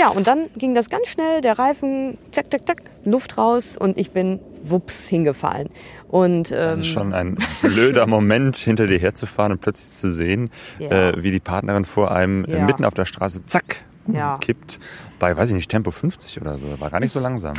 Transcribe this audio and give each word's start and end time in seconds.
Ja, 0.00 0.08
und 0.08 0.26
dann 0.26 0.48
ging 0.56 0.74
das 0.74 0.88
ganz 0.88 1.08
schnell, 1.08 1.42
der 1.42 1.58
Reifen, 1.58 2.16
zack, 2.32 2.46
zack, 2.50 2.66
zack, 2.66 2.82
Luft 3.04 3.36
raus 3.36 3.76
und 3.76 3.98
ich 3.98 4.12
bin 4.12 4.40
wups 4.64 5.06
hingefallen. 5.06 5.68
Und, 6.08 6.50
ähm, 6.52 6.56
das 6.56 6.80
ist 6.80 6.86
schon 6.86 7.12
ein 7.12 7.36
blöder 7.60 8.06
Moment, 8.06 8.56
hinter 8.56 8.86
dir 8.86 8.98
herzufahren 8.98 9.52
und 9.52 9.60
plötzlich 9.60 9.90
zu 9.90 10.10
sehen, 10.10 10.50
Ja. 10.78 11.10
äh, 11.10 11.22
wie 11.22 11.30
die 11.30 11.38
Partnerin 11.40 11.84
vor 11.84 12.12
einem 12.12 12.46
äh, 12.46 12.56
Ja. 12.58 12.64
mitten 12.64 12.86
auf 12.86 12.94
der 12.94 13.04
Straße, 13.04 13.44
zack, 13.44 13.82
Ja. 14.10 14.38
kippt. 14.40 14.78
Bei, 15.18 15.36
weiß 15.36 15.50
ich 15.50 15.54
nicht, 15.54 15.70
Tempo 15.70 15.90
50 15.90 16.40
oder 16.40 16.58
so. 16.58 16.80
War 16.80 16.88
gar 16.88 17.00
nicht 17.00 17.12
so 17.12 17.20
langsam. 17.20 17.52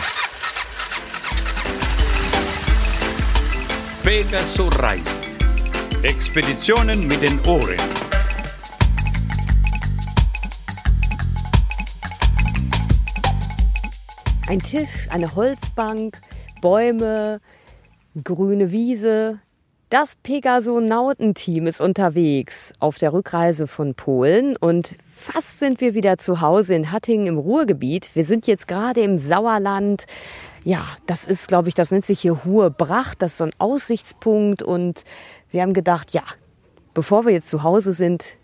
Pegasus 4.03 4.79
Reisen. 4.81 5.05
Expeditionen 6.01 7.07
mit 7.07 7.21
den 7.21 7.39
Ohren. 7.41 7.77
Ein 14.51 14.59
Tisch, 14.59 15.07
eine 15.09 15.33
Holzbank, 15.33 16.19
Bäume, 16.61 17.39
grüne 18.21 18.73
Wiese. 18.73 19.39
Das 19.89 20.17
Pegasonauten-Team 20.17 21.67
ist 21.67 21.79
unterwegs 21.79 22.73
auf 22.79 22.97
der 22.97 23.13
Rückreise 23.13 23.65
von 23.65 23.95
Polen 23.95 24.57
und 24.57 24.95
fast 25.15 25.59
sind 25.59 25.79
wir 25.79 25.93
wieder 25.93 26.17
zu 26.17 26.41
Hause 26.41 26.75
in 26.75 26.91
Hattingen 26.91 27.27
im 27.27 27.37
Ruhrgebiet. 27.37 28.13
Wir 28.13 28.25
sind 28.25 28.45
jetzt 28.45 28.67
gerade 28.67 28.99
im 28.99 29.17
Sauerland. 29.17 30.03
Ja, 30.65 30.85
das 31.05 31.23
ist, 31.23 31.47
glaube 31.47 31.69
ich, 31.69 31.73
das 31.73 31.91
nennt 31.91 32.05
sich 32.05 32.19
hier 32.19 32.43
Hohe 32.43 32.71
Bracht. 32.71 33.21
Das 33.21 33.31
ist 33.31 33.37
so 33.37 33.45
ein 33.45 33.55
Aussichtspunkt 33.57 34.61
und 34.61 35.05
wir 35.49 35.61
haben 35.61 35.73
gedacht, 35.73 36.11
ja, 36.11 36.23
bevor 36.93 37.23
wir 37.23 37.31
jetzt 37.31 37.47
zu 37.47 37.63
Hause 37.63 37.93
sind, 37.93 38.35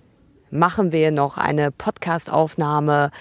machen 0.52 0.94
wir 0.94 1.12
noch 1.12 1.38
eine 1.38 1.70
Podcast-Aufnahme 1.70 3.12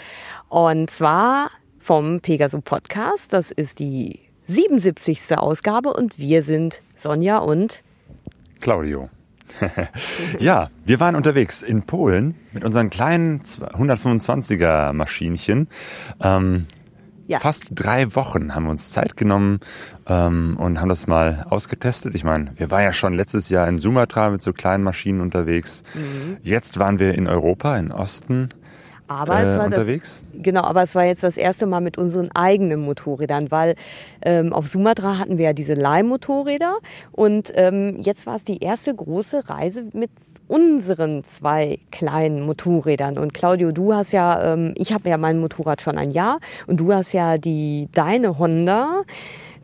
und 0.49 0.89
zwar 0.89 1.51
vom 1.87 2.19
Pegaso 2.19 2.61
Podcast. 2.61 3.33
Das 3.33 3.53
ist 3.53 3.79
die 3.79 4.19
77. 4.49 5.39
Ausgabe 5.39 5.93
und 5.93 6.19
wir 6.19 6.43
sind 6.43 6.83
Sonja 6.97 7.39
und 7.39 7.85
Claudio. 8.61 9.09
ja, 10.41 10.69
wir 10.85 10.99
waren 10.99 11.15
unterwegs 11.15 11.63
in 11.63 11.83
Polen 11.83 12.35
mit 12.51 12.65
unseren 12.65 12.91
kleinen 12.91 13.43
125er 13.43 14.95
Maschinchen. 14.95 15.69
Ähm, 16.21 16.67
Ja. 17.29 17.39
Fast 17.39 17.71
drei 17.73 18.17
Wochen 18.17 18.57
haben 18.57 18.65
wir 18.65 18.71
uns 18.71 18.91
Zeit 18.91 19.17
genommen 19.17 19.61
ähm, 20.09 20.57
und 20.59 20.81
haben 20.81 20.89
das 20.89 21.07
mal 21.07 21.47
ausgetestet. 21.51 22.17
Ich 22.17 22.25
meine, 22.25 22.53
wir 22.57 22.73
waren 22.73 22.83
ja 22.83 22.93
schon 22.93 23.15
letztes 23.15 23.49
Jahr 23.49 23.69
in 23.69 23.79
Sumatra 23.79 24.31
mit 24.31 24.43
so 24.43 24.53
kleinen 24.53 24.83
Maschinen 24.83 25.21
unterwegs. 25.21 25.85
Mhm. 25.95 26.39
Jetzt 26.43 26.81
waren 26.81 26.99
wir 26.99 27.15
in 27.15 27.29
Europa, 27.29 27.77
in 27.79 27.93
Osten 27.93 28.49
aber 29.09 29.41
äh, 29.41 29.45
es 29.45 29.59
war 29.59 29.67
unterwegs. 29.67 30.25
das 30.33 30.43
genau, 30.43 30.63
aber 30.63 30.83
es 30.83 30.95
war 30.95 31.05
jetzt 31.05 31.23
das 31.23 31.37
erste 31.37 31.67
Mal 31.67 31.81
mit 31.81 31.99
unseren 31.99 32.31
eigenen 32.33 32.81
Motorrädern, 32.81 33.51
weil 33.51 33.75
ähm, 34.23 34.53
auf 34.53 34.67
Sumatra 34.67 35.19
hatten 35.19 35.39
wir 35.39 35.47
ja 35.47 35.53
diese 35.53 35.75
Leihmotorräder 35.75 36.79
und 37.13 37.53
ähm, 37.55 37.99
jetzt 38.01 38.27
war 38.27 38.37
es 38.37 38.45
die 38.45 38.63
erste 38.63 38.95
große 38.95 39.49
Reise 39.49 39.85
mit 39.93 40.11
unseren 40.49 41.25
zwei 41.25 41.79
kleinen 41.91 42.45
Motorrädern. 42.45 43.19
Und 43.19 43.35
Claudio, 43.35 43.73
du 43.73 43.95
hast 43.95 44.13
ja, 44.13 44.53
ähm, 44.53 44.75
ich 44.77 44.93
habe 44.93 45.09
ja 45.09 45.19
mein 45.19 45.39
Motorrad 45.39 45.83
schon 45.83 45.99
ein 45.99 46.11
Jahr 46.11 46.39
und 46.67 46.79
du 46.79 46.93
hast 46.93 47.13
ja 47.13 47.39
die 47.39 47.89
deine 47.93 48.39
Honda. 48.39 49.03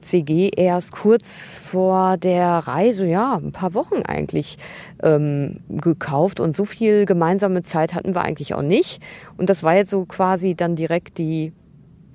CG 0.02 0.50
erst 0.56 0.92
kurz 0.92 1.54
vor 1.54 2.16
der 2.16 2.58
Reise, 2.58 3.06
ja, 3.06 3.36
ein 3.36 3.52
paar 3.52 3.74
Wochen 3.74 4.02
eigentlich 4.02 4.58
ähm, 5.02 5.60
gekauft 5.68 6.40
und 6.40 6.54
so 6.54 6.64
viel 6.64 7.06
gemeinsame 7.06 7.62
Zeit 7.62 7.94
hatten 7.94 8.14
wir 8.14 8.22
eigentlich 8.22 8.54
auch 8.54 8.62
nicht. 8.62 9.02
Und 9.36 9.48
das 9.48 9.62
war 9.62 9.74
jetzt 9.74 9.90
so 9.90 10.04
quasi 10.04 10.54
dann 10.54 10.76
direkt 10.76 11.18
die 11.18 11.52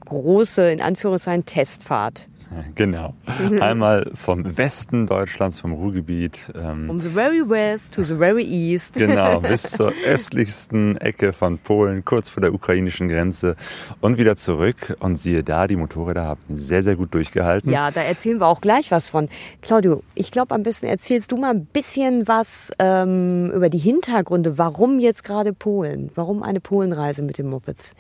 große, 0.06 0.72
in 0.72 0.82
Anführungszeichen, 0.82 1.46
Testfahrt. 1.46 2.28
Genau. 2.76 3.14
Einmal 3.60 4.12
vom 4.14 4.58
Westen 4.58 5.08
Deutschlands, 5.08 5.60
vom 5.60 5.74
Ruhrgebiet. 5.74 6.38
Ähm, 6.56 6.88
From 6.88 7.00
the 7.00 7.10
very 7.10 7.48
west 7.48 7.94
to 7.94 8.04
the 8.04 8.16
very 8.16 8.44
east. 8.44 8.94
Genau, 8.94 9.40
bis 9.42 9.64
zur 9.64 9.94
östlichsten 10.06 10.98
Ecke 10.98 11.34
von 11.34 11.58
Polen, 11.58 12.06
kurz 12.06 12.30
vor 12.30 12.42
der 12.42 12.54
ukrainischen 12.54 13.08
Grenze 13.08 13.56
und 14.02 14.18
wieder 14.18 14.36
zurück. 14.36 14.96
Und 15.00 15.18
siehe 15.18 15.44
da, 15.44 15.68
die 15.68 15.76
Motorräder 15.76 16.24
haben 16.24 16.42
sehr, 16.50 16.84
sehr 16.84 16.96
gut 16.96 17.14
durchgehalten. 17.14 17.72
Ja, 17.72 17.92
da 17.92 18.02
erzählen 18.02 18.40
wir 18.40 18.48
auch 18.48 18.62
gleich 18.62 18.92
was 18.92 19.10
von. 19.10 19.30
Claudio, 19.62 20.04
ich 20.16 20.32
glaube, 20.32 20.54
am 20.54 20.64
besten 20.64 20.86
erzählst 20.86 21.32
du 21.32 21.38
mal 21.38 21.52
ein 21.52 21.66
bisschen 21.66 22.28
was 22.28 22.72
ähm, 22.80 23.52
über 23.52 23.70
die 23.70 23.78
Hintergründe. 23.78 24.58
Warum 24.58 25.00
jetzt 25.00 25.24
gerade 25.24 25.54
Polen? 25.54 26.12
Warum 26.16 26.44
eine 26.44 26.60
Polenreise 26.60 27.22
mit 27.22 27.38
den 27.38 27.50
Mopeds? 27.50 27.96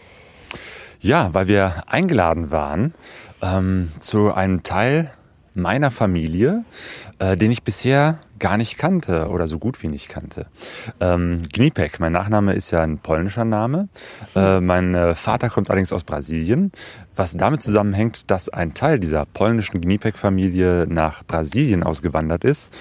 Ja, 0.99 1.33
weil 1.33 1.47
wir 1.47 1.83
eingeladen 1.87 2.49
waren 2.51 2.93
ähm, 3.41 3.91
zu 3.99 4.33
einem 4.33 4.63
Teil 4.63 5.11
meiner 5.57 5.91
Familie, 5.91 6.63
äh, 7.19 7.35
den 7.35 7.51
ich 7.51 7.63
bisher 7.63 8.19
gar 8.39 8.57
nicht 8.57 8.77
kannte 8.77 9.29
oder 9.29 9.47
so 9.47 9.57
gut 9.57 9.81
wie 9.81 9.87
nicht 9.87 10.07
kannte. 10.07 10.45
Ähm, 10.99 11.41
Gnipek, 11.51 11.99
mein 11.99 12.11
Nachname 12.11 12.53
ist 12.53 12.69
ja 12.69 12.81
ein 12.81 12.99
polnischer 12.99 13.43
Name. 13.43 13.89
Äh, 14.35 14.59
mein 14.59 14.93
äh, 14.93 15.15
Vater 15.15 15.49
kommt 15.49 15.71
allerdings 15.71 15.91
aus 15.91 16.03
Brasilien, 16.03 16.71
was 17.15 17.35
damit 17.35 17.63
zusammenhängt, 17.63 18.29
dass 18.29 18.49
ein 18.49 18.75
Teil 18.75 18.99
dieser 18.99 19.25
polnischen 19.25 19.81
Gnipek-Familie 19.81 20.85
nach 20.87 21.23
Brasilien 21.23 21.81
ausgewandert 21.81 22.43
ist 22.43 22.71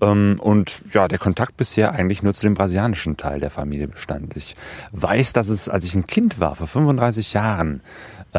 ähm, 0.00 0.36
und 0.40 0.80
ja, 0.92 1.08
der 1.08 1.18
Kontakt 1.18 1.58
bisher 1.58 1.92
eigentlich 1.92 2.22
nur 2.22 2.32
zu 2.32 2.46
dem 2.46 2.54
brasilianischen 2.54 3.18
Teil 3.18 3.40
der 3.40 3.50
Familie 3.50 3.88
bestand. 3.88 4.34
Ich 4.36 4.56
weiß, 4.92 5.34
dass 5.34 5.48
es, 5.48 5.68
als 5.68 5.84
ich 5.84 5.94
ein 5.94 6.06
Kind 6.06 6.40
war, 6.40 6.54
vor 6.54 6.66
35 6.66 7.34
Jahren, 7.34 7.82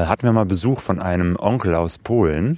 hatten 0.02 0.24
wir 0.24 0.34
mal 0.34 0.46
Besuch 0.46 0.82
von 0.82 1.00
einem 1.00 1.36
Onkel 1.38 1.76
aus 1.76 1.98
Polen. 1.98 2.58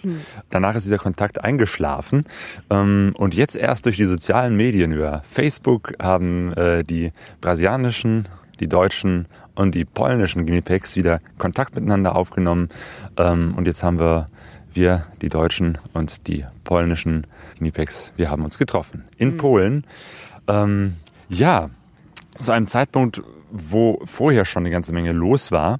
Danach 0.49 0.75
ist 0.75 0.85
dieser 0.85 0.97
Kontakt 0.97 1.43
eingeschlafen. 1.43 2.25
Ähm, 2.69 3.13
und 3.17 3.33
jetzt 3.33 3.55
erst 3.55 3.85
durch 3.85 3.97
die 3.97 4.05
sozialen 4.05 4.55
Medien 4.55 4.91
über 4.91 5.21
Facebook 5.25 5.93
haben 6.01 6.53
äh, 6.53 6.83
die 6.83 7.11
brasilianischen, 7.41 8.27
die 8.59 8.67
deutschen 8.67 9.27
und 9.55 9.75
die 9.75 9.85
polnischen 9.85 10.45
Guinepegs 10.45 10.95
wieder 10.95 11.21
Kontakt 11.37 11.75
miteinander 11.75 12.15
aufgenommen. 12.15 12.69
Ähm, 13.17 13.53
und 13.55 13.67
jetzt 13.67 13.83
haben 13.83 13.99
wir, 13.99 14.29
wir, 14.73 15.05
die 15.21 15.29
Deutschen 15.29 15.77
und 15.93 16.27
die 16.27 16.45
polnischen 16.63 17.25
Guinepegs, 17.57 18.13
wir 18.17 18.29
haben 18.29 18.43
uns 18.43 18.57
getroffen. 18.57 19.05
In 19.17 19.37
Polen. 19.37 19.85
Ähm, 20.47 20.95
ja, 21.29 21.69
zu 22.37 22.51
einem 22.51 22.67
Zeitpunkt, 22.67 23.21
wo 23.55 23.99
vorher 24.03 24.45
schon 24.45 24.63
eine 24.63 24.71
ganze 24.71 24.93
Menge 24.93 25.11
los 25.11 25.51
war. 25.51 25.79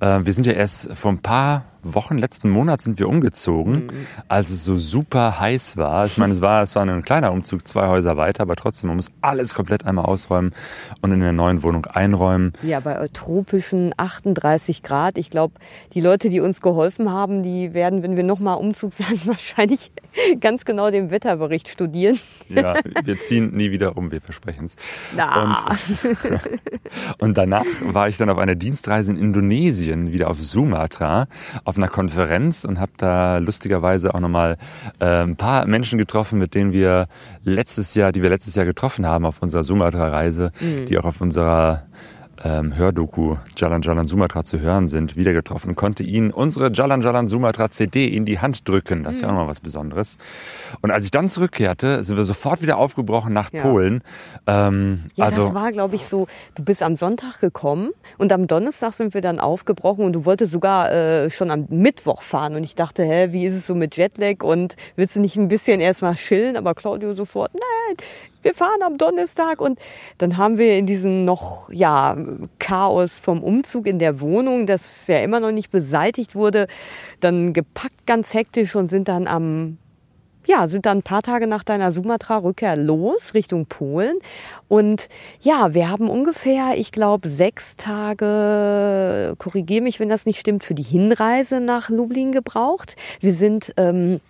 Äh, 0.00 0.20
wir 0.22 0.32
sind 0.32 0.46
ja 0.46 0.52
erst 0.52 0.94
vor 0.96 1.12
ein 1.12 1.18
paar 1.18 1.64
Wochen, 1.82 2.18
letzten 2.18 2.50
Monat 2.50 2.80
sind 2.80 2.98
wir 2.98 3.08
umgezogen, 3.08 3.92
als 4.28 4.50
es 4.50 4.64
so 4.64 4.76
super 4.76 5.40
heiß 5.40 5.76
war. 5.76 6.06
Ich 6.06 6.18
meine, 6.18 6.32
es 6.32 6.40
war, 6.40 6.62
es 6.62 6.74
war 6.76 6.84
ein 6.84 7.02
kleiner 7.02 7.32
Umzug, 7.32 7.66
zwei 7.66 7.88
Häuser 7.88 8.16
weiter, 8.16 8.42
aber 8.42 8.56
trotzdem, 8.56 8.88
man 8.88 8.96
muss 8.96 9.10
alles 9.20 9.54
komplett 9.54 9.84
einmal 9.84 10.04
ausräumen 10.04 10.54
und 11.00 11.12
in 11.12 11.20
der 11.20 11.32
neuen 11.32 11.62
Wohnung 11.62 11.86
einräumen. 11.86 12.52
Ja, 12.62 12.80
bei 12.80 13.08
tropischen 13.12 13.92
38 13.96 14.82
Grad. 14.82 15.18
Ich 15.18 15.30
glaube, 15.30 15.54
die 15.94 16.00
Leute, 16.00 16.28
die 16.28 16.40
uns 16.40 16.60
geholfen 16.60 17.10
haben, 17.10 17.42
die 17.42 17.74
werden, 17.74 18.02
wenn 18.02 18.16
wir 18.16 18.24
nochmal 18.24 18.56
Umzug 18.58 18.92
sagen, 18.92 19.20
wahrscheinlich 19.24 19.92
ganz 20.40 20.64
genau 20.64 20.90
den 20.90 21.10
Wetterbericht 21.10 21.68
studieren. 21.68 22.18
Ja, 22.48 22.74
wir 23.04 23.18
ziehen 23.18 23.56
nie 23.56 23.70
wieder 23.70 23.96
um, 23.96 24.10
wir 24.10 24.20
versprechen 24.20 24.66
es. 24.66 24.76
Na. 25.16 25.56
Und, 25.64 25.78
und 27.18 27.38
danach 27.38 27.64
war 27.80 28.08
ich 28.08 28.16
dann 28.18 28.28
auf 28.28 28.38
einer 28.38 28.54
Dienstreise 28.54 29.12
in 29.12 29.18
Indonesien, 29.18 30.12
wieder 30.12 30.28
auf 30.28 30.40
Sumatra, 30.40 31.28
auf 31.64 31.71
einer 31.76 31.88
Konferenz 31.88 32.64
und 32.64 32.78
habe 32.80 32.92
da 32.96 33.38
lustigerweise 33.38 34.14
auch 34.14 34.20
nochmal 34.20 34.56
äh, 35.00 35.22
ein 35.22 35.36
paar 35.36 35.66
Menschen 35.66 35.98
getroffen, 35.98 36.38
mit 36.38 36.54
denen 36.54 36.72
wir 36.72 37.08
letztes 37.44 37.94
Jahr, 37.94 38.12
die 38.12 38.22
wir 38.22 38.30
letztes 38.30 38.54
Jahr 38.54 38.66
getroffen 38.66 39.06
haben 39.06 39.24
auf 39.24 39.42
unserer 39.42 39.64
Sumatra-Reise, 39.64 40.52
die 40.88 40.98
auch 40.98 41.04
auf 41.04 41.20
unserer 41.20 41.84
ähm, 42.44 42.74
Hördoku 42.76 43.36
Jalan 43.56 43.82
Jalan 43.82 44.06
Sumatra 44.06 44.44
zu 44.44 44.60
hören 44.60 44.88
sind, 44.88 45.16
wieder 45.16 45.32
getroffen 45.32 45.70
und 45.70 45.76
konnte 45.76 46.02
ihnen 46.02 46.30
unsere 46.32 46.72
Jalan 46.72 47.02
Jalan 47.02 47.26
Sumatra 47.26 47.70
CD 47.70 48.06
in 48.08 48.24
die 48.24 48.38
Hand 48.40 48.68
drücken. 48.68 49.04
Das 49.04 49.16
ist 49.16 49.22
ja 49.22 49.28
auch 49.28 49.34
noch 49.34 49.48
was 49.48 49.60
Besonderes. 49.60 50.18
Und 50.80 50.90
als 50.90 51.04
ich 51.04 51.10
dann 51.10 51.28
zurückkehrte, 51.28 52.02
sind 52.02 52.16
wir 52.16 52.24
sofort 52.24 52.62
wieder 52.62 52.78
aufgebrochen 52.78 53.32
nach 53.32 53.52
Ja. 53.52 53.62
Polen. 53.62 54.02
Ähm, 54.46 55.04
Ja, 55.14 55.26
also 55.26 55.46
das 55.46 55.54
war, 55.54 55.70
glaube 55.72 55.94
ich, 55.94 56.06
so, 56.06 56.26
du 56.54 56.64
bist 56.64 56.82
am 56.82 56.96
Sonntag 56.96 57.40
gekommen 57.40 57.90
und 58.18 58.32
am 58.32 58.46
Donnerstag 58.46 58.94
sind 58.94 59.14
wir 59.14 59.20
dann 59.20 59.38
aufgebrochen 59.38 60.04
und 60.04 60.12
du 60.12 60.24
wolltest 60.24 60.52
sogar 60.52 60.90
äh, 60.92 61.30
schon 61.30 61.50
am 61.50 61.66
Mittwoch 61.68 62.22
fahren. 62.22 62.56
Und 62.56 62.64
ich 62.64 62.74
dachte, 62.74 63.04
hä, 63.04 63.28
wie 63.32 63.46
ist 63.46 63.54
es 63.54 63.66
so 63.66 63.74
mit 63.74 63.96
Jetlag 63.96 64.42
und 64.42 64.76
willst 64.96 65.16
du 65.16 65.20
nicht 65.20 65.36
ein 65.36 65.48
bisschen 65.48 65.80
erstmal 65.80 66.14
chillen? 66.14 66.56
Aber 66.56 66.74
Claudio 66.74 67.14
sofort, 67.14 67.52
nein, 67.54 67.96
wir 68.42 68.54
fahren 68.54 68.82
am 68.84 68.98
Donnerstag. 68.98 69.60
Und 69.60 69.78
dann 70.18 70.36
haben 70.36 70.58
wir 70.58 70.76
in 70.76 70.86
diesem 70.86 71.24
noch, 71.24 71.70
ja, 71.70 72.16
Chaos 72.58 73.18
vom 73.18 73.42
Umzug 73.42 73.86
in 73.86 73.98
der 73.98 74.20
Wohnung, 74.20 74.66
das 74.66 75.06
ja 75.06 75.18
immer 75.18 75.40
noch 75.40 75.52
nicht 75.52 75.70
beseitigt 75.70 76.34
wurde, 76.34 76.66
dann 77.20 77.52
gepackt 77.52 78.06
ganz 78.06 78.34
hektisch 78.34 78.76
und 78.76 78.88
sind 78.88 79.08
dann 79.08 79.26
am 79.26 79.78
ja, 80.46 80.66
sind 80.66 80.86
dann 80.86 80.98
ein 80.98 81.02
paar 81.02 81.22
Tage 81.22 81.46
nach 81.46 81.62
deiner 81.62 81.92
Sumatra-Rückkehr 81.92 82.76
los 82.76 83.34
Richtung 83.34 83.66
Polen. 83.66 84.18
Und 84.68 85.08
ja, 85.40 85.74
wir 85.74 85.88
haben 85.88 86.08
ungefähr, 86.08 86.72
ich 86.76 86.92
glaube, 86.92 87.28
sechs 87.28 87.76
Tage, 87.76 89.34
korrigiere 89.38 89.82
mich, 89.82 90.00
wenn 90.00 90.08
das 90.08 90.26
nicht 90.26 90.40
stimmt, 90.40 90.64
für 90.64 90.74
die 90.74 90.82
Hinreise 90.82 91.60
nach 91.60 91.90
Lublin 91.90 92.32
gebraucht. 92.32 92.96
Wir 93.20 93.34
sind 93.34 93.72
ähm, 93.76 94.20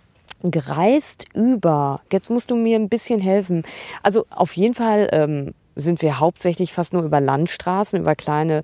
gereist 0.43 1.25
über, 1.33 2.01
jetzt 2.11 2.29
musst 2.29 2.51
du 2.51 2.55
mir 2.55 2.77
ein 2.77 2.89
bisschen 2.89 3.19
helfen. 3.19 3.63
Also 4.01 4.25
auf 4.29 4.53
jeden 4.55 4.73
Fall 4.73 5.07
ähm, 5.11 5.53
sind 5.75 6.01
wir 6.01 6.19
hauptsächlich 6.19 6.73
fast 6.73 6.93
nur 6.93 7.03
über 7.03 7.19
Landstraßen, 7.19 7.99
über 7.99 8.15
kleine 8.15 8.63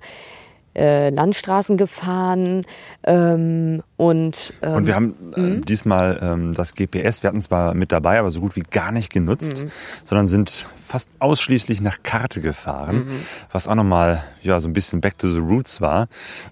äh, 0.74 1.10
Landstraßen 1.10 1.76
gefahren 1.76 2.64
ähm, 3.04 3.82
und 3.96 4.54
ähm, 4.62 4.74
und 4.74 4.86
wir 4.86 4.94
haben 4.94 5.14
äh, 5.34 5.40
mhm. 5.40 5.64
diesmal 5.64 6.18
ähm, 6.22 6.54
das 6.54 6.74
GPS, 6.74 7.22
wir 7.22 7.28
hatten 7.28 7.40
zwar 7.40 7.74
mit 7.74 7.92
dabei, 7.92 8.18
aber 8.18 8.30
so 8.30 8.40
gut 8.40 8.56
wie 8.56 8.62
gar 8.62 8.92
nicht 8.92 9.12
genutzt, 9.12 9.64
mhm. 9.64 9.70
sondern 10.04 10.26
sind 10.26 10.66
fast 10.86 11.10
ausschließlich 11.18 11.80
nach 11.80 12.02
Karte 12.02 12.40
gefahren, 12.40 12.96
mhm. 12.96 13.26
was 13.52 13.68
auch 13.68 13.74
nochmal 13.74 14.24
ja 14.42 14.60
so 14.60 14.68
ein 14.68 14.72
bisschen 14.72 15.00
Back 15.00 15.18
to 15.18 15.28
the 15.28 15.38
Roots 15.38 15.80
war, 15.80 16.08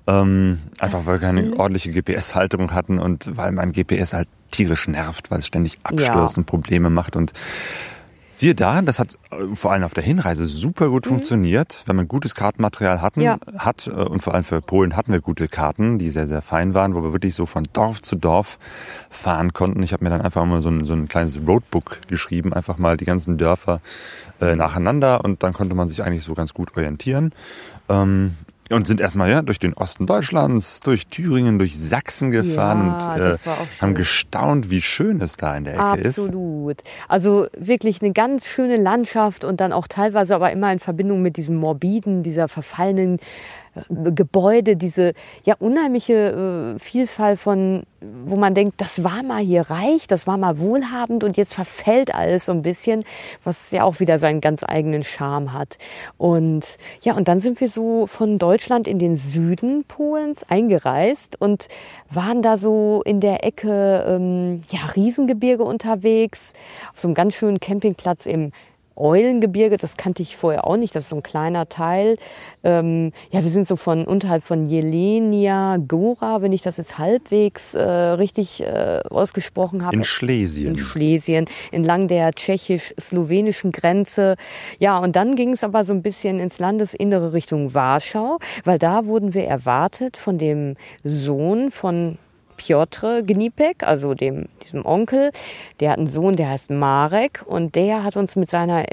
ähm, 0.07 0.59
einfach 0.79 1.07
weil 1.07 1.15
wir 1.15 1.21
keine 1.21 1.57
ordentliche 1.57 1.91
GPS-Halterung 1.91 2.73
hatten 2.73 2.99
und 2.99 3.37
weil 3.37 3.53
mein 3.53 3.73
GPS 3.73 4.13
halt 4.13 4.29
tierisch 4.51 4.89
nervt, 4.89 5.31
weil 5.31 5.41
es 5.41 5.47
ständig 5.47 5.79
abstürzt 5.83 6.37
ja. 6.37 6.39
und 6.39 6.47
Probleme 6.47 6.91
macht 6.91 7.17
und 7.17 7.33
Siehe 8.39 8.55
da, 8.55 8.81
das 8.83 9.01
hat 9.01 9.19
äh, 9.33 9.57
vor 9.57 9.73
allem 9.73 9.83
auf 9.83 9.95
der 9.95 10.05
Hinreise 10.05 10.47
super 10.47 10.91
gut 10.91 11.07
mhm. 11.07 11.09
funktioniert, 11.09 11.83
wenn 11.87 11.97
man 11.97 12.07
gutes 12.07 12.37
Kartenmaterial 12.37 13.03
hatten, 13.03 13.21
ja. 13.21 13.37
hat 13.57 13.89
äh, 13.89 13.91
und 13.91 14.23
vor 14.23 14.33
allem 14.33 14.45
für 14.45 14.61
Polen 14.61 14.95
hatten 14.95 15.11
wir 15.11 15.21
gute 15.21 15.49
Karten, 15.49 15.99
die 15.99 16.09
sehr, 16.11 16.29
sehr 16.29 16.41
fein 16.41 16.73
waren, 16.73 16.95
wo 16.95 17.03
wir 17.03 17.13
wirklich 17.13 17.35
so 17.35 17.47
von 17.47 17.65
Dorf 17.73 18.01
zu 18.01 18.15
Dorf 18.15 18.61
fahren 19.11 19.53
konnten. 19.55 19.83
Ich 19.83 19.93
habe 19.93 20.05
mir 20.05 20.11
dann 20.11 20.21
einfach 20.21 20.45
mal 20.45 20.61
so 20.61 20.69
ein, 20.69 20.85
so 20.85 20.93
ein 20.93 21.09
kleines 21.09 21.41
Roadbook 21.45 22.03
geschrieben, 22.07 22.53
einfach 22.53 22.79
mal 22.79 22.97
die 22.97 23.07
ganzen 23.07 23.39
Dörfer 23.39 23.81
äh, 24.41 24.55
nacheinander 24.55 25.25
und 25.25 25.43
dann 25.43 25.53
konnte 25.53 25.75
man 25.75 25.89
sich 25.89 26.05
eigentlich 26.05 26.23
so 26.23 26.35
ganz 26.35 26.55
gut 26.55 26.77
orientieren. 26.77 27.33
Ähm, 27.89 28.37
und 28.71 28.87
sind 28.87 29.01
erstmal 29.01 29.31
ja 29.31 29.43
durch 29.43 29.59
den 29.59 29.75
Osten 29.75 30.07
Deutschlands, 30.07 30.81
durch 30.81 31.07
Thüringen, 31.07 31.59
durch 31.59 31.79
Sachsen 31.79 32.31
gefahren 32.31 32.97
ja, 33.01 33.15
und 33.15 33.21
äh, 33.21 33.39
haben 33.81 33.95
gestaunt, 33.95 34.71
wie 34.71 34.83
schön 34.83 35.21
es 35.21 35.37
da 35.37 35.57
in 35.57 35.65
der 35.65 35.75
Ecke 35.75 35.83
Absolut. 35.83 36.07
ist. 36.07 36.19
Absolut. 36.19 36.83
Also 37.09 37.47
wirklich 37.57 38.03
eine 38.03 38.13
ganz 38.13 38.47
schöne 38.47 38.77
Landschaft 38.77 39.45
und 39.45 39.61
dann 39.61 39.73
auch 39.73 39.89
teilweise 39.89 40.35
aber 40.35 40.53
immer 40.53 40.73
in 40.73 40.79
Verbindung 40.79 41.23
mit 41.23 41.37
diesem 41.37 41.57
morbiden, 41.57 42.23
dieser 42.23 42.49
verfallenen 42.49 43.19
Gebäude, 43.89 44.77
diese 44.77 45.13
ja 45.45 45.55
unheimliche 45.59 46.75
äh, 46.77 46.79
Vielfalt 46.79 47.39
von, 47.39 47.85
wo 48.01 48.37
man 48.37 48.55
denkt, 48.55 48.81
das 48.81 49.05
war 49.05 49.23
mal 49.23 49.43
hier 49.43 49.63
reich, 49.63 50.07
das 50.07 50.27
war 50.27 50.37
mal 50.37 50.59
wohlhabend 50.59 51.25
und 51.25 51.37
jetzt 51.37 51.55
verfällt 51.55 52.15
alles 52.15 52.47
so 52.47 52.53
ein 52.53 52.63
bisschen, 52.63 53.05
was 53.45 53.71
ja 53.71 53.85
auch 53.85 54.01
wieder 54.01 54.19
seinen 54.19 54.41
ganz 54.41 54.63
eigenen 54.65 55.05
Charme 55.05 55.53
hat. 55.53 55.79
Und 56.17 56.79
ja, 57.03 57.15
und 57.15 57.29
dann 57.29 57.41
sind 57.41 57.61
wir 57.61 57.69
so 57.69 58.07
von 58.07 58.39
Deutschland 58.39 58.87
in 58.87 58.99
den 58.99 59.17
Süden 59.17 59.85
Polens 59.85 60.45
eingereist 60.49 61.41
und 61.41 61.69
waren 62.11 62.43
da 62.43 62.57
so 62.57 63.03
in 63.05 63.21
der 63.21 63.45
Ecke 63.45 64.05
ähm, 64.07 64.63
ja 64.71 64.81
Riesengebirge 64.95 65.65
unterwegs, 65.65 66.53
auf 66.93 67.01
so 67.01 67.09
einem 67.09 67.15
ganz 67.15 67.35
schönen 67.35 67.61
Campingplatz 67.61 68.27
im 68.27 68.53
Eulengebirge, 68.99 69.77
das 69.77 69.97
kannte 69.97 70.23
ich 70.23 70.37
vorher 70.37 70.67
auch 70.67 70.77
nicht, 70.77 70.95
das 70.95 71.05
ist 71.05 71.11
so 71.11 71.17
ein 71.17 71.23
kleiner 71.23 71.69
Teil. 71.69 72.17
Ähm, 72.65 73.13
ja, 73.31 73.43
wir 73.43 73.51
sind 73.51 73.67
so 73.67 73.77
von 73.77 74.05
unterhalb 74.05 74.45
von 74.45 74.67
Jelenia 74.67 75.77
Gora, 75.77 76.43
wenn 76.43 76.53
ich 76.53 76.63
das 76.63 76.77
jetzt 76.77 76.99
halbwegs 76.99 77.75
äh, 77.75 77.83
richtig 77.83 78.63
äh, 78.63 79.01
ausgesprochen 79.11 79.85
habe. 79.85 79.97
In 79.97 80.05
Schlesien. 80.05 80.75
In 80.75 80.79
Schlesien, 80.79 81.47
entlang 81.73 82.09
der 82.09 82.33
tschechisch-slowenischen 82.33 83.73
Grenze. 83.73 84.37
Ja, 84.79 84.99
und 84.99 85.17
dann 85.17 85.35
ging 85.35 85.51
es 85.51 85.65
aber 85.65 85.85
so 85.85 85.93
ein 85.93 86.03
bisschen 86.03 86.41
ins 86.41 86.59
Landesinnere 86.59 87.33
Richtung 87.33 87.75
Warschau, 87.75 88.39
weil 88.65 88.79
da 88.79 89.07
wurden 89.07 89.35
wir 89.35 89.45
erwartet 89.45 90.17
von 90.17 90.39
dem 90.39 90.75
Sohn 91.05 91.71
von 91.71 92.19
Piotr 92.59 93.23
Gnipek, 93.23 93.83
also 93.83 94.13
dem, 94.13 94.47
diesem 94.63 94.85
Onkel. 94.85 95.31
Der 95.81 95.93
hat 95.93 95.99
einen 95.99 96.09
Sohn, 96.09 96.37
der 96.37 96.51
heißt 96.51 96.69
Marek 96.69 97.43
und 97.47 97.75
der 97.75 98.05
hat 98.05 98.17
uns 98.17 98.37
mit 98.37 98.51
seiner 98.51 98.85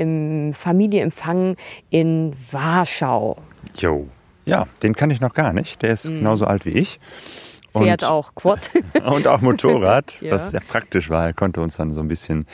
Familie 0.53 1.01
empfangen 1.01 1.57
in 1.89 2.33
Warschau. 2.51 3.37
Jo. 3.75 4.07
Ja, 4.45 4.67
den 4.83 4.93
kann 4.93 5.09
ich 5.09 5.19
noch 5.19 5.33
gar 5.33 5.53
nicht. 5.53 5.81
Der 5.81 5.91
ist 5.91 6.07
mm. 6.07 6.19
genauso 6.19 6.45
alt 6.45 6.65
wie 6.65 6.71
ich. 6.71 6.99
Fährt 7.73 8.03
und, 8.03 8.09
auch 8.09 8.35
Quad. 8.35 8.71
und 9.05 9.27
auch 9.27 9.41
Motorrad, 9.41 10.17
ja. 10.21 10.31
was 10.31 10.51
sehr 10.51 10.61
praktisch 10.61 11.09
war. 11.09 11.25
Er 11.25 11.33
konnte 11.33 11.61
uns 11.61 11.75
dann 11.77 11.93
so 11.93 12.01
ein 12.01 12.07
bisschen 12.07 12.45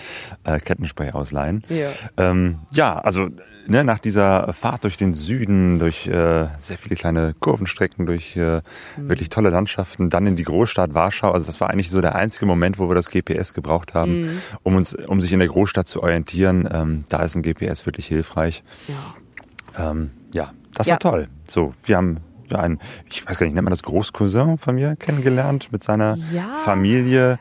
äh, 0.43 0.59
Kettenspray 0.59 1.11
ausleihen. 1.11 1.63
Ja, 1.69 1.89
ähm, 2.17 2.59
ja 2.71 2.97
also 2.97 3.27
ne, 3.67 3.83
nach 3.83 3.99
dieser 3.99 4.51
Fahrt 4.53 4.83
durch 4.83 4.97
den 4.97 5.13
Süden, 5.13 5.79
durch 5.79 6.07
äh, 6.07 6.47
sehr 6.59 6.77
viele 6.77 6.95
kleine 6.95 7.33
Kurvenstrecken, 7.39 8.05
durch 8.05 8.35
äh, 8.35 8.61
mhm. 8.97 9.09
wirklich 9.09 9.29
tolle 9.29 9.49
Landschaften, 9.49 10.09
dann 10.09 10.27
in 10.27 10.35
die 10.35 10.43
Großstadt 10.43 10.93
Warschau. 10.93 11.31
Also 11.31 11.45
das 11.45 11.61
war 11.61 11.69
eigentlich 11.69 11.89
so 11.89 12.01
der 12.01 12.15
einzige 12.15 12.45
Moment, 12.45 12.79
wo 12.79 12.89
wir 12.89 12.95
das 12.95 13.09
GPS 13.09 13.53
gebraucht 13.53 13.93
haben, 13.93 14.21
mhm. 14.21 14.41
um 14.63 14.75
uns, 14.75 14.93
um 14.93 15.21
sich 15.21 15.31
in 15.33 15.39
der 15.39 15.47
Großstadt 15.47 15.87
zu 15.87 16.01
orientieren. 16.01 16.67
Ähm, 16.71 16.99
da 17.09 17.23
ist 17.23 17.35
ein 17.35 17.41
GPS 17.41 17.85
wirklich 17.85 18.07
hilfreich. 18.07 18.63
Ja, 18.87 19.91
ähm, 19.91 20.11
ja 20.31 20.51
das 20.73 20.87
ja. 20.87 20.93
war 20.93 20.99
toll. 20.99 21.27
So, 21.47 21.73
wir 21.83 21.97
haben 21.97 22.17
einen, 22.53 22.79
ich 23.09 23.25
weiß 23.25 23.37
gar 23.37 23.45
nicht, 23.45 23.55
nennt 23.55 23.65
man 23.65 23.71
das 23.71 23.83
Großcousin 23.83 24.57
von 24.57 24.75
mir 24.75 24.95
kennengelernt 24.97 25.71
mit 25.71 25.83
seiner 25.83 26.17
ja. 26.33 26.53
Familie. 26.53 27.39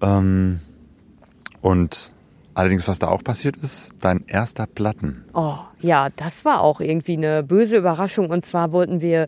Ähm, 0.00 0.60
und 1.60 2.12
Allerdings, 2.54 2.86
was 2.86 3.00
da 3.00 3.08
auch 3.08 3.24
passiert 3.24 3.56
ist, 3.56 3.92
dein 4.00 4.24
erster 4.28 4.66
Platten. 4.66 5.24
Oh, 5.34 5.56
ja, 5.80 6.08
das 6.14 6.44
war 6.44 6.60
auch 6.60 6.80
irgendwie 6.80 7.16
eine 7.16 7.42
böse 7.42 7.76
Überraschung. 7.76 8.30
Und 8.30 8.44
zwar 8.44 8.70
wollten 8.70 9.00
wir, 9.00 9.26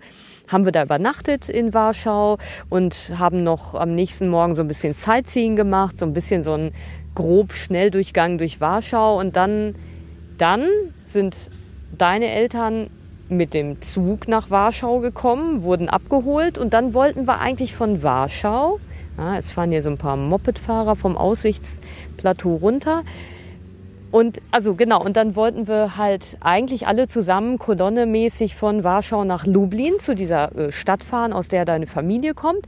haben 0.49 0.65
wir 0.65 0.71
da 0.71 0.85
übernachtet 0.85 1.49
in 1.49 1.75
Warschau 1.75 2.39
und 2.69 3.11
haben 3.19 3.43
noch 3.43 3.75
am 3.75 3.97
nächsten 3.97 4.29
Morgen 4.29 4.55
so 4.55 4.63
ein 4.63 4.69
bisschen 4.69 4.95
Sightseeing 4.95 5.57
gemacht, 5.57 5.99
so 5.99 6.07
ein 6.07 6.15
bisschen 6.15 6.45
so 6.45 6.55
ein 6.55 6.71
grob 7.17 7.53
Schnelldurchgang 7.53 8.39
durch 8.39 8.61
Warschau. 8.61 9.19
Und 9.19 9.35
dann, 9.35 9.75
dann 10.39 10.69
sind 11.05 11.51
deine 11.99 12.29
Eltern 12.31 12.91
mit 13.29 13.55
dem 13.55 13.83
Zug 13.83 14.29
nach 14.29 14.51
Warschau 14.51 15.01
gekommen, 15.01 15.65
wurden 15.65 15.89
abgeholt 15.89 16.59
und 16.59 16.73
dann 16.73 16.95
wollten 16.95 17.27
wir 17.27 17.41
eigentlich 17.41 17.75
von 17.75 18.05
Warschau 18.05 18.79
ja, 19.19 19.35
jetzt 19.35 19.53
fahren 19.53 19.71
hier 19.71 19.83
so 19.83 19.91
ein 19.91 19.99
paar 19.99 20.17
Mopedfahrer 20.17 20.97
vom 20.97 21.17
Aussichtsplateau 21.17 22.57
runter. 22.57 23.03
Und 24.11 24.41
also 24.51 24.75
genau, 24.75 25.03
und 25.05 25.17
dann 25.17 25.37
wollten 25.37 25.69
wir 25.69 25.97
halt 25.97 26.37
eigentlich 26.41 26.87
alle 26.87 27.09
zusammen 27.09 27.59
kolonnemäßig 27.59 28.55
von 28.55 28.85
Warschau 28.85 29.25
nach 29.25 29.47
Lublin 29.47 29.95
zu 30.01 30.15
dieser 30.15 30.57
äh, 30.57 30.73
Stadt 30.73 31.03
fahren, 31.03 31.33
aus 31.33 31.49
der 31.49 31.65
deine 31.65 31.87
Familie 31.87 32.35
kommt. 32.35 32.67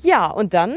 Ja, 0.00 0.26
und 0.26 0.54
dann 0.54 0.74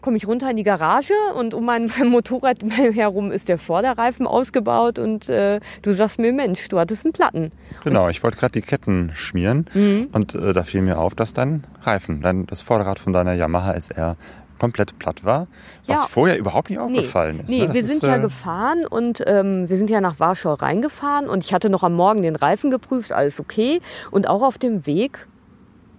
komme 0.00 0.16
ich 0.16 0.26
runter 0.26 0.50
in 0.50 0.56
die 0.56 0.62
Garage 0.62 1.14
und 1.38 1.54
um 1.54 1.64
mein 1.64 1.90
Motorrad 2.04 2.58
herum 2.62 3.32
ist 3.32 3.48
der 3.48 3.58
Vorderreifen 3.58 4.26
ausgebaut 4.26 4.98
und 4.98 5.28
äh, 5.28 5.60
du 5.82 5.92
sagst 5.92 6.18
mir, 6.18 6.32
Mensch, 6.32 6.68
du 6.68 6.78
hattest 6.78 7.04
einen 7.04 7.12
Platten. 7.12 7.50
Genau, 7.84 8.08
ich 8.08 8.22
wollte 8.22 8.38
gerade 8.38 8.52
die 8.52 8.62
Ketten 8.62 9.12
schmieren 9.14 9.66
mhm. 9.74 10.08
und 10.12 10.34
äh, 10.34 10.52
da 10.52 10.62
fiel 10.62 10.82
mir 10.82 10.98
auf, 10.98 11.14
dass 11.14 11.32
dein 11.32 11.64
Reifen, 11.82 12.22
dein, 12.22 12.46
das 12.46 12.62
Vorderrad 12.62 12.98
von 12.98 13.12
deiner 13.12 13.34
Yamaha 13.34 13.74
SR 13.74 14.16
komplett 14.60 14.98
platt 14.98 15.24
war, 15.24 15.48
was 15.86 16.02
ja. 16.02 16.06
vorher 16.06 16.38
überhaupt 16.38 16.70
nicht 16.70 16.78
aufgefallen 16.78 17.36
nee, 17.36 17.42
ist. 17.42 17.48
Nee, 17.48 17.66
ne? 17.66 17.74
wir 17.74 17.82
sind 17.82 17.96
ist, 17.96 18.02
ja 18.02 18.16
äh 18.16 18.20
gefahren 18.20 18.86
und 18.86 19.24
ähm, 19.26 19.68
wir 19.68 19.76
sind 19.76 19.90
ja 19.90 20.00
nach 20.00 20.20
Warschau 20.20 20.52
reingefahren 20.52 21.28
und 21.28 21.42
ich 21.42 21.52
hatte 21.52 21.70
noch 21.70 21.82
am 21.82 21.94
Morgen 21.94 22.22
den 22.22 22.36
Reifen 22.36 22.70
geprüft, 22.70 23.10
alles 23.10 23.40
okay. 23.40 23.80
Und 24.10 24.28
auch 24.28 24.42
auf 24.42 24.58
dem 24.58 24.86
Weg 24.86 25.26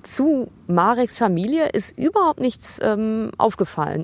zu 0.03 0.49
Mareks 0.67 1.17
Familie 1.17 1.69
ist 1.69 1.97
überhaupt 1.97 2.39
nichts 2.39 2.79
ähm, 2.81 3.31
aufgefallen. 3.37 4.03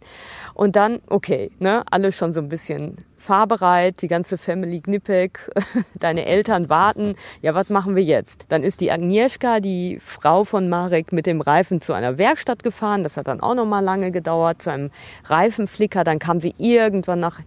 Und 0.53 0.75
dann, 0.75 0.99
okay, 1.07 1.51
ne, 1.59 1.83
alle 1.89 2.11
schon 2.11 2.33
so 2.33 2.39
ein 2.39 2.49
bisschen 2.49 2.97
fahrbereit, 3.27 4.01
die 4.01 4.07
ganze 4.07 4.38
Family 4.38 4.79
Gnipek, 4.79 5.51
deine 6.00 6.25
Eltern 6.25 6.69
warten. 6.69 7.15
Ja, 7.41 7.53
was 7.53 7.67
machen 7.67 7.98
wir 7.98 8.03
jetzt? 8.03 8.46
Dann 8.48 8.63
ist 8.63 8.79
die 8.79 8.89
Agnieszka, 8.89 9.60
die 9.60 10.00
Frau 10.00 10.46
von 10.46 10.69
Marek, 10.69 11.12
mit 11.12 11.25
dem 11.25 11.41
Reifen 11.41 11.81
zu 11.81 11.91
einer 11.91 12.17
Werkstatt 12.17 12.63
gefahren. 12.63 13.03
Das 13.03 13.17
hat 13.17 13.27
dann 13.27 13.41
auch 13.41 13.53
noch 13.53 13.65
mal 13.65 13.81
lange 13.81 14.12
gedauert, 14.12 14.62
zu 14.62 14.72
einem 14.72 14.91
Reifenflicker. 15.25 16.05
Dann 16.05 16.19
kam 16.19 16.39
sie 16.39 16.55
irgendwann 16.57 17.19
nach 17.19 17.41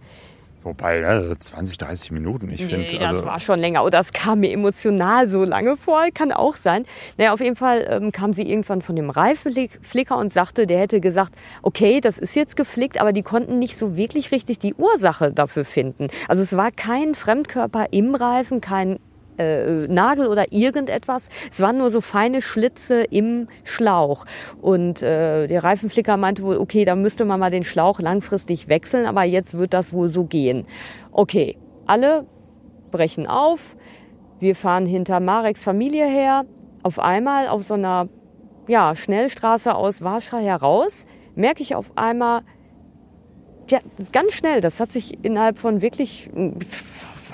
Wobei, 0.63 0.99
ja, 0.99 1.37
20, 1.37 1.77
30 1.77 2.11
Minuten, 2.11 2.49
ich 2.51 2.61
nee, 2.61 2.67
finde. 2.67 3.05
Also 3.05 3.21
das 3.21 3.25
war 3.25 3.39
schon 3.39 3.59
länger. 3.59 3.83
Oder 3.83 3.99
es 3.99 4.13
kam 4.13 4.41
mir 4.41 4.51
emotional 4.51 5.27
so 5.27 5.43
lange 5.43 5.75
vor, 5.75 6.03
kann 6.13 6.31
auch 6.31 6.55
sein. 6.55 6.85
Naja, 7.17 7.33
auf 7.33 7.39
jeden 7.39 7.55
Fall 7.55 7.87
ähm, 7.89 8.11
kam 8.11 8.33
sie 8.33 8.43
irgendwann 8.43 8.81
von 8.81 8.95
dem 8.95 9.09
Reifenflicker 9.09 10.17
und 10.17 10.31
sagte, 10.31 10.67
der 10.67 10.79
hätte 10.79 10.99
gesagt, 10.99 11.33
okay, 11.63 11.99
das 11.99 12.19
ist 12.19 12.35
jetzt 12.35 12.55
geflickt, 12.55 13.01
aber 13.01 13.11
die 13.11 13.23
konnten 13.23 13.57
nicht 13.57 13.75
so 13.75 13.95
wirklich 13.95 14.31
richtig 14.31 14.59
die 14.59 14.75
Ursache 14.75 15.31
dafür 15.31 15.65
finden. 15.65 16.07
Also 16.27 16.43
es 16.43 16.55
war 16.55 16.71
kein 16.71 17.15
Fremdkörper 17.15 17.87
im 17.91 18.13
Reifen, 18.13 18.61
kein 18.61 18.99
äh, 19.37 19.87
Nagel 19.87 20.27
oder 20.27 20.51
irgendetwas. 20.51 21.29
Es 21.51 21.59
waren 21.59 21.77
nur 21.77 21.91
so 21.91 22.01
feine 22.01 22.41
Schlitze 22.41 23.03
im 23.03 23.47
Schlauch. 23.63 24.25
Und 24.61 25.01
äh, 25.01 25.47
der 25.47 25.63
Reifenflicker 25.63 26.17
meinte 26.17 26.43
wohl, 26.43 26.57
okay, 26.57 26.85
da 26.85 26.95
müsste 26.95 27.25
man 27.25 27.39
mal 27.39 27.51
den 27.51 27.63
Schlauch 27.63 27.99
langfristig 27.99 28.67
wechseln, 28.67 29.05
aber 29.05 29.23
jetzt 29.23 29.57
wird 29.57 29.73
das 29.73 29.93
wohl 29.93 30.09
so 30.09 30.25
gehen. 30.25 30.65
Okay, 31.11 31.57
alle 31.85 32.25
brechen 32.91 33.27
auf. 33.27 33.75
Wir 34.39 34.55
fahren 34.55 34.85
hinter 34.85 35.19
Mareks 35.19 35.63
Familie 35.63 36.05
her. 36.05 36.45
Auf 36.83 36.99
einmal 36.99 37.47
auf 37.47 37.63
so 37.63 37.75
einer 37.75 38.09
ja, 38.67 38.95
Schnellstraße 38.95 39.75
aus 39.75 40.01
Warschau 40.01 40.37
heraus 40.37 41.05
merke 41.35 41.61
ich 41.61 41.75
auf 41.75 41.91
einmal, 41.95 42.41
ja, 43.69 43.79
ganz 44.11 44.33
schnell, 44.33 44.61
das 44.61 44.79
hat 44.79 44.91
sich 44.91 45.23
innerhalb 45.23 45.57
von 45.57 45.81
wirklich 45.81 46.29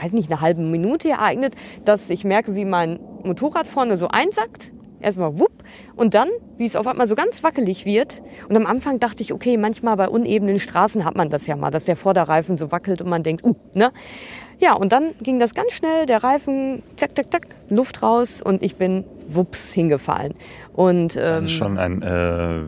weiß 0.01 0.11
nicht, 0.11 0.31
eine 0.31 0.41
halbe 0.41 0.61
Minute 0.61 1.09
ereignet, 1.09 1.55
dass 1.85 2.09
ich 2.09 2.23
merke, 2.23 2.55
wie 2.55 2.65
mein 2.65 2.99
Motorrad 3.23 3.67
vorne 3.67 3.97
so 3.97 4.07
einsackt. 4.07 4.71
Erstmal 4.99 5.37
wupp 5.37 5.51
und 5.95 6.15
dann, 6.15 6.27
wie 6.57 6.65
es 6.65 6.75
auf 6.75 6.87
einmal 6.87 7.07
so 7.07 7.13
ganz 7.13 7.43
wackelig 7.43 7.85
wird. 7.85 8.23
Und 8.49 8.55
am 8.55 8.65
Anfang 8.65 8.99
dachte 8.99 9.21
ich, 9.21 9.31
okay, 9.31 9.55
manchmal 9.55 9.95
bei 9.95 10.09
unebenen 10.09 10.59
Straßen 10.59 11.05
hat 11.05 11.15
man 11.15 11.29
das 11.29 11.45
ja 11.45 11.55
mal, 11.55 11.69
dass 11.69 11.85
der 11.85 11.95
Vorderreifen 11.95 12.57
so 12.57 12.71
wackelt 12.71 13.01
und 13.01 13.09
man 13.09 13.21
denkt, 13.21 13.45
uh, 13.45 13.55
ne? 13.75 13.91
Ja, 14.59 14.73
und 14.73 14.91
dann 14.91 15.13
ging 15.21 15.37
das 15.37 15.53
ganz 15.53 15.73
schnell, 15.73 16.07
der 16.07 16.23
Reifen, 16.23 16.81
zack, 16.95 17.15
zack, 17.15 17.31
zack, 17.31 17.47
Luft 17.69 18.01
raus 18.01 18.41
und 18.41 18.63
ich 18.63 18.77
bin 18.77 19.03
wups 19.27 19.71
hingefallen. 19.71 20.33
Und, 20.73 21.15
ähm, 21.15 21.21
das 21.21 21.45
ist 21.45 21.51
schon 21.51 21.77
ein 21.77 22.01
äh, 22.01 22.59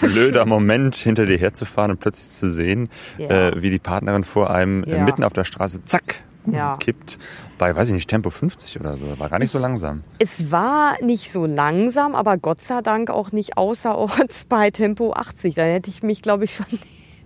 blöder 0.00 0.46
Moment, 0.46 0.96
hinter 0.96 1.26
dir 1.26 1.38
herzufahren 1.38 1.90
und 1.90 2.00
plötzlich 2.00 2.30
zu 2.30 2.50
sehen, 2.50 2.88
ja. 3.18 3.48
äh, 3.48 3.62
wie 3.62 3.70
die 3.70 3.78
Partnerin 3.78 4.24
vor 4.24 4.50
einem 4.50 4.84
ja. 4.84 5.04
mitten 5.04 5.24
auf 5.24 5.32
der 5.32 5.44
Straße, 5.44 5.84
zack, 5.84 6.16
ja. 6.50 6.76
kippt 6.78 7.18
bei, 7.58 7.76
weiß 7.76 7.88
ich 7.88 7.94
nicht, 7.94 8.10
Tempo 8.10 8.30
50 8.30 8.80
oder 8.80 8.96
so. 8.96 9.18
War 9.20 9.28
gar 9.28 9.38
nicht 9.38 9.52
so 9.52 9.58
langsam. 9.60 10.02
Es 10.18 10.50
war 10.50 10.96
nicht 11.00 11.30
so 11.30 11.46
langsam, 11.46 12.16
aber 12.16 12.36
Gott 12.36 12.60
sei 12.60 12.80
Dank 12.80 13.08
auch 13.08 13.30
nicht 13.30 13.56
außerorts 13.56 14.46
bei 14.48 14.72
Tempo 14.72 15.12
80. 15.12 15.54
Da 15.54 15.62
hätte 15.62 15.88
ich 15.88 16.02
mich, 16.02 16.22
glaube 16.22 16.44
ich, 16.44 16.54
schon 16.56 16.66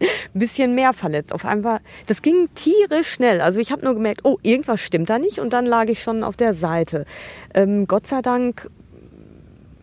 ein 0.01 0.09
bisschen 0.39 0.75
mehr 0.75 0.93
verletzt. 0.93 1.33
Auf 1.33 1.45
einmal, 1.45 1.81
das 2.07 2.23
ging 2.23 2.49
tierisch 2.55 3.09
schnell. 3.09 3.41
Also 3.41 3.61
ich 3.61 3.73
habe 3.73 3.85
nur 3.85 3.95
gemerkt, 3.95 4.21
oh, 4.25 4.39
irgendwas 4.43 4.81
stimmt 4.81 5.11
da 5.11 5.19
nicht 5.19 5.39
und 5.39 5.53
dann 5.53 5.67
lag 5.67 5.89
ich 5.89 6.03
schon 6.03 6.23
auf 6.23 6.37
der 6.37 6.55
Seite. 6.55 7.05
Ähm, 7.55 7.87
Gott 7.87 8.07
sei 8.07 8.23
Dank 8.23 8.71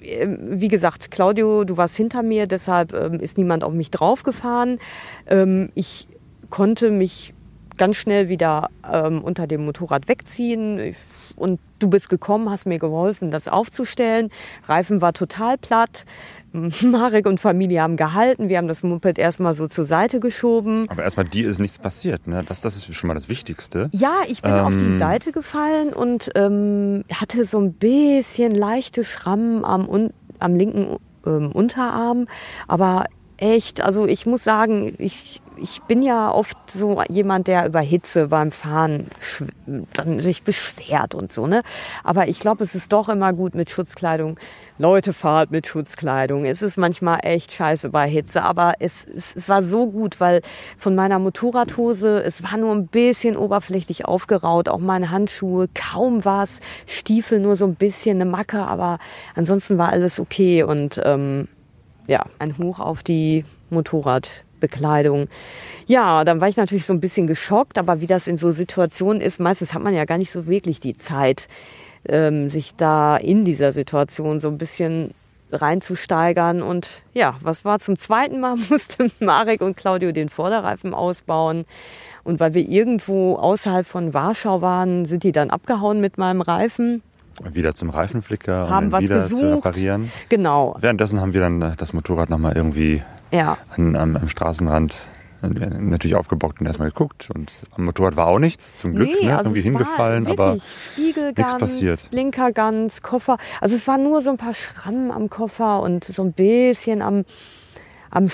ähm, 0.01 0.37
wie 0.59 0.67
gesagt, 0.67 1.11
Claudio, 1.11 1.63
du 1.63 1.77
warst 1.77 1.95
hinter 1.95 2.23
mir, 2.23 2.45
deshalb 2.45 2.93
ähm, 2.93 3.19
ist 3.19 3.37
niemand 3.37 3.63
auf 3.63 3.73
mich 3.73 3.89
draufgefahren. 3.89 4.79
Ähm, 5.27 5.69
ich 5.75 6.07
konnte 6.49 6.91
mich 6.91 7.33
ganz 7.77 7.97
schnell 7.97 8.29
wieder 8.29 8.69
ähm, 8.91 9.23
unter 9.23 9.47
dem 9.47 9.65
Motorrad 9.65 10.07
wegziehen. 10.07 10.95
Und 11.35 11.59
du 11.79 11.89
bist 11.89 12.09
gekommen, 12.09 12.49
hast 12.49 12.65
mir 12.65 12.79
geholfen, 12.79 13.31
das 13.31 13.47
aufzustellen. 13.47 14.29
Reifen 14.65 15.01
war 15.01 15.13
total 15.13 15.57
platt. 15.57 16.05
Marek 16.83 17.25
und 17.25 17.39
Familie 17.39 17.81
haben 17.81 17.97
gehalten. 17.97 18.47
Wir 18.47 18.57
haben 18.57 18.67
das 18.67 18.83
Moped 18.83 19.17
erstmal 19.17 19.55
so 19.55 19.67
zur 19.67 19.85
Seite 19.85 20.19
geschoben. 20.19 20.85
Aber 20.89 21.03
erstmal 21.03 21.25
dir 21.25 21.49
ist 21.49 21.59
nichts 21.59 21.79
passiert. 21.79 22.27
Ne? 22.27 22.43
Das, 22.47 22.61
das 22.61 22.75
ist 22.75 22.93
schon 22.93 23.07
mal 23.07 23.15
das 23.15 23.27
Wichtigste. 23.27 23.89
Ja, 23.91 24.21
ich 24.27 24.41
bin 24.43 24.51
ähm, 24.51 24.59
auf 24.59 24.77
die 24.77 24.85
ähm, 24.85 24.99
Seite 24.99 25.31
gefallen 25.31 25.93
und 25.93 26.29
ähm, 26.35 27.03
hatte 27.11 27.43
so 27.45 27.59
ein 27.59 27.73
bisschen 27.73 28.53
leichte 28.53 29.03
Schrammen 29.03 29.65
am, 29.65 30.11
am 30.39 30.55
linken 30.55 30.97
ähm, 31.25 31.51
Unterarm. 31.51 32.27
Aber 32.67 33.05
echt, 33.37 33.81
also 33.81 34.05
ich 34.05 34.25
muss 34.25 34.43
sagen, 34.43 34.95
ich 34.97 35.41
ich 35.57 35.81
bin 35.83 36.01
ja 36.01 36.31
oft 36.31 36.57
so 36.71 37.01
jemand, 37.09 37.47
der 37.47 37.65
über 37.65 37.79
Hitze 37.79 38.27
beim 38.27 38.51
Fahren 38.51 39.07
dann 39.93 40.19
sich 40.19 40.43
beschwert 40.43 41.15
und 41.15 41.31
so, 41.31 41.47
ne? 41.47 41.61
Aber 42.03 42.27
ich 42.27 42.39
glaube, 42.39 42.63
es 42.63 42.75
ist 42.75 42.91
doch 42.91 43.09
immer 43.09 43.33
gut 43.33 43.55
mit 43.55 43.69
Schutzkleidung. 43.69 44.39
Leute, 44.77 45.13
fahrt 45.13 45.51
mit 45.51 45.67
Schutzkleidung. 45.67 46.45
Es 46.45 46.61
ist 46.61 46.77
manchmal 46.77 47.19
echt 47.23 47.53
scheiße 47.53 47.89
bei 47.89 48.09
Hitze, 48.09 48.43
aber 48.43 48.73
es, 48.79 49.05
es, 49.05 49.35
es 49.35 49.49
war 49.49 49.63
so 49.63 49.87
gut, 49.87 50.19
weil 50.19 50.41
von 50.77 50.95
meiner 50.95 51.19
Motorradhose, 51.19 52.23
es 52.23 52.43
war 52.43 52.57
nur 52.57 52.73
ein 52.73 52.87
bisschen 52.87 53.37
oberflächlich 53.37 54.05
aufgeraut, 54.05 54.69
auch 54.69 54.79
meine 54.79 55.11
Handschuhe, 55.11 55.69
kaum 55.73 56.25
was, 56.25 56.59
Stiefel 56.87 57.39
nur 57.39 57.55
so 57.55 57.65
ein 57.65 57.75
bisschen 57.75 58.17
eine 58.19 58.29
Macke, 58.29 58.65
aber 58.65 58.99
ansonsten 59.35 59.77
war 59.77 59.89
alles 59.89 60.19
okay 60.19 60.63
und 60.63 60.99
ähm, 61.03 61.47
ja, 62.07 62.25
ein 62.39 62.57
Hoch 62.57 62.79
auf 62.79 63.03
die 63.03 63.45
Motorrad. 63.69 64.43
Bekleidung. 64.63 65.27
Ja, 65.87 66.23
dann 66.23 66.39
war 66.39 66.47
ich 66.47 66.55
natürlich 66.55 66.85
so 66.85 66.93
ein 66.93 67.01
bisschen 67.01 67.27
geschockt, 67.27 67.77
aber 67.77 67.99
wie 67.99 68.05
das 68.05 68.29
in 68.29 68.37
so 68.37 68.53
Situationen 68.53 69.21
ist, 69.21 69.41
meistens 69.41 69.73
hat 69.73 69.83
man 69.83 69.93
ja 69.93 70.05
gar 70.05 70.17
nicht 70.17 70.31
so 70.31 70.47
wirklich 70.47 70.79
die 70.79 70.97
Zeit, 70.97 71.49
ähm, 72.07 72.49
sich 72.49 72.73
da 72.77 73.17
in 73.17 73.43
dieser 73.43 73.73
Situation 73.73 74.39
so 74.39 74.47
ein 74.47 74.57
bisschen 74.57 75.13
reinzusteigern. 75.51 76.61
Und 76.61 76.89
ja, 77.13 77.35
was 77.41 77.65
war 77.65 77.79
zum 77.79 77.97
zweiten 77.97 78.39
Mal, 78.39 78.55
musste 78.69 79.11
Marek 79.19 79.59
und 79.59 79.75
Claudio 79.75 80.13
den 80.13 80.29
Vorderreifen 80.29 80.93
ausbauen. 80.93 81.65
Und 82.23 82.39
weil 82.39 82.53
wir 82.53 82.67
irgendwo 82.67 83.35
außerhalb 83.35 83.85
von 83.85 84.13
Warschau 84.13 84.61
waren, 84.61 85.03
sind 85.03 85.23
die 85.23 85.33
dann 85.33 85.49
abgehauen 85.49 85.99
mit 85.99 86.17
meinem 86.17 86.39
Reifen. 86.39 87.01
Wieder 87.43 87.73
zum 87.73 87.89
Reifenflicker, 87.89 88.69
haben 88.69 88.91
ihn 88.91 88.99
wieder 88.99 89.21
gesucht. 89.21 89.39
zu 89.39 89.55
reparieren. 89.55 90.11
Genau. 90.29 90.75
Währenddessen 90.79 91.19
haben 91.19 91.33
wir 91.33 91.41
dann 91.41 91.75
das 91.77 91.93
Motorrad 91.93 92.29
nochmal 92.29 92.55
irgendwie 92.55 93.01
ja. 93.31 93.57
an, 93.75 93.95
am, 93.95 94.15
am 94.15 94.29
Straßenrand 94.29 95.01
natürlich 95.49 96.15
aufgebockt 96.15 96.61
und 96.61 96.67
erstmal 96.67 96.89
geguckt. 96.89 97.29
Und 97.33 97.53
am 97.75 97.85
Motorrad 97.85 98.15
war 98.15 98.27
auch 98.27 98.39
nichts, 98.39 98.75
zum 98.75 98.95
Glück. 98.95 99.09
Nee, 99.19 99.27
ne? 99.27 99.37
also 99.37 99.49
Irgendwie 99.49 99.61
hingefallen, 99.61 100.27
aber 100.27 100.57
nichts 100.97 101.57
passiert. 101.57 102.07
Linker 102.11 102.51
ganz, 102.51 103.01
Koffer. 103.01 103.37
Also 103.59 103.75
es 103.75 103.87
waren 103.87 104.03
nur 104.03 104.21
so 104.21 104.29
ein 104.29 104.37
paar 104.37 104.53
Schrammen 104.53 105.11
am 105.11 105.29
Koffer 105.29 105.81
und 105.81 106.05
so 106.05 106.23
ein 106.23 106.33
bisschen 106.33 107.01
am, 107.01 107.25
am 108.13 108.29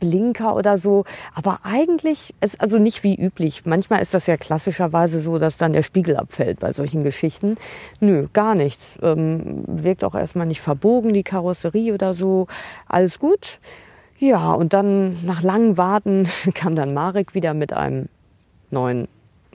Blinker 0.00 0.56
oder 0.56 0.78
so. 0.78 1.04
Aber 1.34 1.60
eigentlich 1.62 2.34
ist 2.40 2.60
also 2.60 2.78
nicht 2.78 3.04
wie 3.04 3.14
üblich. 3.14 3.64
Manchmal 3.64 4.00
ist 4.00 4.14
das 4.14 4.26
ja 4.26 4.36
klassischerweise 4.36 5.20
so, 5.20 5.38
dass 5.38 5.56
dann 5.56 5.72
der 5.72 5.82
Spiegel 5.82 6.16
abfällt 6.16 6.60
bei 6.60 6.72
solchen 6.72 7.04
Geschichten. 7.04 7.56
Nö, 8.00 8.26
gar 8.32 8.54
nichts. 8.54 8.98
Ähm, 9.02 9.64
wirkt 9.66 10.02
auch 10.04 10.14
erstmal 10.14 10.46
nicht 10.46 10.60
verbogen, 10.60 11.12
die 11.12 11.22
Karosserie 11.22 11.92
oder 11.92 12.14
so. 12.14 12.46
Alles 12.88 13.18
gut. 13.18 13.58
Ja, 14.18 14.52
und 14.52 14.72
dann 14.72 15.24
nach 15.26 15.42
langem 15.42 15.76
Warten 15.76 16.28
kam 16.54 16.74
dann 16.74 16.94
Marek 16.94 17.34
wieder 17.34 17.54
mit 17.54 17.72
einem 17.72 18.08
neuen, 18.70 19.08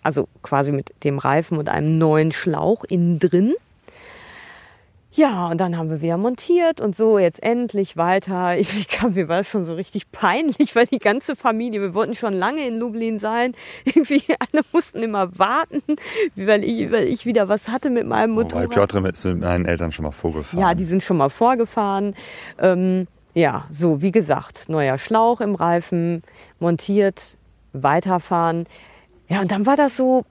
also 0.04 0.28
quasi 0.44 0.72
mit 0.72 0.94
dem 1.04 1.18
Reifen 1.18 1.58
und 1.58 1.70
einem 1.70 1.98
neuen 1.98 2.32
Schlauch 2.32 2.84
innen 2.84 3.18
drin. 3.18 3.56
Ja, 5.18 5.48
und 5.48 5.60
dann 5.60 5.76
haben 5.76 5.90
wir 5.90 6.02
wieder 6.02 6.18
montiert 6.18 6.80
und 6.80 6.96
so 6.96 7.18
jetzt 7.18 7.42
endlich 7.42 7.98
weiter. 7.98 8.56
Ich 8.78 8.88
kam, 8.88 9.14
mir 9.14 9.28
war 9.28 9.44
schon 9.44 9.66
so 9.66 9.74
richtig 9.74 10.12
peinlich, 10.12 10.76
weil 10.76 10.86
die 10.86 11.00
ganze 11.00 11.36
Familie, 11.36 11.82
wir 11.82 11.94
wollten 11.96 12.14
schon 12.14 12.34
lange 12.34 12.68
in 12.68 12.78
Lublin 12.78 13.18
sein. 13.18 13.56
Irgendwie 13.86 14.22
alle 14.40 14.64
mussten 14.72 15.02
immer 15.02 15.38
warten, 15.40 15.82
weil 16.36 16.64
ich, 16.64 16.92
weil 16.92 17.08
ich 17.08 17.26
wieder 17.26 17.50
was 17.50 17.70
hatte 17.70 17.90
mit 17.90 18.06
meinem 18.06 18.32
Motorrad. 18.32 18.68
Oh, 18.68 18.70
weil 18.70 18.88
Piotr 18.88 19.04
ist 19.10 19.26
mit 19.26 19.40
meinen 19.40 19.66
Eltern 19.66 19.92
schon 19.92 20.04
mal 20.04 20.12
vorgefahren. 20.12 20.62
Ja, 20.62 20.76
die 20.76 20.86
sind 20.86 21.02
schon 21.02 21.18
mal 21.18 21.30
vorgefahren. 21.30 22.14
Ähm, 22.60 23.08
ja, 23.34 23.66
so 23.72 24.02
wie 24.04 24.12
gesagt, 24.12 24.70
neuer 24.70 25.00
Schlauch 25.00 25.42
im 25.42 25.56
Reifen, 25.56 26.22
montiert, 26.60 27.38
weiterfahren. 27.74 28.68
Ja, 29.30 29.42
und 29.42 29.52
dann 29.52 29.66
war 29.66 29.78
das 29.78 29.98
so 29.98 30.26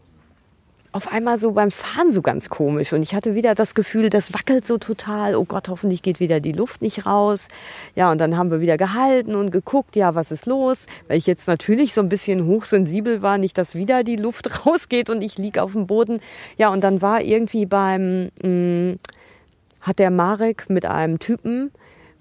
auf 0.93 1.12
einmal 1.12 1.38
so 1.38 1.52
beim 1.52 1.71
Fahren 1.71 2.12
so 2.12 2.23
ganz 2.23 2.49
komisch. 2.49 2.93
Und 2.93 3.02
ich 3.02 3.14
hatte 3.14 3.35
wieder 3.35 3.55
das 3.55 3.75
Gefühl, 3.75 4.11
das 4.11 4.33
wackelt 4.33 4.66
so 4.66 4.78
total. 4.78 5.35
Oh 5.35 5.45
Gott, 5.45 5.69
hoffentlich 5.69 6.02
geht 6.02 6.21
wieder 6.21 6.40
die 6.40 6.52
Luft 6.52 6.83
nicht 6.83 7.07
raus. 7.07 7.49
Ja, 7.95 8.11
und 8.11 8.19
dann 8.19 8.37
haben 8.37 8.50
wir 8.50 8.61
wieder 8.61 8.76
gehalten 8.76 9.35
und 9.35 9.50
geguckt, 9.50 9.97
ja, 9.97 10.14
was 10.14 10.31
ist 10.31 10.47
los? 10.47 10.87
Weil 11.09 11.19
ich 11.19 11.26
jetzt 11.26 11.49
natürlich 11.49 11.95
so 11.95 12.00
ein 12.00 12.09
bisschen 12.09 12.47
hochsensibel 12.47 13.23
war, 13.23 13.38
nicht, 13.38 13.59
dass 13.59 13.75
wieder 13.75 14.05
die 14.05 14.16
Luft 14.16 14.66
rausgeht 14.66 15.11
und 15.11 15.23
ich 15.23 15.38
lieg 15.38 15.59
auf 15.59 15.73
dem 15.73 15.87
Boden. 15.87 16.21
Ja, 16.57 16.71
und 16.71 16.83
dann 16.83 17.02
war 17.02 17.21
irgendwie 17.23 17.66
beim, 17.66 18.31
mh, 18.43 18.49
mm, 18.49 18.99
hat 19.83 19.99
der 19.99 20.11
Marek 20.11 20.69
mit 20.69 20.85
einem 20.85 21.19
Typen, 21.19 21.71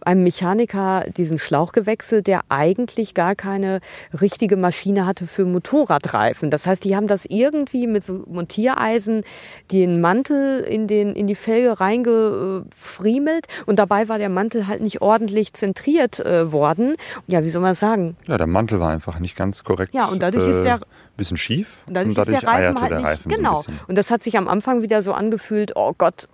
einem 0.05 0.23
Mechaniker 0.23 1.05
diesen 1.15 1.39
Schlauch 1.39 1.71
gewechselt, 1.71 2.27
der 2.27 2.41
eigentlich 2.49 3.13
gar 3.13 3.35
keine 3.35 3.79
richtige 4.19 4.55
Maschine 4.55 5.05
hatte 5.05 5.27
für 5.27 5.45
Motorradreifen. 5.45 6.49
Das 6.51 6.67
heißt, 6.67 6.83
die 6.83 6.95
haben 6.95 7.07
das 7.07 7.25
irgendwie 7.25 7.87
mit 7.87 8.05
so 8.05 8.23
Montiereisen 8.27 9.23
den 9.71 10.01
Mantel 10.01 10.61
in, 10.61 10.87
den, 10.87 11.15
in 11.15 11.27
die 11.27 11.35
Felge 11.35 11.79
reingefriemelt 11.79 13.47
und 13.65 13.79
dabei 13.79 14.07
war 14.07 14.17
der 14.17 14.29
Mantel 14.29 14.67
halt 14.67 14.81
nicht 14.81 15.01
ordentlich 15.01 15.53
zentriert 15.53 16.19
äh, 16.19 16.51
worden. 16.51 16.95
Ja, 17.27 17.43
wie 17.43 17.49
soll 17.49 17.61
man 17.61 17.71
das 17.71 17.79
sagen? 17.79 18.15
Ja, 18.27 18.37
der 18.37 18.47
Mantel 18.47 18.79
war 18.79 18.91
einfach 18.91 19.19
nicht 19.19 19.35
ganz 19.35 19.63
korrekt. 19.63 19.93
Ja, 19.93 20.05
und 20.05 20.21
dadurch 20.21 20.45
äh, 20.45 20.51
ist 20.51 20.63
der 20.63 20.79
bisschen 21.17 21.37
schief 21.37 21.83
und 21.87 21.93
dadurch, 21.93 22.09
und 22.09 22.17
dadurch 22.17 22.39
der 22.41 22.49
Reifen 22.49 22.81
halt 22.81 22.91
der 22.91 23.03
Reifen 23.03 23.31
genau. 23.31 23.61
So 23.61 23.71
und 23.87 23.97
das 23.97 24.11
hat 24.11 24.21
sich 24.21 24.37
am 24.37 24.47
Anfang 24.47 24.81
wieder 24.81 25.01
so 25.01 25.13
angefühlt, 25.13 25.71
oh 25.75 25.93
Gott, 25.97 26.27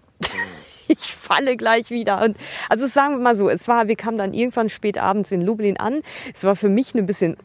ich 0.91 1.15
falle 1.15 1.57
gleich 1.57 1.89
wieder. 1.89 2.23
Und 2.23 2.37
also 2.69 2.87
sagen 2.87 3.15
wir 3.15 3.19
mal 3.21 3.35
so, 3.35 3.49
es 3.49 3.67
war, 3.67 3.87
wir 3.87 3.95
kamen 3.95 4.17
dann 4.17 4.33
irgendwann 4.33 4.69
spät 4.69 4.97
abends 4.97 5.31
in 5.31 5.41
Lublin 5.41 5.77
an. 5.77 6.01
Es 6.33 6.43
war 6.43 6.55
für 6.55 6.69
mich 6.69 6.93
ein 6.95 7.05
bisschen 7.05 7.37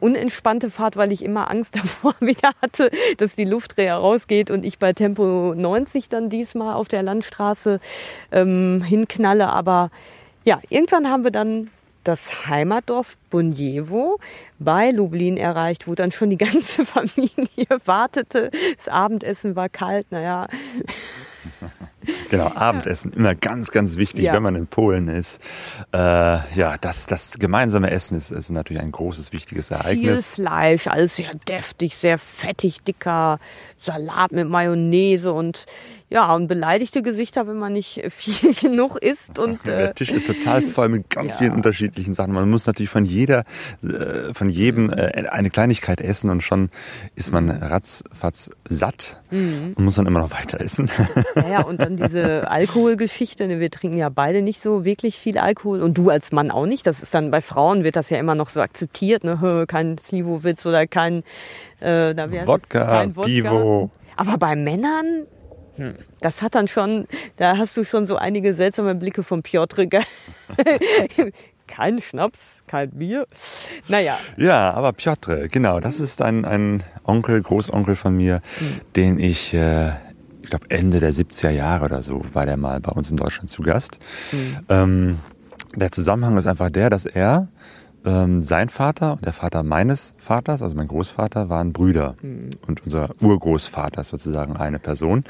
unentspannte 0.00 0.70
Fahrt, 0.70 0.96
weil 0.96 1.12
ich 1.12 1.24
immer 1.24 1.50
Angst 1.50 1.76
davor 1.82 2.14
wieder 2.20 2.50
hatte, 2.62 2.90
dass 3.18 3.34
die 3.34 3.44
Luftdreher 3.44 3.96
rausgeht 3.96 4.50
und 4.50 4.64
ich 4.64 4.78
bei 4.78 4.92
Tempo 4.92 5.54
90 5.54 6.08
dann 6.08 6.30
diesmal 6.30 6.74
auf 6.74 6.88
der 6.88 7.02
Landstraße 7.02 7.80
ähm, 8.32 8.82
hinknalle. 8.82 9.48
Aber 9.48 9.90
ja, 10.44 10.60
irgendwann 10.68 11.08
haben 11.08 11.24
wir 11.24 11.30
dann 11.30 11.70
das 12.04 12.46
Heimatdorf 12.46 13.16
Bunjewo 13.30 14.18
bei 14.60 14.92
Lublin 14.92 15.36
erreicht, 15.36 15.88
wo 15.88 15.94
dann 15.96 16.12
schon 16.12 16.30
die 16.30 16.38
ganze 16.38 16.86
Familie 16.86 17.66
wartete. 17.84 18.50
Das 18.76 18.88
Abendessen 18.88 19.56
war 19.56 19.68
kalt, 19.68 20.06
naja. 20.10 20.46
Genau, 22.30 22.48
Abendessen, 22.54 23.12
immer 23.12 23.34
ganz, 23.34 23.70
ganz 23.70 23.96
wichtig, 23.96 24.24
ja. 24.24 24.32
wenn 24.32 24.42
man 24.42 24.56
in 24.56 24.66
Polen 24.66 25.08
ist. 25.08 25.40
Äh, 25.92 25.98
ja, 25.98 26.76
das, 26.80 27.06
das 27.06 27.38
gemeinsame 27.38 27.90
Essen 27.90 28.16
ist, 28.16 28.30
ist 28.30 28.50
natürlich 28.50 28.82
ein 28.82 28.92
großes, 28.92 29.32
wichtiges 29.32 29.70
Ereignis. 29.70 30.28
Viel 30.28 30.44
Fleisch, 30.44 30.86
alles 30.86 31.16
sehr 31.16 31.34
deftig, 31.48 31.96
sehr 31.96 32.18
fettig, 32.18 32.82
dicker 32.82 33.38
Salat 33.78 34.32
mit 34.32 34.48
Mayonnaise 34.48 35.32
und 35.32 35.66
ja, 36.08 36.32
und 36.32 36.46
beleidigte 36.46 37.02
Gesichter, 37.02 37.48
wenn 37.48 37.58
man 37.58 37.72
nicht 37.72 38.02
viel 38.10 38.54
genug 38.54 38.96
isst. 38.96 39.38
Und, 39.38 39.66
äh, 39.66 39.76
Der 39.76 39.94
Tisch 39.94 40.10
ist 40.10 40.26
total 40.26 40.62
voll 40.62 40.88
mit 40.88 41.10
ganz 41.10 41.32
ja. 41.34 41.38
vielen 41.38 41.52
unterschiedlichen 41.52 42.14
Sachen. 42.14 42.32
Man 42.32 42.48
muss 42.48 42.66
natürlich 42.66 42.90
von 42.90 43.04
jeder, 43.04 43.44
äh, 43.82 44.32
von 44.32 44.48
jedem 44.48 44.90
äh, 44.90 45.28
eine 45.28 45.50
Kleinigkeit 45.50 46.00
essen 46.00 46.30
und 46.30 46.42
schon 46.42 46.70
ist 47.16 47.32
man 47.32 47.50
ratzfatz 47.50 48.50
satt 48.68 49.20
mhm. 49.30 49.72
und 49.76 49.84
muss 49.84 49.96
dann 49.96 50.06
immer 50.06 50.20
noch 50.20 50.30
weiter 50.30 50.60
essen. 50.60 50.88
Ja, 51.34 51.48
ja, 51.48 51.62
und 51.62 51.82
dann 51.82 51.96
diese 51.96 52.48
Alkoholgeschichte. 52.50 53.48
Ne, 53.48 53.58
wir 53.58 53.70
trinken 53.70 53.98
ja 53.98 54.08
beide 54.08 54.42
nicht 54.42 54.60
so 54.60 54.84
wirklich 54.84 55.18
viel 55.18 55.38
Alkohol 55.38 55.82
und 55.82 55.98
du 55.98 56.10
als 56.10 56.30
Mann 56.30 56.52
auch 56.52 56.66
nicht. 56.66 56.86
Das 56.86 57.02
ist 57.02 57.14
dann 57.14 57.32
bei 57.32 57.40
Frauen 57.40 57.82
wird 57.82 57.96
das 57.96 58.10
ja 58.10 58.18
immer 58.18 58.36
noch 58.36 58.50
so 58.50 58.60
akzeptiert. 58.60 59.24
Ne? 59.24 59.64
Kein 59.66 59.98
Slivovitz 59.98 60.64
oder 60.66 60.86
kein, 60.86 61.24
äh, 61.80 62.14
da 62.14 62.30
Wodka, 62.46 62.84
kein 62.84 63.16
Wodka. 63.16 63.28
Pivo. 63.28 63.90
Aber 64.16 64.38
bei 64.38 64.56
Männern 64.56 65.26
hm. 65.76 65.94
Das 66.20 66.42
hat 66.42 66.54
dann 66.54 66.68
schon, 66.68 67.06
da 67.36 67.56
hast 67.56 67.76
du 67.76 67.84
schon 67.84 68.06
so 68.06 68.16
einige 68.16 68.54
seltsame 68.54 68.94
Blicke 68.94 69.22
von 69.22 69.42
Piotr. 69.42 69.86
kein 71.66 72.00
Schnaps, 72.00 72.62
kein 72.66 72.90
Bier. 72.90 73.26
Naja. 73.88 74.18
Ja, 74.36 74.72
aber 74.72 74.92
Piotr, 74.92 75.48
genau, 75.48 75.80
das 75.80 76.00
ist 76.00 76.22
ein, 76.22 76.44
ein 76.44 76.82
Onkel, 77.04 77.42
Großonkel 77.42 77.96
von 77.96 78.16
mir, 78.16 78.40
hm. 78.58 78.80
den 78.94 79.18
ich, 79.18 79.52
äh, 79.54 79.90
ich 80.42 80.50
glaube 80.50 80.66
Ende 80.70 81.00
der 81.00 81.12
70er 81.12 81.50
Jahre 81.50 81.84
oder 81.84 82.02
so, 82.02 82.22
war 82.32 82.46
der 82.46 82.56
mal 82.56 82.80
bei 82.80 82.92
uns 82.92 83.10
in 83.10 83.16
Deutschland 83.16 83.50
zu 83.50 83.62
Gast. 83.62 83.98
Hm. 84.30 84.56
Ähm, 84.68 85.18
der 85.74 85.92
Zusammenhang 85.92 86.36
ist 86.36 86.46
einfach 86.46 86.70
der, 86.70 86.88
dass 86.88 87.04
er 87.04 87.48
ähm, 88.06 88.42
sein 88.42 88.68
Vater 88.68 89.14
und 89.14 89.26
der 89.26 89.32
Vater 89.32 89.62
meines 89.62 90.14
Vaters, 90.16 90.62
also 90.62 90.74
mein 90.74 90.88
Großvater, 90.88 91.48
waren 91.48 91.72
Brüder. 91.72 92.14
Mhm. 92.22 92.50
Und 92.66 92.84
unser 92.84 93.10
Urgroßvater 93.20 94.00
ist 94.00 94.08
sozusagen 94.08 94.56
eine 94.56 94.78
Person. 94.78 95.24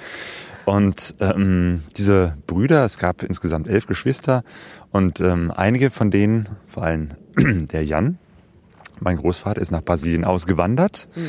Und 0.67 1.15
ähm, 1.21 1.83
diese 1.97 2.37
Brüder, 2.47 2.85
es 2.85 2.99
gab 2.99 3.23
insgesamt 3.23 3.69
elf 3.69 3.87
Geschwister 3.87 4.45
und 4.93 5.21
ähm, 5.21 5.53
einige 5.55 5.91
von 5.91 6.11
denen, 6.11 6.49
vor 6.67 6.83
allem 6.83 7.11
der 7.37 7.85
Jan, 7.85 8.19
mein 9.01 9.17
Großvater 9.17 9.61
ist 9.61 9.71
nach 9.71 9.83
Brasilien 9.83 10.25
ausgewandert 10.25 11.09
mhm. 11.15 11.29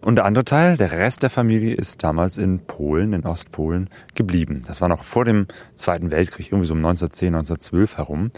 und 0.00 0.16
der 0.16 0.24
andere 0.24 0.44
Teil, 0.44 0.76
der 0.76 0.92
Rest 0.92 1.22
der 1.22 1.30
Familie, 1.30 1.74
ist 1.74 2.02
damals 2.02 2.38
in 2.38 2.60
Polen, 2.60 3.12
in 3.12 3.24
Ostpolen 3.24 3.90
geblieben. 4.14 4.62
Das 4.66 4.80
war 4.80 4.88
noch 4.88 5.02
vor 5.02 5.24
dem 5.24 5.46
Zweiten 5.74 6.10
Weltkrieg, 6.10 6.46
irgendwie 6.48 6.66
so 6.66 6.74
um 6.74 6.78
1910, 6.78 7.34
1912 7.34 7.96
herum. 7.96 8.30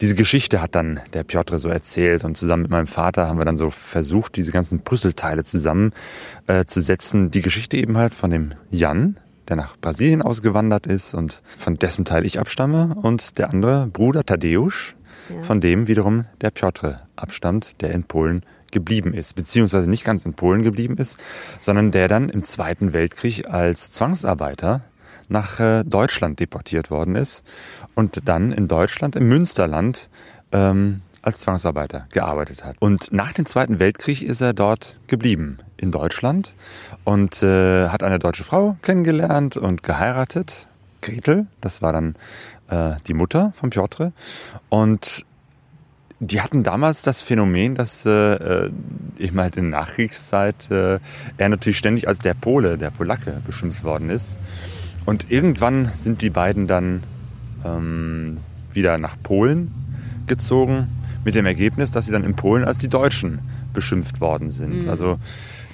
Diese 0.00 0.14
Geschichte 0.14 0.60
hat 0.60 0.74
dann 0.74 1.00
der 1.12 1.24
Piotr 1.24 1.58
so 1.58 1.68
erzählt 1.68 2.24
und 2.24 2.36
zusammen 2.36 2.62
mit 2.62 2.70
meinem 2.70 2.86
Vater 2.86 3.26
haben 3.26 3.38
wir 3.38 3.44
dann 3.44 3.56
so 3.56 3.70
versucht, 3.70 4.36
diese 4.36 4.52
ganzen 4.52 4.80
Puzzleteile 4.80 5.44
zusammenzusetzen. 5.44 7.26
Äh, 7.26 7.30
Die 7.30 7.42
Geschichte 7.42 7.76
eben 7.76 7.98
halt 7.98 8.14
von 8.14 8.30
dem 8.30 8.54
Jan, 8.70 9.18
der 9.48 9.56
nach 9.56 9.76
Brasilien 9.78 10.22
ausgewandert 10.22 10.86
ist 10.86 11.14
und 11.14 11.42
von 11.56 11.76
dessen 11.76 12.04
Teil 12.04 12.24
ich 12.26 12.38
abstamme 12.38 12.94
und 13.00 13.38
der 13.38 13.50
andere 13.50 13.86
Bruder 13.86 14.24
Tadeusz, 14.24 14.94
von 15.42 15.60
dem 15.60 15.86
wiederum 15.86 16.24
der 16.40 16.50
Piotr 16.50 17.02
abstammt, 17.16 17.80
der 17.80 17.90
in 17.90 18.04
Polen 18.04 18.42
geblieben 18.70 19.14
ist, 19.14 19.34
beziehungsweise 19.34 19.88
nicht 19.88 20.04
ganz 20.04 20.24
in 20.24 20.34
Polen 20.34 20.62
geblieben 20.62 20.96
ist, 20.98 21.18
sondern 21.60 21.90
der 21.90 22.08
dann 22.08 22.28
im 22.28 22.44
Zweiten 22.44 22.92
Weltkrieg 22.92 23.48
als 23.48 23.90
Zwangsarbeiter 23.92 24.82
nach 25.28 25.60
äh, 25.60 25.84
Deutschland 25.84 26.40
deportiert 26.40 26.90
worden 26.90 27.14
ist 27.14 27.44
und 27.94 28.20
dann 28.28 28.52
in 28.52 28.68
Deutschland 28.68 29.16
im 29.16 29.28
Münsterland 29.28 30.08
ähm, 30.52 31.02
als 31.22 31.40
Zwangsarbeiter 31.40 32.06
gearbeitet 32.12 32.64
hat. 32.64 32.76
Und 32.80 33.12
nach 33.12 33.32
dem 33.32 33.44
Zweiten 33.44 33.78
Weltkrieg 33.78 34.22
ist 34.22 34.40
er 34.40 34.54
dort 34.54 34.96
geblieben 35.08 35.58
in 35.76 35.90
Deutschland 35.90 36.54
und 37.04 37.42
äh, 37.42 37.88
hat 37.88 38.02
eine 38.02 38.18
deutsche 38.18 38.44
Frau 38.44 38.76
kennengelernt 38.82 39.56
und 39.56 39.82
geheiratet. 39.82 40.66
Gretel, 41.00 41.46
das 41.60 41.80
war 41.82 41.92
dann 41.92 42.16
äh, 42.68 42.96
die 43.06 43.14
Mutter 43.14 43.52
von 43.54 43.70
Piotr. 43.70 44.12
Und 44.68 45.24
die 46.20 46.40
hatten 46.40 46.64
damals 46.64 47.02
das 47.02 47.20
Phänomen, 47.20 47.74
dass 47.74 48.04
äh, 48.04 48.10
äh, 48.10 48.70
eben 49.18 49.40
halt 49.40 49.56
in 49.56 49.68
Nachkriegszeit 49.68 50.70
äh, 50.70 50.98
er 51.36 51.48
natürlich 51.48 51.78
ständig 51.78 52.08
als 52.08 52.18
der 52.18 52.34
Pole, 52.34 52.76
der 52.76 52.90
Polacke 52.90 53.40
beschimpft 53.46 53.84
worden 53.84 54.10
ist. 54.10 54.38
Und 55.06 55.30
irgendwann 55.30 55.90
sind 55.96 56.20
die 56.20 56.30
beiden 56.30 56.66
dann 56.66 57.02
ähm, 57.64 58.38
wieder 58.72 58.98
nach 58.98 59.16
Polen 59.22 59.72
gezogen, 60.26 60.88
mit 61.24 61.34
dem 61.34 61.46
Ergebnis, 61.46 61.90
dass 61.90 62.06
sie 62.06 62.12
dann 62.12 62.24
in 62.24 62.34
Polen 62.34 62.64
als 62.64 62.78
die 62.78 62.88
Deutschen 62.88 63.40
beschimpft 63.78 64.20
worden 64.20 64.50
sind. 64.50 64.82
Mhm. 64.82 64.90
Also 64.90 65.18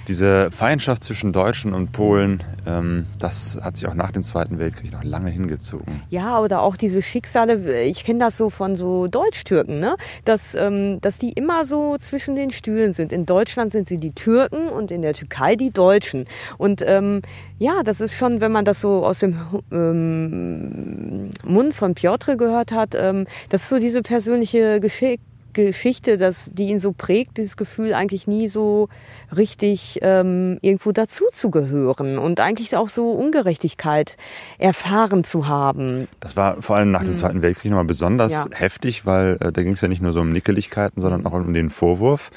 diese 0.07 0.51
Feindschaft 0.51 1.03
zwischen 1.03 1.33
Deutschen 1.33 1.73
und 1.73 1.91
Polen, 1.91 2.43
ähm, 2.67 3.07
das 3.17 3.57
hat 3.59 3.77
sich 3.77 3.87
auch 3.87 3.95
nach 3.95 4.11
dem 4.11 4.21
Zweiten 4.21 4.59
Weltkrieg 4.59 4.91
noch 4.91 5.03
lange 5.03 5.31
hingezogen. 5.31 6.03
Ja, 6.11 6.39
oder 6.39 6.61
auch 6.61 6.77
diese 6.77 7.01
Schicksale, 7.01 7.81
ich 7.83 8.03
kenne 8.03 8.19
das 8.19 8.37
so 8.37 8.51
von 8.51 8.75
so 8.75 9.07
Deutsch-Türken, 9.07 9.79
ne? 9.79 9.95
dass, 10.23 10.53
ähm, 10.53 10.99
dass 11.01 11.17
die 11.17 11.31
immer 11.31 11.65
so 11.65 11.97
zwischen 11.97 12.35
den 12.35 12.51
Stühlen 12.51 12.93
sind. 12.93 13.11
In 13.11 13.25
Deutschland 13.25 13.71
sind 13.71 13.87
sie 13.87 13.97
die 13.97 14.11
Türken 14.11 14.67
und 14.67 14.91
in 14.91 15.01
der 15.01 15.15
Türkei 15.15 15.55
die 15.55 15.71
Deutschen. 15.71 16.25
Und 16.59 16.83
ähm, 16.85 17.23
ja, 17.57 17.81
das 17.83 17.99
ist 17.99 18.13
schon, 18.13 18.41
wenn 18.41 18.51
man 18.51 18.65
das 18.65 18.81
so 18.81 19.03
aus 19.03 19.19
dem 19.19 19.39
ähm, 19.71 21.31
Mund 21.43 21.73
von 21.73 21.95
Piotr 21.95 22.37
gehört 22.37 22.71
hat, 22.71 22.93
ähm, 22.93 23.25
das 23.49 23.63
ist 23.63 23.69
so 23.69 23.79
diese 23.79 24.03
persönliche 24.03 24.79
Geschichte 24.79 25.23
Geschichte, 25.55 26.17
dass, 26.17 26.51
die 26.53 26.67
ihn 26.67 26.79
so 26.79 26.91
prägt, 26.91 27.37
dieses 27.37 27.57
Gefühl 27.57 27.95
eigentlich 27.95 28.27
nie 28.27 28.47
so 28.47 28.89
richtig 29.35 29.99
ähm, 30.03 30.59
irgendwo 30.61 30.91
dazu 30.91 31.25
zu 31.31 31.49
gehören 31.49 32.19
und 32.19 32.39
eigentlich 32.39 32.75
auch 32.75 32.89
so 32.89 33.11
Ungerechtigkeit 33.11 34.17
erfahren 34.59 35.23
zu 35.23 35.47
haben. 35.47 36.07
Das 36.19 36.35
war 36.35 36.61
vor 36.61 36.75
allem 36.75 36.91
nach 36.91 37.01
dem 37.01 37.09
hm. 37.09 37.15
Zweiten 37.15 37.41
Weltkrieg 37.41 37.71
nochmal 37.71 37.85
besonders 37.85 38.33
ja. 38.33 38.45
heftig, 38.51 39.07
weil 39.07 39.37
äh, 39.39 39.51
da 39.51 39.63
ging 39.63 39.73
es 39.73 39.81
ja 39.81 39.87
nicht 39.87 40.01
nur 40.01 40.13
so 40.13 40.21
um 40.21 40.29
Nickeligkeiten, 40.29 41.01
sondern 41.01 41.25
auch 41.25 41.33
um 41.33 41.53
den 41.53 41.71
Vorwurf, 41.71 42.29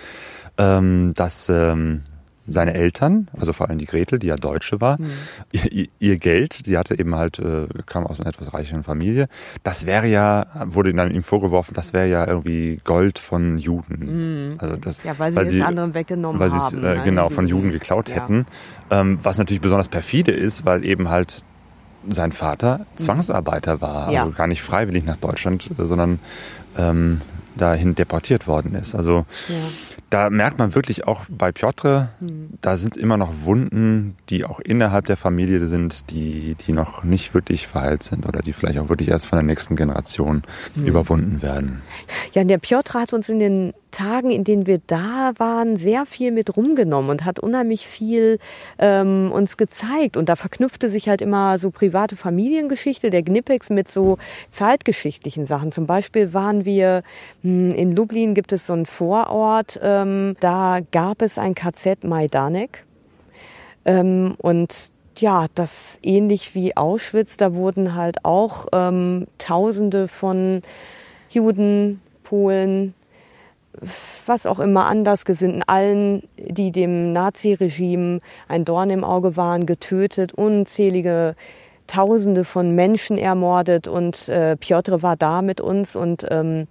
ähm, 0.57 1.12
dass 1.14 1.48
ähm, 1.50 2.02
seine 2.49 2.75
Eltern, 2.75 3.29
also 3.39 3.53
vor 3.53 3.69
allem 3.69 3.79
die 3.79 3.85
Gretel, 3.85 4.19
die 4.19 4.27
ja 4.27 4.37
Deutsche 4.37 4.81
war, 4.81 4.99
mhm. 5.01 5.11
ihr, 5.53 5.89
ihr, 5.99 6.19
Geld, 6.19 6.67
die 6.67 6.77
hatte 6.77 6.99
eben 6.99 7.15
halt, 7.15 7.39
äh, 7.39 7.67
kam 7.87 8.07
aus 8.07 8.21
einer 8.21 8.31
etwas 8.31 8.53
reicheren 8.55 8.83
Familie, 8.83 9.29
das 9.63 9.87
wäre 9.87 10.07
ja, 10.07 10.47
wurde 10.67 10.93
dann 10.95 11.11
ihm 11.11 11.23
vorgeworfen, 11.23 11.75
das 11.75 11.93
wäre 11.93 12.09
ja 12.09 12.27
irgendwie 12.27 12.81
Gold 12.85 13.19
von 13.19 13.59
Juden. 13.59 14.53
Mhm. 14.53 14.59
Also 14.59 14.77
das, 14.77 15.03
ja, 15.05 15.19
weil 15.19 15.33
sie 15.33 15.37
weil 15.37 15.47
es 15.47 15.61
anderen 15.61 15.95
weggenommen 15.95 16.41
weil 16.41 16.51
haben. 16.51 16.61
Weil 16.61 16.83
sie 16.83 16.87
es 16.87 17.01
äh, 17.01 17.05
genau 17.05 17.29
von 17.29 17.47
Juden 17.47 17.71
geklaut 17.71 18.09
ja. 18.09 18.17
hätten. 18.17 18.47
Ähm, 18.91 19.19
was 19.23 19.39
natürlich 19.39 19.61
besonders 19.61 19.89
perfide 19.89 20.33
ist, 20.33 20.65
weil 20.65 20.85
eben 20.85 21.09
halt 21.09 21.45
sein 22.09 22.33
Vater 22.33 22.79
mhm. 22.79 22.85
Zwangsarbeiter 22.97 23.81
war, 23.81 24.07
also 24.07 24.13
ja. 24.13 24.29
gar 24.29 24.47
nicht 24.47 24.63
freiwillig 24.63 25.05
nach 25.05 25.19
Deutschland, 25.19 25.69
sondern 25.77 26.21
ähm, 26.77 27.21
dahin 27.57 27.95
deportiert 27.95 28.47
worden 28.47 28.75
ist. 28.75 28.95
Also 28.95 29.27
ja 29.49 29.55
da 30.11 30.31
merkt 30.31 30.59
man 30.59 30.75
wirklich 30.75 31.07
auch 31.07 31.27
bei 31.29 31.53
Piotr, 31.53 32.09
mhm. 32.21 32.51
da 32.61 32.77
sind 32.77 32.97
immer 32.97 33.16
noch 33.16 33.44
Wunden, 33.44 34.16
die 34.31 34.44
auch 34.44 34.61
innerhalb 34.61 35.07
der 35.07 35.16
Familie 35.16 35.66
sind, 35.68 36.11
die, 36.11 36.55
die 36.55 36.73
noch 36.73 37.05
nicht 37.05 37.35
wirklich 37.35 37.66
verheilt 37.66 38.03
sind 38.03 38.27
oder 38.27 38.40
die 38.40 38.53
vielleicht 38.53 38.79
auch 38.79 38.88
wirklich 38.88 39.09
erst 39.09 39.27
von 39.27 39.37
der 39.37 39.44
nächsten 39.44 39.77
Generation 39.77 40.42
mhm. 40.75 40.87
überwunden 40.87 41.42
werden. 41.42 41.83
Ja, 42.33 42.42
und 42.42 42.49
der 42.49 42.59
Piotr 42.59 43.01
hat 43.01 43.12
uns 43.12 43.29
in 43.29 43.38
den 43.38 43.75
Tagen, 43.90 44.31
in 44.31 44.44
denen 44.44 44.66
wir 44.66 44.81
da 44.87 45.33
waren, 45.38 45.77
sehr 45.77 46.07
viel 46.07 46.31
mit 46.31 46.57
rumgenommen 46.57 47.11
und 47.11 47.24
hat 47.24 47.38
unheimlich 47.38 47.87
viel 47.87 48.38
ähm, 48.79 49.31
uns 49.33 49.57
gezeigt. 49.57 50.16
Und 50.16 50.29
da 50.29 50.37
verknüpfte 50.37 50.90
sich 50.90 51.09
halt 51.09 51.22
immer 51.22 51.59
so 51.59 51.70
private 51.70 52.16
Familiengeschichte 52.16 53.11
der 53.11 53.22
Gnipex 53.22 53.70
mit 53.70 53.90
so 53.90 54.18
zeitgeschichtlichen 54.51 55.46
Sachen. 55.46 55.72
Zum 55.72 55.87
Beispiel 55.87 56.35
waren 56.35 56.64
wir 56.64 57.03
mh, 57.42 57.70
hm, 57.72 57.79
in 57.79 57.94
Lublin, 57.94 58.35
gibt 58.35 58.53
es 58.53 58.66
so 58.66 58.72
einen 58.72 58.87
Vorort, 58.87 59.79
ähm, 59.83 60.37
da 60.40 60.81
gab 60.92 61.22
es 61.22 61.38
ein 61.38 61.55
KZ 61.55 62.05
Majdanek. 62.05 62.85
Ähm, 63.85 64.35
und 64.38 64.90
ja, 65.16 65.46
das 65.55 65.98
ähnlich 66.03 66.55
wie 66.55 66.77
Auschwitz, 66.77 67.37
da 67.37 67.55
wurden 67.55 67.94
halt 67.94 68.24
auch 68.24 68.66
ähm, 68.72 69.27
Tausende 69.38 70.09
von 70.09 70.62
Juden, 71.31 72.01
Polen, 72.22 72.94
was 74.27 74.47
auch 74.47 74.61
immer 74.61 74.87
Andersgesinnten, 74.87 75.62
allen, 75.67 76.23
die 76.37 76.73
dem 76.73 77.12
Naziregime 77.12 78.21
ein 78.49 78.64
Dorn 78.64 78.91
im 78.91 79.05
Auge 79.05 79.37
waren, 79.37 79.67
getötet, 79.67 80.33
unzählige 80.33 81.35
Tausende 81.87 82.45
von 82.45 82.75
Menschen 82.75 83.17
ermordet 83.17 83.88
und 83.88 84.29
äh, 84.29 84.57
Piotr 84.57 85.03
war 85.03 85.17
da 85.17 85.41
mit 85.41 85.61
uns 85.61 85.97
und 85.97 86.27
ähm, 86.31 86.67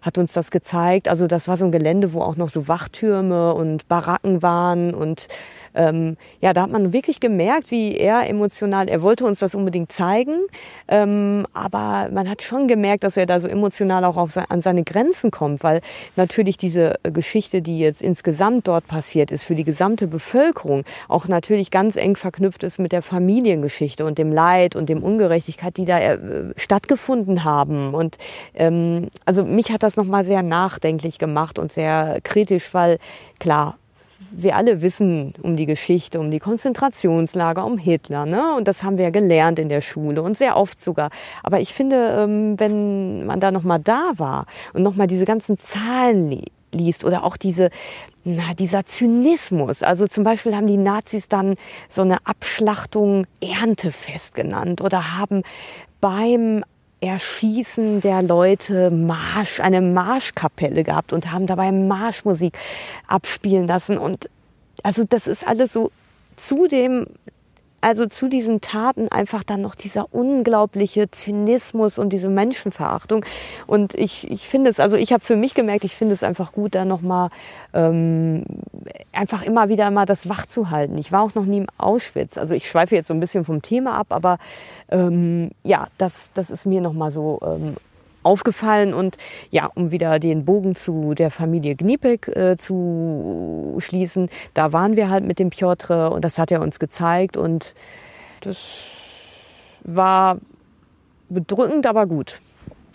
hat 0.00 0.16
uns 0.16 0.32
das 0.32 0.50
gezeigt. 0.50 1.08
Also 1.08 1.26
das 1.26 1.48
war 1.48 1.56
so 1.56 1.64
ein 1.64 1.72
Gelände, 1.72 2.12
wo 2.12 2.22
auch 2.22 2.36
noch 2.36 2.48
so 2.48 2.68
Wachtürme 2.68 3.54
und 3.54 3.88
Baracken 3.88 4.42
waren 4.42 4.94
und 4.94 5.28
ähm, 5.74 6.16
ja, 6.40 6.52
da 6.52 6.62
hat 6.62 6.70
man 6.70 6.92
wirklich 6.92 7.20
gemerkt, 7.20 7.70
wie 7.70 7.96
er 7.96 8.28
emotional, 8.28 8.88
er 8.88 9.02
wollte 9.02 9.24
uns 9.24 9.40
das 9.40 9.54
unbedingt 9.54 9.92
zeigen, 9.92 10.46
ähm, 10.88 11.46
aber 11.52 12.08
man 12.12 12.28
hat 12.28 12.42
schon 12.42 12.68
gemerkt, 12.68 13.04
dass 13.04 13.16
er 13.16 13.26
da 13.26 13.40
so 13.40 13.48
emotional 13.48 14.04
auch 14.04 14.16
auf, 14.16 14.36
an 14.36 14.60
seine 14.60 14.84
Grenzen 14.84 15.30
kommt, 15.30 15.62
weil 15.62 15.80
natürlich 16.16 16.56
diese 16.56 16.94
Geschichte, 17.02 17.62
die 17.62 17.78
jetzt 17.78 18.02
insgesamt 18.02 18.68
dort 18.68 18.86
passiert 18.86 19.30
ist, 19.30 19.44
für 19.44 19.54
die 19.54 19.64
gesamte 19.64 20.06
Bevölkerung 20.06 20.84
auch 21.08 21.28
natürlich 21.28 21.70
ganz 21.70 21.96
eng 21.96 22.16
verknüpft 22.16 22.62
ist 22.62 22.78
mit 22.78 22.92
der 22.92 23.02
Familiengeschichte 23.02 24.04
und 24.04 24.18
dem 24.18 24.32
Leid 24.32 24.76
und 24.76 24.88
dem 24.88 25.02
Ungerechtigkeit, 25.02 25.76
die 25.76 25.84
da 25.84 25.98
äh, 25.98 26.18
stattgefunden 26.56 27.44
haben. 27.44 27.94
Und 27.94 28.18
ähm, 28.54 29.08
also 29.24 29.44
mich 29.44 29.70
hat 29.70 29.82
das 29.82 29.96
nochmal 29.96 30.24
sehr 30.24 30.42
nachdenklich 30.42 31.18
gemacht 31.18 31.58
und 31.58 31.72
sehr 31.72 32.18
kritisch, 32.22 32.74
weil 32.74 32.98
klar, 33.38 33.76
wir 34.30 34.56
alle 34.56 34.82
wissen 34.82 35.34
um 35.42 35.56
die 35.56 35.66
Geschichte, 35.66 36.20
um 36.20 36.30
die 36.30 36.38
Konzentrationslager, 36.38 37.64
um 37.64 37.78
Hitler. 37.78 38.26
Ne? 38.26 38.54
Und 38.54 38.68
das 38.68 38.82
haben 38.82 38.96
wir 38.96 39.04
ja 39.04 39.10
gelernt 39.10 39.58
in 39.58 39.68
der 39.68 39.80
Schule 39.80 40.22
und 40.22 40.38
sehr 40.38 40.56
oft 40.56 40.82
sogar. 40.82 41.10
Aber 41.42 41.60
ich 41.60 41.74
finde, 41.74 41.96
ähm, 42.18 42.58
wenn 42.58 43.26
man 43.26 43.40
da 43.40 43.50
nochmal 43.50 43.80
da 43.80 44.12
war 44.16 44.46
und 44.72 44.82
nochmal 44.82 45.06
diese 45.06 45.24
ganzen 45.24 45.58
Zahlen 45.58 46.30
li 46.30 46.44
liest 46.72 47.04
oder 47.04 47.24
auch 47.24 47.36
diese, 47.36 47.68
na, 48.22 48.54
dieser 48.56 48.86
Zynismus. 48.86 49.82
Also 49.82 50.06
zum 50.06 50.22
Beispiel 50.22 50.54
haben 50.54 50.68
die 50.68 50.76
Nazis 50.76 51.28
dann 51.28 51.56
so 51.88 52.02
eine 52.02 52.18
Abschlachtung 52.24 53.26
Erntefest 53.40 54.36
genannt 54.36 54.80
oder 54.80 55.18
haben 55.18 55.42
beim 56.00 56.64
Erschießen 57.00 58.00
der 58.00 58.22
Leute 58.22 58.90
Marsch, 58.90 59.60
eine 59.60 59.80
Marschkapelle 59.80 60.84
gehabt 60.84 61.12
und 61.12 61.32
haben 61.32 61.46
dabei 61.46 61.72
Marschmusik 61.72 62.58
abspielen 63.06 63.66
lassen. 63.66 63.96
Und 63.98 64.28
also 64.82 65.04
das 65.04 65.26
ist 65.26 65.46
alles 65.46 65.72
so 65.72 65.90
zu 66.36 66.66
dem 66.66 67.06
also 67.80 68.06
zu 68.06 68.28
diesen 68.28 68.60
Taten 68.60 69.08
einfach 69.08 69.42
dann 69.42 69.62
noch 69.62 69.74
dieser 69.74 70.12
unglaubliche 70.12 71.10
Zynismus 71.10 71.98
und 71.98 72.12
diese 72.12 72.28
Menschenverachtung. 72.28 73.24
Und 73.66 73.94
ich, 73.94 74.30
ich 74.30 74.48
finde 74.48 74.70
es, 74.70 74.80
also 74.80 74.96
ich 74.96 75.12
habe 75.12 75.24
für 75.24 75.36
mich 75.36 75.54
gemerkt, 75.54 75.84
ich 75.84 75.96
finde 75.96 76.14
es 76.14 76.22
einfach 76.22 76.52
gut, 76.52 76.74
da 76.74 76.84
nochmal 76.84 77.30
ähm, 77.72 78.44
einfach 79.12 79.42
immer 79.42 79.68
wieder 79.68 79.90
mal 79.90 80.06
das 80.06 80.28
wach 80.28 80.46
zu 80.46 80.70
halten. 80.70 80.98
Ich 80.98 81.12
war 81.12 81.22
auch 81.22 81.34
noch 81.34 81.44
nie 81.44 81.58
im 81.58 81.66
Auschwitz. 81.78 82.38
Also 82.38 82.54
ich 82.54 82.68
schweife 82.68 82.94
jetzt 82.94 83.08
so 83.08 83.14
ein 83.14 83.20
bisschen 83.20 83.44
vom 83.44 83.62
Thema 83.62 83.94
ab, 83.94 84.08
aber 84.10 84.38
ähm, 84.90 85.50
ja, 85.62 85.88
das, 85.98 86.30
das 86.34 86.50
ist 86.50 86.66
mir 86.66 86.80
nochmal 86.80 87.10
so 87.10 87.40
ähm, 87.42 87.76
aufgefallen. 88.22 88.94
Und 88.94 89.16
ja, 89.50 89.70
um 89.74 89.90
wieder 89.90 90.18
den 90.18 90.44
Bogen 90.44 90.74
zu 90.74 91.14
der 91.14 91.30
Familie 91.30 91.76
Gnipek 91.76 92.28
äh, 92.28 92.56
zu 92.56 93.76
schließen, 93.78 94.28
da 94.54 94.72
waren 94.72 94.96
wir 94.96 95.08
halt 95.08 95.24
mit 95.24 95.38
dem 95.38 95.50
Piotr 95.50 96.12
und 96.12 96.24
das 96.24 96.38
hat 96.38 96.50
er 96.50 96.60
uns 96.60 96.78
gezeigt 96.78 97.36
und 97.36 97.74
das 98.40 98.86
war 99.82 100.38
bedrückend, 101.28 101.86
aber 101.86 102.06
gut. 102.06 102.40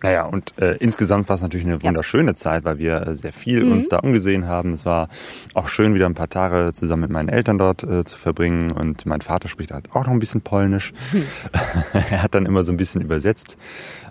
Naja, 0.05 0.25
und 0.25 0.53
äh, 0.59 0.75
insgesamt 0.77 1.29
war 1.29 1.35
es 1.35 1.41
natürlich 1.41 1.65
eine 1.65 1.81
wunderschöne 1.81 2.31
ja. 2.31 2.35
Zeit, 2.35 2.63
weil 2.63 2.77
wir 2.77 3.07
äh, 3.07 3.15
sehr 3.15 3.33
viel 3.33 3.65
mhm. 3.65 3.71
uns 3.71 3.89
da 3.89 3.97
umgesehen 3.97 4.47
haben. 4.47 4.73
Es 4.73 4.85
war 4.85 5.09
auch 5.55 5.67
schön, 5.67 5.95
wieder 5.95 6.05
ein 6.05 6.13
paar 6.13 6.29
Tage 6.29 6.73
zusammen 6.73 7.01
mit 7.01 7.09
meinen 7.09 7.27
Eltern 7.27 7.57
dort 7.57 7.81
äh, 7.81 8.03
zu 8.03 8.15
verbringen. 8.15 8.71
Und 8.71 9.07
mein 9.07 9.21
Vater 9.21 9.47
spricht 9.47 9.71
halt 9.71 9.89
auch 9.93 10.05
noch 10.05 10.13
ein 10.13 10.19
bisschen 10.19 10.41
Polnisch. 10.41 10.93
Mhm. 11.11 11.23
er 12.11 12.21
hat 12.21 12.35
dann 12.35 12.45
immer 12.45 12.61
so 12.61 12.71
ein 12.71 12.77
bisschen 12.77 13.01
übersetzt 13.01 13.57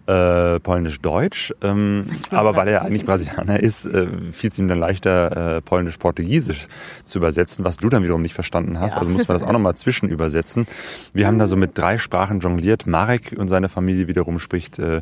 äh, 0.07 0.61
Polnisch-Deutsch. 0.61 1.54
Ähm, 1.62 2.07
aber 2.30 2.57
weil 2.57 2.68
er 2.68 2.83
eigentlich 2.83 3.04
Brasilianer 3.04 3.61
ist, 3.61 3.87
äh, 3.87 4.07
fiel 4.33 4.50
es 4.50 4.59
ihm 4.59 4.68
dann 4.68 4.78
leichter, 4.78 5.57
äh, 5.57 5.61
Polnisch-Portugiesisch 5.61 6.66
zu 7.04 7.18
übersetzen, 7.18 7.64
was 7.64 7.78
du 7.78 7.88
dann 7.88 8.02
wiederum 8.02 8.22
nicht 8.22 8.35
verstanden 8.35 8.80
hast. 8.80 8.94
Ja. 8.94 8.98
Also 8.98 9.11
muss 9.11 9.28
man 9.28 9.37
das 9.38 9.46
auch 9.46 9.52
nochmal 9.52 9.76
zwischen 9.76 10.09
übersetzen. 10.09 10.66
Wir 11.12 11.26
haben 11.26 11.38
da 11.38 11.46
so 11.46 11.57
mit 11.57 11.76
drei 11.78 11.98
Sprachen 11.98 12.40
jongliert. 12.40 12.87
Marek 12.87 13.35
und 13.37 13.48
seine 13.48 13.68
Familie 13.68 14.09
wiederum 14.09 14.38
spricht 14.38 14.78
äh, 14.78 15.00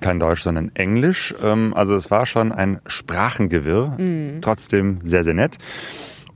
kein 0.00 0.20
Deutsch, 0.20 0.42
sondern 0.42 0.70
Englisch. 0.74 1.34
Ähm, 1.42 1.74
also 1.74 1.94
es 1.94 2.10
war 2.10 2.26
schon 2.26 2.52
ein 2.52 2.80
Sprachengewirr, 2.86 3.96
mhm. 3.98 4.40
trotzdem 4.40 5.00
sehr, 5.04 5.24
sehr 5.24 5.34
nett. 5.34 5.58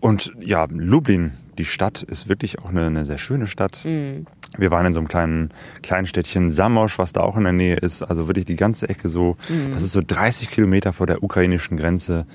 Und 0.00 0.32
ja, 0.40 0.66
Lublin, 0.70 1.32
die 1.56 1.64
Stadt, 1.64 2.02
ist 2.02 2.28
wirklich 2.28 2.58
auch 2.58 2.70
eine, 2.70 2.86
eine 2.86 3.04
sehr 3.04 3.18
schöne 3.18 3.46
Stadt. 3.46 3.80
Mhm. 3.84 4.26
Wir 4.56 4.70
waren 4.70 4.86
in 4.86 4.92
so 4.92 5.00
einem 5.00 5.08
kleinen, 5.08 5.50
kleinen 5.82 6.06
Städtchen 6.06 6.50
Samosch, 6.50 6.98
was 6.98 7.12
da 7.12 7.20
auch 7.22 7.36
in 7.36 7.44
der 7.44 7.52
Nähe 7.52 7.76
ist. 7.76 8.02
Also 8.02 8.28
wirklich 8.28 8.44
die 8.44 8.56
ganze 8.56 8.88
Ecke 8.88 9.08
so. 9.08 9.36
Mhm. 9.48 9.72
Das 9.72 9.82
ist 9.82 9.92
so 9.92 10.02
30 10.06 10.50
Kilometer 10.50 10.92
vor 10.92 11.06
der 11.06 11.22
ukrainischen 11.22 11.76
Grenze. 11.76 12.26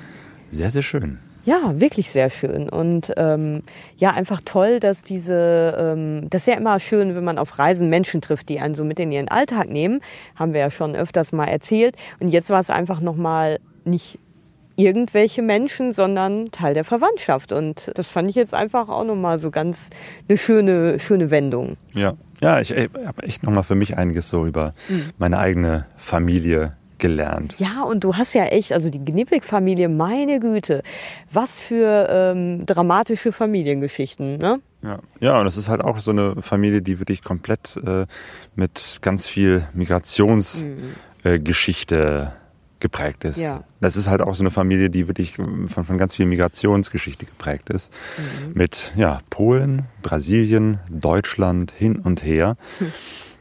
Sehr, 0.51 0.71
sehr 0.71 0.81
schön. 0.81 1.19
Ja, 1.49 1.79
wirklich 1.79 2.11
sehr 2.11 2.29
schön. 2.29 2.69
Und 2.69 3.11
ähm, 3.17 3.63
ja, 3.97 4.11
einfach 4.11 4.39
toll, 4.45 4.79
dass 4.79 5.03
diese, 5.03 5.75
ähm, 5.79 6.29
das 6.29 6.43
ist 6.43 6.47
ja 6.47 6.53
immer 6.53 6.79
schön, 6.79 7.15
wenn 7.15 7.23
man 7.23 7.39
auf 7.39 7.57
Reisen 7.57 7.89
Menschen 7.89 8.21
trifft, 8.21 8.49
die 8.49 8.59
einen 8.59 8.75
so 8.75 8.83
mit 8.83 8.99
in 8.99 9.11
ihren 9.11 9.29
Alltag 9.29 9.67
nehmen. 9.67 9.99
Haben 10.35 10.53
wir 10.53 10.59
ja 10.59 10.69
schon 10.69 10.95
öfters 10.95 11.31
mal 11.31 11.47
erzählt. 11.47 11.95
Und 12.19 12.27
jetzt 12.27 12.51
war 12.51 12.59
es 12.59 12.69
einfach 12.69 13.01
nochmal 13.01 13.57
nicht 13.83 14.19
irgendwelche 14.75 15.41
Menschen, 15.41 15.91
sondern 15.91 16.51
Teil 16.51 16.75
der 16.75 16.83
Verwandtschaft. 16.83 17.51
Und 17.51 17.93
das 17.95 18.09
fand 18.09 18.29
ich 18.29 18.35
jetzt 18.35 18.53
einfach 18.53 18.87
auch 18.87 19.03
nochmal 19.03 19.39
so 19.39 19.49
ganz 19.49 19.89
eine 20.27 20.37
schöne, 20.37 20.99
schöne 20.99 21.31
Wendung. 21.31 21.77
Ja, 21.95 22.13
ja, 22.41 22.61
ich, 22.61 22.69
ich 22.69 22.89
habe 23.07 23.23
echt 23.23 23.41
nochmal 23.41 23.63
für 23.63 23.73
mich 23.73 23.97
einiges 23.97 24.29
so 24.29 24.45
über 24.45 24.75
mhm. 24.87 25.13
meine 25.17 25.39
eigene 25.39 25.87
Familie 25.95 26.73
gelernt. 26.99 27.55
Ja, 27.59 27.83
und 27.83 28.03
du 28.03 28.15
hast 28.15 28.33
ja 28.33 28.45
echt, 28.45 28.73
also 28.73 28.89
die 28.89 29.03
Gnippig-Familie, 29.03 29.89
meine 29.89 30.39
Güte, 30.39 30.83
was 31.31 31.59
für 31.59 32.07
ähm, 32.09 32.65
dramatische 32.65 33.31
Familiengeschichten, 33.31 34.37
ne? 34.37 34.61
Ja. 34.81 34.99
ja, 35.19 35.41
und 35.41 35.45
es 35.45 35.57
ist 35.57 35.67
halt 35.67 35.81
auch 35.81 35.99
so 35.99 36.11
eine 36.11 36.41
Familie, 36.41 36.81
die 36.81 36.99
wirklich 36.99 37.21
komplett 37.21 37.75
äh, 37.85 38.05
mit 38.55 38.99
ganz 39.01 39.27
viel 39.27 39.67
Migrationsgeschichte 39.73 41.95
mhm. 41.95 42.27
äh, 42.27 42.31
geprägt 42.79 43.25
ist. 43.25 43.39
Ja. 43.39 43.63
Das 43.81 43.97
ist 43.97 44.07
halt 44.07 44.21
auch 44.21 44.35
so 44.35 44.43
eine 44.43 44.51
Familie, 44.51 44.89
die 44.89 45.07
wirklich 45.07 45.35
von, 45.35 45.67
von 45.67 45.97
ganz 45.97 46.15
viel 46.15 46.25
Migrationsgeschichte 46.25 47.25
geprägt 47.25 47.69
ist. 47.69 47.93
Mhm. 48.17 48.53
Mit 48.53 48.93
ja, 48.95 49.19
Polen, 49.29 49.83
Brasilien, 50.01 50.79
Deutschland 50.89 51.71
hin 51.71 51.97
und 51.97 52.23
her. 52.23 52.55
Hm. 52.77 52.91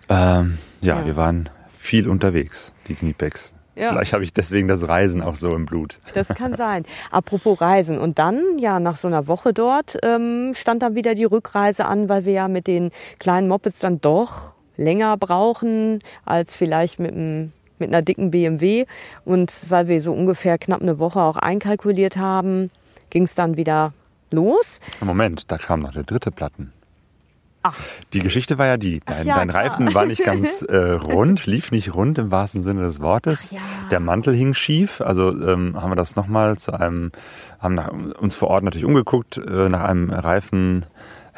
Ähm, 0.09 0.59
ja, 0.81 1.01
ja, 1.01 1.07
wir 1.07 1.17
waren 1.17 1.49
viel 1.79 2.09
unterwegs, 2.09 2.73
die 2.89 2.95
Kniepecks. 2.95 3.55
Ja. 3.75 3.91
Vielleicht 3.91 4.13
habe 4.13 4.25
ich 4.25 4.33
deswegen 4.33 4.67
das 4.67 4.89
Reisen 4.89 5.23
auch 5.23 5.37
so 5.37 5.51
im 5.51 5.65
Blut. 5.65 6.01
Das 6.13 6.27
kann 6.29 6.57
sein. 6.57 6.85
Apropos 7.13 7.61
Reisen. 7.61 7.99
Und 7.99 8.19
dann, 8.19 8.59
ja, 8.59 8.81
nach 8.81 8.97
so 8.97 9.07
einer 9.07 9.29
Woche 9.29 9.53
dort 9.53 9.97
ähm, 10.03 10.53
stand 10.55 10.83
dann 10.83 10.97
wieder 10.97 11.15
die 11.15 11.25
Rückreise 11.25 11.87
an, 11.87 12.09
weil 12.09 12.25
wir 12.25 12.33
ja 12.33 12.49
mit 12.49 12.67
den 12.67 12.91
kleinen 13.21 13.47
Mopeds 13.47 13.79
dann 13.79 14.01
doch 14.01 14.57
länger 14.77 15.17
brauchen 15.17 16.01
als 16.25 16.57
vielleicht 16.57 16.99
mit 16.99 17.13
einem 17.13 17.53
mit 17.79 17.91
einer 17.91 18.03
dicken 18.03 18.33
BMW. 18.33 18.87
Und 19.25 19.67
weil 19.69 19.87
wir 19.87 20.03
so 20.03 20.13
ungefähr 20.13 20.59
knapp 20.59 20.83
eine 20.83 20.99
Woche 20.99 21.21
auch 21.21 21.37
einkalkuliert 21.37 22.17
haben, 22.17 22.71
ging 23.11 23.23
es 23.23 23.37
dann 23.37 23.57
wieder 23.57 23.93
los. 24.33 24.81
Moment, 25.01 25.51
da 25.53 25.59
kam 25.59 25.81
noch 25.81 25.93
der 25.93 26.03
dritte 26.03 26.33
Platten. 26.33 26.73
Ach. 27.63 27.77
Die 28.13 28.21
Geschichte 28.21 28.57
war 28.59 28.67
ja 28.67 28.77
die, 28.77 29.01
dein, 29.05 29.27
ja, 29.27 29.35
dein 29.35 29.51
Reifen 29.51 29.93
war 29.93 30.07
nicht 30.07 30.25
ganz 30.25 30.63
äh, 30.69 30.77
rund, 30.77 31.47
lief 31.47 31.73
nicht 31.73 31.95
rund 31.95 32.19
im 32.19 32.31
wahrsten 32.31 32.63
Sinne 32.63 32.83
des 32.83 33.01
Wortes. 33.01 33.51
Ja. 33.51 33.59
Der 33.91 34.01
Mantel 34.01 34.35
hing 34.35 34.55
schief, 34.55 35.01
also 35.01 35.31
ähm, 35.31 35.81
haben 35.81 35.91
wir 35.91 35.97
das 35.97 36.15
nochmal 36.15 36.57
zu 36.57 36.73
einem, 36.73 37.11
haben 37.59 37.75
nach, 37.75 37.91
uns 37.91 38.37
vor 38.37 38.49
Ort 38.49 38.65
natürlich 38.65 38.85
umgeguckt, 38.85 39.39
äh, 39.39 39.69
nach 39.69 39.83
einem 39.83 40.11
Reifen 40.11 40.87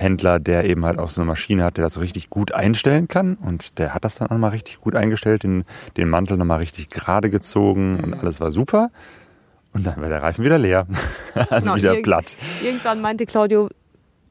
Händler, 0.00 0.40
der 0.40 0.64
eben 0.64 0.84
halt 0.84 0.98
auch 0.98 1.10
so 1.10 1.20
eine 1.20 1.28
Maschine 1.28 1.64
hat, 1.64 1.76
der 1.76 1.84
das 1.84 1.94
so 1.94 2.00
richtig 2.00 2.30
gut 2.30 2.52
einstellen 2.52 3.06
kann. 3.06 3.34
Und 3.34 3.78
der 3.78 3.94
hat 3.94 4.04
das 4.04 4.16
dann 4.16 4.28
nochmal 4.30 4.50
richtig 4.50 4.80
gut 4.80 4.96
eingestellt, 4.96 5.42
den, 5.42 5.64
den 5.96 6.08
Mantel 6.08 6.36
nochmal 6.36 6.58
richtig 6.58 6.90
gerade 6.90 7.30
gezogen 7.30 7.92
mhm. 7.92 8.04
und 8.04 8.14
alles 8.14 8.40
war 8.40 8.50
super. 8.50 8.90
Und 9.72 9.86
dann 9.86 10.00
war 10.00 10.08
der 10.08 10.22
Reifen 10.22 10.44
wieder 10.44 10.58
leer. 10.58 10.86
also 11.50 11.74
genau, 11.74 11.76
wieder 11.76 12.02
platt. 12.02 12.36
Irgendwann 12.62 13.00
meinte 13.00 13.24
Claudio, 13.26 13.68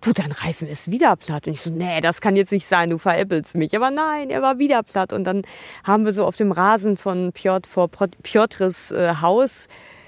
du, 0.02 0.14
dein 0.14 0.32
Reifen 0.32 0.68
ist 0.68 0.92
wieder 0.92 1.16
platt. 1.16 1.48
Und 1.48 1.54
ich 1.54 1.62
so, 1.62 1.70
nee, 1.70 2.02
das 2.02 2.22
kann 2.22 2.36
jetzt 2.36 2.52
nicht 2.52 2.68
sein, 2.68 2.90
du 2.90 2.98
veräppelst 2.98 3.56
mich. 3.56 3.76
Aber 3.76 3.92
nein, 3.92 4.30
er 4.30 4.42
war 4.42 4.60
wieder 4.60 4.84
platt. 4.84 5.14
Und 5.14 5.24
dann 5.24 5.44
haben 5.84 6.06
wir 6.06 6.14
so 6.14 6.26
auf 6.26 6.36
dem 6.36 6.52
Rasen 6.52 6.98
von 6.98 7.32
Piotr, 7.34 7.68
vor 7.68 7.90
Piotrs 7.90 8.92
äh, 8.92 9.16
Haus 9.22 9.68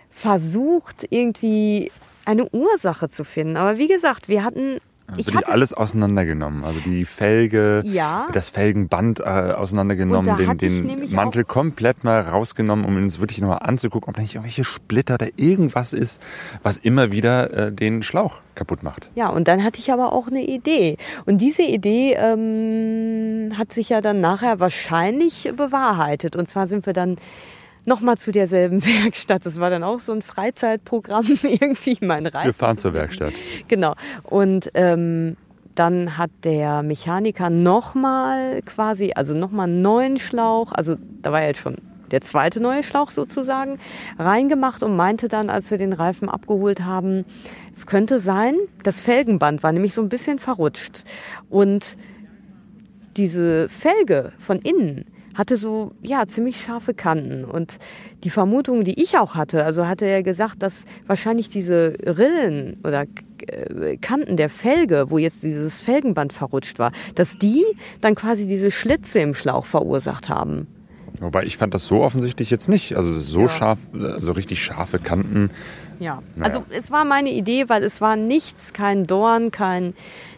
versucht, 0.09 1.05
irgendwie 1.09 1.91
eine 2.25 2.47
Ursache 2.49 3.09
zu 3.09 3.23
finden. 3.23 3.57
Aber 3.57 3.77
wie 3.77 3.87
gesagt, 3.87 4.27
wir 4.27 4.43
hatten 4.43 4.79
Ich 5.17 5.25
wirklich 5.27 5.47
alles 5.47 5.73
auseinandergenommen. 5.73 6.63
Also 6.63 6.79
die 6.79 7.05
Felge, 7.05 7.81
Ja. 7.85 8.27
das 8.33 8.49
Felgenband 8.49 9.19
äh, 9.19 9.23
auseinandergenommen, 9.23 10.37
den, 10.37 10.57
den 10.57 11.13
Mantel 11.13 11.43
komplett 11.43 12.03
mal 12.03 12.21
rausgenommen, 12.21 12.85
um 12.85 12.95
uns 12.97 13.19
wirklich 13.19 13.39
nochmal 13.39 13.59
anzugucken, 13.61 14.09
ob 14.09 14.15
da 14.15 14.21
nicht 14.21 14.35
irgendwelche 14.35 14.63
Splitter 14.65 15.15
oder 15.15 15.27
irgendwas 15.35 15.93
ist, 15.93 16.21
was 16.63 16.77
immer 16.77 17.11
wieder 17.11 17.67
äh, 17.67 17.71
den 17.71 18.03
Schlauch 18.03 18.39
kaputt 18.55 18.83
macht. 18.83 19.09
Ja, 19.15 19.29
und 19.29 19.47
dann 19.47 19.63
hatte 19.63 19.79
ich 19.79 19.91
aber 19.91 20.13
auch 20.13 20.27
eine 20.27 20.43
Idee. 20.43 20.97
Und 21.25 21.39
diese 21.39 21.63
Idee 21.63 22.13
ähm, 22.17 23.53
hat 23.57 23.73
sich 23.73 23.89
ja 23.89 24.01
dann 24.01 24.21
nachher 24.21 24.59
wahrscheinlich 24.59 25.51
bewahrheitet. 25.55 26.35
Und 26.35 26.49
zwar 26.49 26.67
sind 26.67 26.85
wir 26.85 26.93
dann 26.93 27.17
nochmal 27.85 28.17
zu 28.17 28.31
derselben 28.31 28.85
Werkstatt. 29.03 29.45
Das 29.45 29.59
war 29.59 29.69
dann 29.69 29.83
auch 29.83 29.99
so 29.99 30.11
ein 30.11 30.21
Freizeitprogramm, 30.21 31.25
irgendwie 31.43 31.97
mein 32.01 32.25
Reifen. 32.25 32.47
Wir 32.47 32.53
fahren 32.53 32.77
zur 32.77 32.93
Werkstatt. 32.93 33.33
Genau. 33.67 33.95
Und 34.23 34.71
ähm, 34.73 35.37
dann 35.75 36.17
hat 36.17 36.31
der 36.43 36.83
Mechaniker 36.83 37.49
nochmal 37.49 38.61
quasi, 38.63 39.13
also 39.15 39.33
nochmal 39.33 39.67
einen 39.67 39.81
neuen 39.81 40.19
Schlauch, 40.19 40.71
also 40.73 40.95
da 41.21 41.31
war 41.31 41.41
ja 41.41 41.47
jetzt 41.47 41.61
schon 41.61 41.77
der 42.11 42.21
zweite 42.21 42.59
neue 42.59 42.83
Schlauch 42.83 43.09
sozusagen, 43.09 43.79
reingemacht 44.19 44.83
und 44.83 44.95
meinte 44.95 45.29
dann, 45.29 45.49
als 45.49 45.71
wir 45.71 45.77
den 45.77 45.93
Reifen 45.93 46.29
abgeholt 46.29 46.81
haben, 46.81 47.25
es 47.73 47.87
könnte 47.87 48.19
sein, 48.19 48.55
das 48.83 48.99
Felgenband 48.99 49.63
war 49.63 49.71
nämlich 49.71 49.93
so 49.93 50.01
ein 50.01 50.09
bisschen 50.09 50.37
verrutscht. 50.37 51.03
Und 51.49 51.97
diese 53.17 53.69
Felge 53.69 54.33
von 54.37 54.59
innen 54.59 55.05
hatte 55.35 55.57
so, 55.57 55.91
ja, 56.01 56.27
ziemlich 56.27 56.61
scharfe 56.61 56.93
Kanten. 56.93 57.45
Und 57.45 57.77
die 58.23 58.29
Vermutung, 58.29 58.83
die 58.83 59.01
ich 59.01 59.17
auch 59.17 59.35
hatte, 59.35 59.63
also 59.65 59.87
hatte 59.87 60.05
er 60.05 60.23
gesagt, 60.23 60.61
dass 60.61 60.85
wahrscheinlich 61.07 61.49
diese 61.49 61.95
Rillen 62.05 62.77
oder 62.83 63.05
äh, 63.47 63.97
Kanten 63.97 64.35
der 64.37 64.49
Felge, 64.49 65.05
wo 65.09 65.17
jetzt 65.17 65.43
dieses 65.43 65.79
Felgenband 65.81 66.33
verrutscht 66.33 66.79
war, 66.79 66.91
dass 67.15 67.37
die 67.37 67.63
dann 68.01 68.15
quasi 68.15 68.47
diese 68.47 68.71
Schlitze 68.71 69.19
im 69.19 69.33
Schlauch 69.33 69.65
verursacht 69.65 70.29
haben. 70.29 70.67
Wobei 71.19 71.43
ich 71.43 71.57
fand 71.57 71.73
das 71.73 71.85
so 71.85 72.01
offensichtlich 72.01 72.49
jetzt 72.49 72.67
nicht. 72.67 72.95
Also 72.97 73.17
so 73.19 73.41
Ja. 73.41 73.49
scharf, 73.49 73.79
so 74.19 74.31
richtig 74.31 74.63
scharfe 74.63 74.97
Kanten. 74.99 75.51
Ja, 75.99 76.23
Naja. 76.35 76.45
also 76.55 76.65
es 76.71 76.89
war 76.89 77.05
meine 77.05 77.29
Idee, 77.29 77.69
weil 77.69 77.83
es 77.83 78.01
war 78.01 78.15
nichts, 78.15 78.73
kein 78.73 79.05
Dorn, 79.05 79.51
kein 79.51 79.93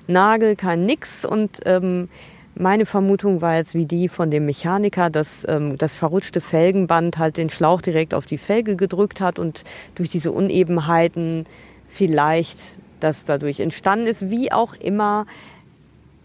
Nagel, 0.07 0.57
kein 0.57 0.85
Nix. 0.85 1.23
Und 1.23 1.61
ähm, 1.65 2.09
meine 2.55 2.85
Vermutung 2.85 3.41
war 3.41 3.55
jetzt 3.55 3.73
wie 3.73 3.85
die 3.85 4.09
von 4.09 4.29
dem 4.29 4.45
Mechaniker, 4.45 5.09
dass 5.09 5.45
ähm, 5.47 5.77
das 5.77 5.95
verrutschte 5.95 6.41
Felgenband 6.41 7.17
halt 7.17 7.37
den 7.37 7.49
Schlauch 7.49 7.81
direkt 7.81 8.13
auf 8.13 8.25
die 8.25 8.37
Felge 8.37 8.75
gedrückt 8.75 9.21
hat 9.21 9.39
und 9.39 9.63
durch 9.95 10.09
diese 10.09 10.31
Unebenheiten 10.31 11.45
vielleicht 11.89 12.59
das 12.99 13.25
dadurch 13.25 13.59
entstanden 13.59 14.07
ist, 14.07 14.29
wie 14.29 14.51
auch 14.51 14.75
immer 14.75 15.25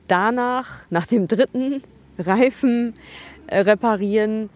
danach, 0.06 0.80
nach 0.90 1.06
dem 1.06 1.28
dritten 1.28 1.82
Reifen 2.18 2.94
äh, 3.46 3.60
reparieren, 3.60 4.50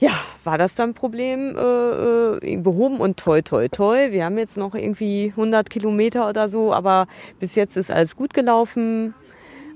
ja, 0.00 0.12
war 0.44 0.58
das 0.58 0.76
dann 0.76 0.94
Problem 0.94 1.56
äh, 1.56 2.46
äh, 2.52 2.56
behoben 2.58 3.00
und 3.00 3.16
toi, 3.16 3.42
toi, 3.42 3.68
toi. 3.68 4.12
Wir 4.12 4.24
haben 4.24 4.38
jetzt 4.38 4.56
noch 4.56 4.76
irgendwie 4.76 5.30
100 5.30 5.68
Kilometer 5.68 6.28
oder 6.28 6.48
so, 6.48 6.72
aber 6.72 7.08
bis 7.40 7.56
jetzt 7.56 7.76
ist 7.76 7.90
alles 7.90 8.14
gut 8.14 8.32
gelaufen. 8.32 9.14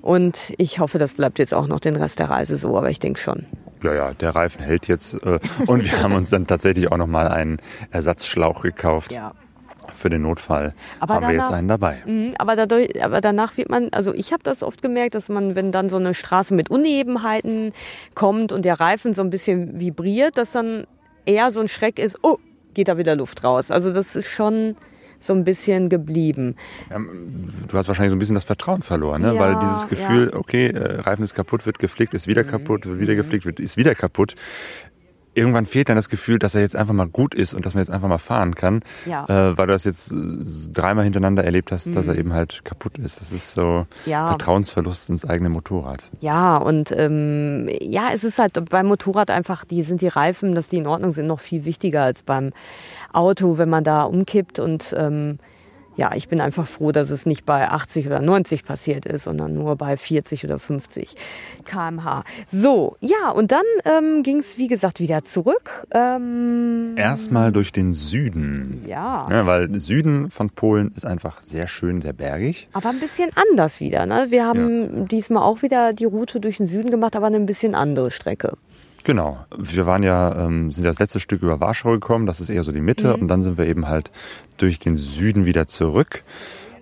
Und 0.02 0.52
ich 0.58 0.80
hoffe, 0.80 0.98
das 0.98 1.14
bleibt 1.14 1.38
jetzt 1.38 1.54
auch 1.54 1.66
noch 1.68 1.80
den 1.80 1.96
Rest 1.96 2.18
der 2.18 2.28
Reise 2.28 2.56
so, 2.56 2.76
aber 2.76 2.90
ich 2.90 2.98
denke 2.98 3.20
schon. 3.20 3.46
Ja, 3.84 3.94
ja, 3.94 4.14
der 4.14 4.34
Reifen 4.34 4.62
hält 4.64 4.86
jetzt. 4.88 5.14
Äh, 5.24 5.38
und 5.66 5.84
wir 5.84 6.02
haben 6.02 6.12
uns 6.14 6.30
dann 6.30 6.46
tatsächlich 6.46 6.90
auch 6.90 6.96
nochmal 6.96 7.28
einen 7.28 7.58
Ersatzschlauch 7.90 8.62
gekauft. 8.62 9.12
Ja. 9.12 9.32
Für 9.94 10.08
den 10.10 10.22
Notfall 10.22 10.74
Aber 11.00 11.14
haben 11.14 11.26
wir 11.26 11.34
jetzt 11.34 11.44
danach- 11.46 11.58
einen 11.58 11.68
dabei. 11.68 12.02
Mhm, 12.06 12.34
aber, 12.38 12.56
dadurch, 12.56 13.04
aber 13.04 13.20
danach 13.20 13.56
wird 13.56 13.68
man, 13.68 13.88
also 13.92 14.14
ich 14.14 14.32
habe 14.32 14.42
das 14.42 14.62
oft 14.62 14.80
gemerkt, 14.82 15.14
dass 15.14 15.28
man, 15.28 15.54
wenn 15.54 15.70
dann 15.70 15.90
so 15.90 15.96
eine 15.96 16.14
Straße 16.14 16.54
mit 16.54 16.70
Unebenheiten 16.70 17.72
kommt 18.14 18.52
und 18.52 18.64
der 18.64 18.80
Reifen 18.80 19.14
so 19.14 19.22
ein 19.22 19.30
bisschen 19.30 19.78
vibriert, 19.78 20.38
dass 20.38 20.52
dann 20.52 20.86
eher 21.26 21.50
so 21.50 21.60
ein 21.60 21.68
Schreck 21.68 21.98
ist, 21.98 22.18
oh, 22.22 22.38
geht 22.74 22.88
da 22.88 22.96
wieder 22.96 23.16
Luft 23.16 23.44
raus. 23.44 23.70
Also 23.70 23.92
das 23.92 24.16
ist 24.16 24.28
schon 24.30 24.76
so 25.22 25.32
ein 25.32 25.44
bisschen 25.44 25.88
geblieben. 25.88 26.56
Du 26.90 27.78
hast 27.78 27.88
wahrscheinlich 27.88 28.10
so 28.10 28.16
ein 28.16 28.18
bisschen 28.18 28.34
das 28.34 28.44
Vertrauen 28.44 28.82
verloren, 28.82 29.22
ne? 29.22 29.34
Ja, 29.34 29.40
weil 29.40 29.56
dieses 29.58 29.88
Gefühl, 29.88 30.32
okay, 30.34 30.66
äh, 30.68 31.00
Reifen 31.00 31.22
ist 31.22 31.34
kaputt, 31.34 31.64
wird 31.66 31.78
geflickt, 31.78 32.12
ist 32.14 32.26
Mhm. 32.26 32.32
wieder 32.32 32.44
kaputt, 32.44 32.86
wird 32.86 33.00
wieder 33.00 33.14
geflickt, 33.14 33.44
wird, 33.46 33.60
ist 33.60 33.76
wieder 33.76 33.94
kaputt. 33.94 34.34
Irgendwann 35.34 35.64
fehlt 35.66 35.88
dann 35.88 35.96
das 35.96 36.08
Gefühl, 36.08 36.38
dass 36.38 36.54
er 36.54 36.60
jetzt 36.60 36.76
einfach 36.76 36.92
mal 36.94 37.06
gut 37.08 37.34
ist 37.34 37.54
und 37.54 37.64
dass 37.64 37.74
man 37.74 37.80
jetzt 37.82 37.90
einfach 37.90 38.08
mal 38.08 38.18
fahren 38.18 38.54
kann, 38.54 38.80
Ja. 39.06 39.24
äh, 39.24 39.56
weil 39.56 39.66
du 39.66 39.72
das 39.72 39.84
jetzt 39.84 40.12
äh, 40.12 40.16
dreimal 40.72 41.04
hintereinander 41.04 41.42
erlebt 41.44 41.72
hast, 41.72 41.94
dass 41.94 42.06
er 42.06 42.16
eben 42.16 42.32
halt 42.34 42.60
kaputt 42.64 42.98
ist. 42.98 43.20
Das 43.20 43.32
ist 43.32 43.52
so 43.54 43.86
Mhm. 44.06 44.10
Ja. 44.10 44.26
Vertrauensverlust 44.28 45.08
ins 45.08 45.24
eigene 45.24 45.48
Motorrad. 45.48 46.02
Ja, 46.20 46.56
und 46.58 46.92
ähm, 46.96 47.68
ja, 47.80 48.08
es 48.12 48.24
ist 48.24 48.38
halt 48.38 48.68
beim 48.70 48.86
Motorrad 48.86 49.30
einfach, 49.30 49.64
die 49.64 49.82
sind 49.82 50.00
die 50.02 50.08
Reifen, 50.08 50.54
dass 50.54 50.68
die 50.68 50.76
in 50.76 50.86
Ordnung 50.86 51.12
sind, 51.12 51.26
noch 51.26 51.40
viel 51.40 51.64
wichtiger 51.64 52.02
als 52.02 52.22
beim 52.22 52.52
Auto, 53.12 53.56
wenn 53.58 53.70
man 53.70 53.84
da 53.84 54.02
umkippt. 54.02 54.58
Und 54.58 54.94
ähm, 54.98 55.38
ja, 55.96 56.12
ich 56.14 56.28
bin 56.28 56.40
einfach 56.40 56.66
froh, 56.66 56.92
dass 56.92 57.10
es 57.10 57.26
nicht 57.26 57.44
bei 57.44 57.68
80 57.68 58.06
oder 58.06 58.20
90 58.20 58.64
passiert 58.64 59.06
ist, 59.06 59.24
sondern 59.24 59.54
nur 59.54 59.76
bei 59.76 59.96
40 59.96 60.44
oder 60.44 60.58
50 60.58 61.14
kmh. 61.64 62.24
So, 62.50 62.96
ja, 63.00 63.30
und 63.30 63.52
dann 63.52 63.62
ähm, 63.84 64.22
ging 64.22 64.38
es, 64.38 64.58
wie 64.58 64.68
gesagt, 64.68 65.00
wieder 65.00 65.24
zurück. 65.24 65.86
Ähm, 65.92 66.94
Erstmal 66.96 67.52
durch 67.52 67.72
den 67.72 67.92
Süden. 67.92 68.84
ja. 68.86 69.28
Ja, 69.30 69.46
weil 69.46 69.78
Süden 69.78 70.30
von 70.30 70.50
Polen 70.50 70.92
ist 70.94 71.06
einfach 71.06 71.42
sehr 71.42 71.68
schön, 71.68 72.00
sehr 72.00 72.12
bergig. 72.12 72.68
Aber 72.72 72.90
ein 72.90 73.00
bisschen 73.00 73.30
anders 73.50 73.80
wieder. 73.80 74.06
Ne? 74.06 74.26
Wir 74.30 74.46
haben 74.46 75.08
diesmal 75.08 75.42
auch 75.42 75.62
wieder 75.62 75.92
die 75.92 76.04
Route 76.04 76.40
durch 76.40 76.58
den 76.58 76.66
Süden 76.66 76.90
gemacht, 76.90 77.16
aber 77.16 77.26
eine 77.26 77.36
ein 77.36 77.46
bisschen 77.46 77.74
andere 77.74 78.10
Strecke. 78.10 78.56
Genau. 79.04 79.38
Wir 79.56 79.86
waren 79.86 80.02
ja, 80.02 80.46
ähm, 80.46 80.70
sind 80.70 80.84
das 80.84 80.98
letzte 80.98 81.20
Stück 81.20 81.42
über 81.42 81.60
Warschau 81.60 81.92
gekommen, 81.92 82.26
das 82.26 82.40
ist 82.40 82.48
eher 82.48 82.62
so 82.62 82.72
die 82.72 82.80
Mitte, 82.80 83.16
und 83.16 83.28
dann 83.28 83.42
sind 83.42 83.58
wir 83.58 83.66
eben 83.66 83.88
halt 83.88 84.10
durch 84.58 84.78
den 84.78 84.96
Süden 84.96 85.44
wieder 85.44 85.66
zurück. 85.66 86.22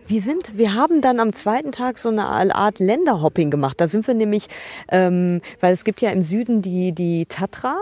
Wir 0.07 0.21
sind, 0.21 0.59
wir 0.59 0.75
haben 0.75 1.03
dann 1.03 1.21
am 1.21 1.33
zweiten 1.33 1.71
Tag 1.71 1.99
so 1.99 2.09
eine 2.09 2.27
Art 2.27 2.81
Länderhopping 2.81 3.49
gemacht. 3.49 3.81
Da 3.81 3.87
sind 3.87 4.09
wir 4.09 4.15
nämlich, 4.15 4.49
ähm, 4.89 5.41
weil 5.61 5.73
es 5.73 5.85
gibt 5.85 6.01
ja 6.01 6.11
im 6.11 6.23
Süden 6.23 6.63
die, 6.63 6.93
die 6.93 7.27
Tatra. 7.27 7.77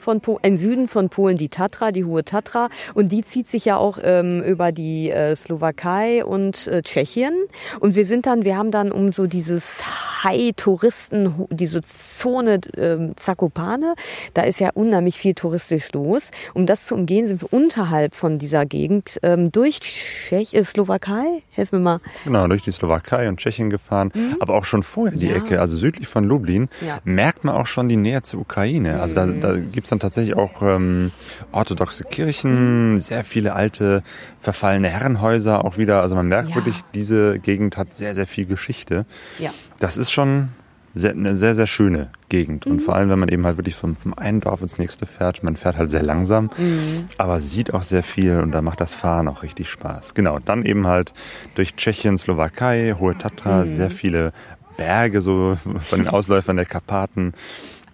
Von 0.00 0.20
po 0.20 0.38
im 0.42 0.56
Süden 0.56 0.88
von 0.88 1.08
Polen 1.10 1.36
die 1.36 1.48
Tatra, 1.50 1.92
die 1.92 2.04
hohe 2.04 2.24
Tatra. 2.24 2.68
Und 2.94 3.10
die 3.12 3.22
zieht 3.22 3.48
sich 3.50 3.64
ja 3.66 3.76
auch 3.76 3.98
ähm, 4.02 4.42
über 4.42 4.72
die 4.72 5.10
äh, 5.10 5.36
Slowakei 5.36 6.24
und 6.24 6.66
äh, 6.68 6.82
Tschechien. 6.82 7.34
Und 7.80 7.94
wir 7.94 8.04
sind 8.06 8.26
dann, 8.26 8.44
wir 8.44 8.56
haben 8.56 8.70
dann 8.70 8.90
um 8.92 9.12
so 9.12 9.26
dieses 9.26 9.82
High-Touristen, 10.24 11.46
diese 11.50 11.80
Zone 11.82 12.60
ähm, 12.76 13.12
Zakopane, 13.16 13.94
da 14.34 14.42
ist 14.42 14.60
ja 14.60 14.70
unheimlich 14.74 15.18
viel 15.18 15.34
touristisch 15.34 15.92
los. 15.92 16.30
Um 16.54 16.66
das 16.66 16.86
zu 16.86 16.94
umgehen, 16.94 17.26
sind 17.26 17.42
wir 17.42 17.52
unterhalb 17.52 18.14
von 18.14 18.38
dieser 18.38 18.66
Gegend 18.66 19.18
ähm, 19.22 19.52
durch 19.52 19.80
Tschech 19.80 20.54
äh, 20.54 20.64
Slowakei. 20.64 21.42
Helf 21.50 21.72
mir 21.72 21.78
mal. 21.78 22.00
Genau, 22.24 22.46
durch 22.48 22.62
die 22.62 22.72
Slowakei 22.72 23.28
und 23.28 23.38
Tschechien 23.38 23.70
gefahren, 23.70 24.12
aber 24.40 24.54
auch 24.54 24.64
schon 24.64 24.82
vorher 24.82 25.16
die 25.18 25.26
Mhm. 25.26 25.30
Ja. 25.30 25.36
Ecke, 25.36 25.60
also 25.60 25.76
südlich 25.76 26.08
von 26.08 26.24
Lublin, 26.24 26.68
Ja. 26.84 26.98
Mhm. 27.04 27.14
merkt 27.14 27.44
man 27.44 27.54
auch 27.54 27.66
schon 27.66 27.88
die 27.88 27.96
Nähe 27.96 28.22
zur 28.22 28.40
Ukraine. 28.40 29.00
Also 29.00 29.14
da, 29.14 29.26
da 29.26 29.54
gibt's 29.90 30.02
dann 30.02 30.08
tatsächlich 30.08 30.36
auch 30.36 30.62
ähm, 30.62 31.10
orthodoxe 31.52 32.04
Kirchen, 32.04 32.98
sehr 32.98 33.24
viele 33.24 33.54
alte 33.54 34.02
verfallene 34.40 34.88
Herrenhäuser 34.88 35.64
auch 35.64 35.78
wieder. 35.78 36.00
Also 36.02 36.14
man 36.14 36.28
merkt 36.28 36.50
Ja. 36.50 36.54
wirklich, 36.56 36.76
diese 36.94 37.38
Gegend 37.40 37.76
hat 37.76 37.94
sehr, 37.94 38.14
sehr 38.14 38.26
viel 38.26 38.46
Geschichte. 38.46 39.04
Ja. 39.38 39.50
Das 39.80 39.96
ist 39.96 40.12
schon 40.12 40.50
sehr, 40.94 41.10
eine 41.12 41.34
sehr, 41.36 41.54
sehr 41.54 41.66
schöne 41.66 42.10
Gegend. 42.28 42.66
Mhm. 42.66 42.72
Und 42.72 42.80
vor 42.82 42.94
allem, 42.94 43.10
wenn 43.10 43.18
man 43.18 43.28
eben 43.28 43.44
halt 43.46 43.56
wirklich 43.56 43.74
vom, 43.74 43.96
vom 43.96 44.14
einen 44.14 44.40
Dorf 44.40 44.60
ins 44.62 44.78
nächste 44.78 45.06
fährt. 45.06 45.42
Man 45.42 45.56
fährt 45.56 45.76
halt 45.76 45.90
sehr 45.90 46.02
langsam, 46.02 46.50
Mhm. 46.56 47.06
aber 47.18 47.40
sieht 47.40 47.74
auch 47.74 47.82
sehr 47.82 48.02
viel 48.04 48.38
und 48.40 48.52
da 48.52 48.62
macht 48.62 48.80
das 48.80 48.94
Fahren 48.94 49.26
auch 49.28 49.42
richtig 49.42 49.68
Spaß. 49.70 50.14
Genau, 50.14 50.38
dann 50.38 50.64
eben 50.64 50.86
halt 50.86 51.12
durch 51.56 51.74
Tschechien, 51.76 52.16
Slowakei, 52.18 52.94
Hohe 52.98 53.14
Mhm. 53.14 53.18
Tatra, 53.18 53.66
sehr 53.66 53.90
viele 53.90 54.32
Berge 54.76 55.20
so 55.20 55.58
von 55.84 55.98
den 56.00 56.08
Ausläufern 56.08 56.56
der 56.56 56.64
Karpaten 56.66 57.34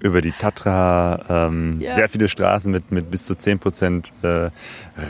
über 0.01 0.21
die 0.21 0.33
Tatra, 0.33 1.47
ähm, 1.49 1.81
Ja. 1.81 1.93
sehr 1.93 2.09
viele 2.09 2.29
Straßen 2.29 2.71
mit, 2.71 2.93
mit 2.93 3.11
bis 3.11 3.25
zu 3.27 3.35
10 3.35 3.59
Prozent 3.59 4.13
äh, 4.23 4.51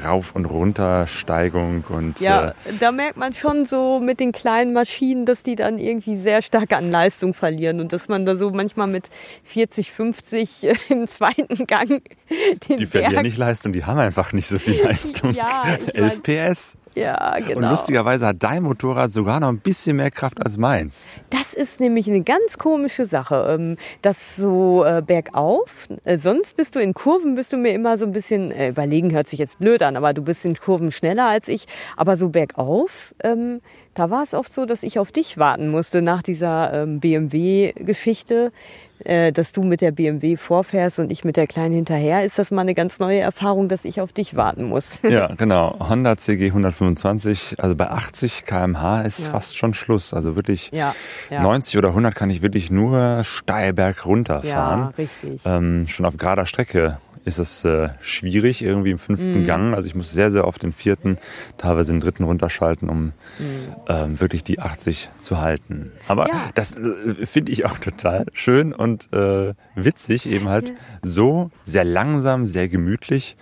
Rauf- 0.07 0.35
und 0.35 0.45
Runtersteigung 0.47 1.85
und 1.89 2.21
Ja, 2.21 2.49
äh, 2.51 2.53
da 2.81 2.93
merkt 2.93 3.17
man 3.17 3.35
schon 3.35 3.67
so 3.67 4.01
mit 4.01 4.21
den 4.21 4.33
kleinen 4.33 4.73
Maschinen, 4.73 5.27
dass 5.27 5.43
die 5.43 5.57
dann 5.57 5.79
irgendwie 5.79 6.17
sehr 6.17 6.43
stark 6.43 6.73
an 6.73 6.91
Leistung 6.91 7.35
verlieren 7.35 7.81
und 7.81 7.93
dass 7.93 8.09
man 8.09 8.25
da 8.27 8.37
so 8.37 8.51
manchmal 8.51 8.87
mit 8.87 9.11
40, 9.45 9.93
50 9.93 10.67
im 10.91 11.07
zweiten 11.09 11.67
Gang 11.67 11.89
den 11.89 12.79
die 12.79 12.87
Berg 12.87 12.91
verlieren 13.05 13.23
nicht 13.23 13.37
Leistung, 13.39 13.73
die 13.73 13.85
haben 13.85 13.99
einfach 13.99 14.33
nicht 14.33 14.49
so 14.49 14.59
viel 14.59 14.81
Leistung. 14.85 15.33
Ja, 15.33 15.65
ich 15.87 15.95
11 15.95 16.23
PS. 16.23 16.77
Ja, 16.97 17.39
genau. 17.41 17.59
Und 17.59 17.71
lustigerweise 17.71 18.27
hat 18.29 18.43
dein 18.43 18.63
Motorrad 18.63 19.13
sogar 19.13 19.39
noch 19.39 19.49
ein 19.49 19.59
bisschen 19.59 19.97
mehr 19.97 20.11
Kraft 20.11 20.43
als 20.43 20.57
meins. 20.57 21.07
Das 21.29 21.53
ist 21.53 21.79
nämlich 21.79 22.09
eine 22.09 22.23
ganz 22.23 22.57
komische 22.57 23.05
Sache. 23.05 23.49
Ähm, 23.51 23.77
das 24.01 24.37
so 24.37 24.83
äh, 24.83 25.03
bergauf, 25.07 25.89
äh, 26.05 26.17
sonst 26.17 26.57
bist 26.57 26.75
du 26.75 26.81
in 26.81 26.95
Kurven, 26.95 27.35
bist 27.35 27.53
du 27.53 27.59
mir 27.59 27.75
immer 27.75 27.99
so 27.99 28.07
ein 28.07 28.13
bisschen, 28.13 28.51
äh, 28.51 28.71
überlegen 28.71 29.13
hört 29.13 29.29
sich 29.29 29.39
jetzt 29.39 29.59
blöd 29.59 29.83
an, 29.83 29.95
aber 29.97 30.15
du 30.15 30.23
bist 30.23 30.47
in 30.47 30.55
Kurven 30.55 30.91
schneller 30.91 31.27
als 31.27 31.49
ich. 31.49 31.67
Aber 31.99 32.17
so 32.17 32.31
bergauf, 32.31 33.15
ähm, 33.23 33.61
da 33.93 34.11
war 34.11 34.23
es 34.23 34.33
oft 34.33 34.53
so, 34.53 34.65
dass 34.65 34.83
ich 34.83 34.99
auf 34.99 35.13
dich 35.13 35.37
warten 35.37 35.69
musste 35.69 36.01
nach 36.01 36.23
dieser 36.23 36.73
ähm, 36.73 37.01
BMW-Geschichte 37.01 38.53
äh, 39.01 39.33
dass 39.33 39.53
du 39.53 39.63
mit 39.63 39.81
der 39.81 39.91
BMW 39.93 40.37
vorfährst 40.37 40.99
und 40.99 41.11
ich 41.11 41.25
mit 41.25 41.37
der 41.37 41.47
Kleinen 41.47 41.75
hinterher, 41.75 42.25
ist 42.25 42.39
das 42.39 42.51
mal 42.51 42.63
eine 42.63 42.75
ganz 42.75 42.99
neue 42.99 43.21
Erfahrung, 43.21 43.69
dass 43.69 43.85
ich 43.85 44.01
auf 44.01 44.13
dich 44.13 44.37
warten 44.37 44.65
muss. 44.65 44.93
Ja, 45.03 45.29
genau. 45.37 45.77
Honda 45.81 46.17
CG 46.17 46.47
125, 46.47 47.57
also 47.59 47.75
bei 47.75 47.89
80 47.91 48.45
km/h 48.45 49.03
ist 49.03 49.21
Ja. 49.21 49.31
fast 49.31 49.57
schon 49.57 49.75
Schluss. 49.75 50.13
Also 50.15 50.37
wirklich 50.37 50.71
Ja, 50.73 50.95
ja. 51.31 51.43
90 51.43 51.79
oder 51.79 51.89
100 51.89 52.15
kann 52.15 52.31
ich 52.31 52.43
wirklich 52.43 52.71
nur 52.71 53.23
steil 53.25 53.73
berg 53.73 53.97
Ja, 53.99 54.03
runterfahren. 54.05 54.95
richtig. 54.99 55.41
Ähm, 55.45 55.87
schon 55.89 56.07
auf 56.07 56.17
gerader 56.17 56.47
Strecke 56.47 56.99
ist 57.27 57.39
es 57.39 57.65
äh, 57.65 57.91
schwierig, 58.01 58.63
irgendwie 58.63 58.93
im 58.93 58.99
fünften 58.99 59.41
Mhm. 59.41 59.45
Gang. 59.45 59.75
Also 59.75 59.87
ich 59.89 59.95
muss 59.95 60.11
sehr, 60.13 60.31
sehr 60.31 60.47
oft 60.47 60.63
den 60.63 60.73
vierten, 60.73 61.19
teilweise 61.59 61.93
den 61.93 62.01
dritten 62.01 62.25
runterschalten, 62.25 62.89
um 62.89 63.13
Mhm. 63.39 63.75
ähm, 63.89 64.21
wirklich 64.21 64.45
die 64.45 64.61
80 64.61 65.11
zu 65.19 65.39
halten. 65.39 65.93
Aber 66.09 66.29
Ja. 66.29 66.51
das 66.55 66.77
äh, 66.77 67.27
finde 67.27 67.53
ich 67.53 67.65
auch 67.67 67.79
total 67.79 68.27
schön 68.33 68.73
und 68.73 69.13
äh, 69.13 69.55
witzig, 69.75 70.27
eben 70.27 70.49
halt 70.49 70.73
so 71.03 71.51
sehr 71.65 71.85
langsam, 71.85 72.47
sehr 72.47 72.69
gemütlich 72.69 73.37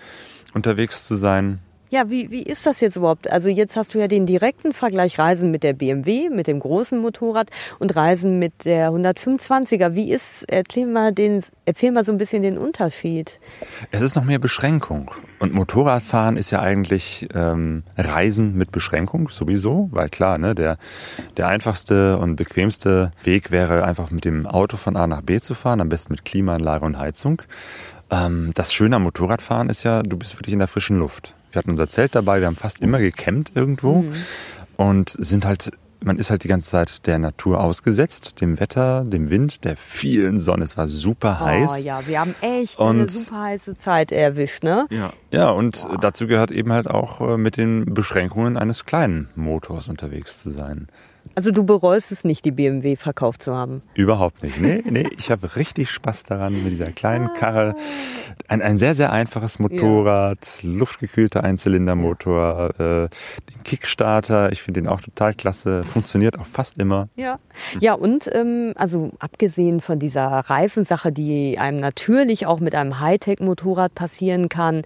unterwegs 0.54 1.06
zu 1.06 1.14
sein. 1.14 1.58
Ja, 1.94 2.10
wie, 2.10 2.28
wie 2.32 2.42
ist 2.42 2.66
das 2.66 2.80
jetzt 2.80 2.96
überhaupt? 2.96 3.30
Also 3.30 3.48
jetzt 3.48 3.76
hast 3.76 3.94
du 3.94 4.00
ja 4.00 4.08
den 4.08 4.26
direkten 4.26 4.72
Vergleich 4.72 5.16
Reisen 5.20 5.52
mit 5.52 5.62
der 5.62 5.74
BMW, 5.74 6.28
mit 6.28 6.48
dem 6.48 6.58
großen 6.58 6.98
Motorrad 6.98 7.50
und 7.78 7.94
Reisen 7.94 8.40
mit 8.40 8.64
der 8.64 8.90
125er. 8.90 9.94
Wie 9.94 10.10
ist, 10.10 10.44
erzähl 10.48 10.88
mal, 10.88 11.12
den, 11.12 11.44
erzähl 11.66 11.92
mal 11.92 12.04
so 12.04 12.10
ein 12.10 12.18
bisschen 12.18 12.42
den 12.42 12.58
Unterschied. 12.58 13.38
Es 13.92 14.02
ist 14.02 14.16
noch 14.16 14.24
mehr 14.24 14.40
Beschränkung. 14.40 15.12
Und 15.38 15.54
Motorradfahren 15.54 16.36
ist 16.36 16.50
ja 16.50 16.60
eigentlich 16.60 17.28
ähm, 17.32 17.84
Reisen 17.96 18.56
mit 18.56 18.72
Beschränkung 18.72 19.28
sowieso, 19.28 19.88
weil 19.92 20.08
klar, 20.08 20.38
ne, 20.38 20.56
der, 20.56 20.78
der 21.36 21.46
einfachste 21.46 22.18
und 22.18 22.34
bequemste 22.34 23.12
Weg 23.22 23.52
wäre 23.52 23.84
einfach 23.84 24.10
mit 24.10 24.24
dem 24.24 24.48
Auto 24.48 24.76
von 24.76 24.96
A 24.96 25.06
nach 25.06 25.22
B 25.22 25.38
zu 25.38 25.54
fahren, 25.54 25.80
am 25.80 25.90
besten 25.90 26.14
mit 26.14 26.24
Klimaanlage 26.24 26.84
und 26.84 26.98
Heizung. 26.98 27.42
Ähm, 28.10 28.50
das 28.52 28.72
Schöne 28.72 28.96
am 28.96 29.04
Motorradfahren 29.04 29.68
ist 29.68 29.84
ja, 29.84 30.02
du 30.02 30.16
bist 30.16 30.34
wirklich 30.34 30.54
in 30.54 30.58
der 30.58 30.66
frischen 30.66 30.96
Luft. 30.96 31.36
Wir 31.54 31.60
hatten 31.60 31.70
unser 31.70 31.88
Zelt 31.88 32.14
dabei, 32.14 32.40
wir 32.40 32.46
haben 32.46 32.56
fast 32.56 32.80
immer 32.80 32.98
gecampt 32.98 33.52
irgendwo 33.54 34.04
und 34.76 35.10
sind 35.10 35.44
halt 35.44 35.70
man 36.04 36.18
ist 36.18 36.30
halt 36.30 36.44
die 36.44 36.48
ganze 36.48 36.68
Zeit 36.70 37.06
der 37.06 37.18
Natur 37.18 37.60
ausgesetzt, 37.60 38.40
dem 38.40 38.60
Wetter, 38.60 39.04
dem 39.04 39.30
Wind, 39.30 39.64
der 39.64 39.76
vielen 39.76 40.38
Sonne. 40.38 40.64
Es 40.64 40.76
war 40.76 40.86
super 40.86 41.40
heiß. 41.40 41.70
Oh 41.80 41.82
ja, 41.82 42.06
wir 42.06 42.20
haben 42.20 42.34
echt 42.42 42.78
eine 42.78 43.02
Und- 43.02 43.10
super 43.10 43.40
heiße 43.40 43.76
Zeit 43.76 44.12
erwischt, 44.12 44.62
ne? 44.64 44.86
Ja, 44.90 45.12
ja 45.30 45.48
und 45.50 45.86
dazu 46.00 46.26
gehört 46.26 46.50
eben 46.50 46.72
halt 46.72 46.88
auch 46.88 47.20
äh, 47.20 47.38
mit 47.38 47.56
den 47.56 47.86
Beschränkungen 47.86 48.56
eines 48.56 48.84
kleinen 48.84 49.28
Motors 49.34 49.88
unterwegs 49.88 50.38
zu 50.40 50.50
sein. 50.50 50.88
Also 51.34 51.50
du 51.50 51.64
bereust 51.64 52.12
es 52.12 52.24
nicht, 52.24 52.44
die 52.44 52.52
BMW 52.52 52.96
verkauft 52.96 53.42
zu 53.42 53.54
haben. 53.54 53.82
Überhaupt 53.94 54.42
nicht. 54.42 54.60
Nee, 54.60 54.82
nee, 54.88 55.08
ich 55.18 55.30
habe 55.30 55.56
richtig 55.56 55.90
Spaß 55.90 56.24
daran 56.24 56.62
mit 56.62 56.72
dieser 56.72 56.92
kleinen 56.92 57.32
Karre. 57.34 57.74
Ein, 58.46 58.62
ein 58.62 58.78
sehr, 58.78 58.94
sehr 58.94 59.12
einfaches 59.12 59.58
Motorrad, 59.58 60.58
luftgekühlter 60.62 61.42
Einzylindermotor, 61.42 62.70
äh, 62.78 63.08
den 63.52 63.62
Kickstarter, 63.64 64.52
ich 64.52 64.62
finde 64.62 64.82
den 64.82 64.88
auch 64.88 65.00
total 65.00 65.34
klasse, 65.34 65.84
funktioniert 65.84 66.38
auch 66.38 66.46
fast 66.46 66.78
immer. 66.78 67.08
Ja. 67.16 67.38
Ja, 67.80 67.94
und 67.94 68.28
ähm, 68.32 68.72
also 68.76 69.10
abgesehen 69.18 69.80
von 69.80 69.98
dieser 69.98 70.26
Reifensache, 70.26 71.12
die 71.12 71.58
einem 71.58 71.80
natürlich 71.80 72.46
auch 72.46 72.60
mit 72.60 72.74
einem 72.74 73.00
Hightech-Motorrad 73.00 73.94
passieren 73.94 74.48
kann, 74.48 74.82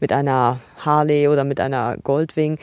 mit 0.00 0.12
einer 0.12 0.60
Harley 0.78 1.28
oder 1.28 1.44
mit 1.44 1.60
einer 1.60 1.96
Goldwing, 1.98 2.58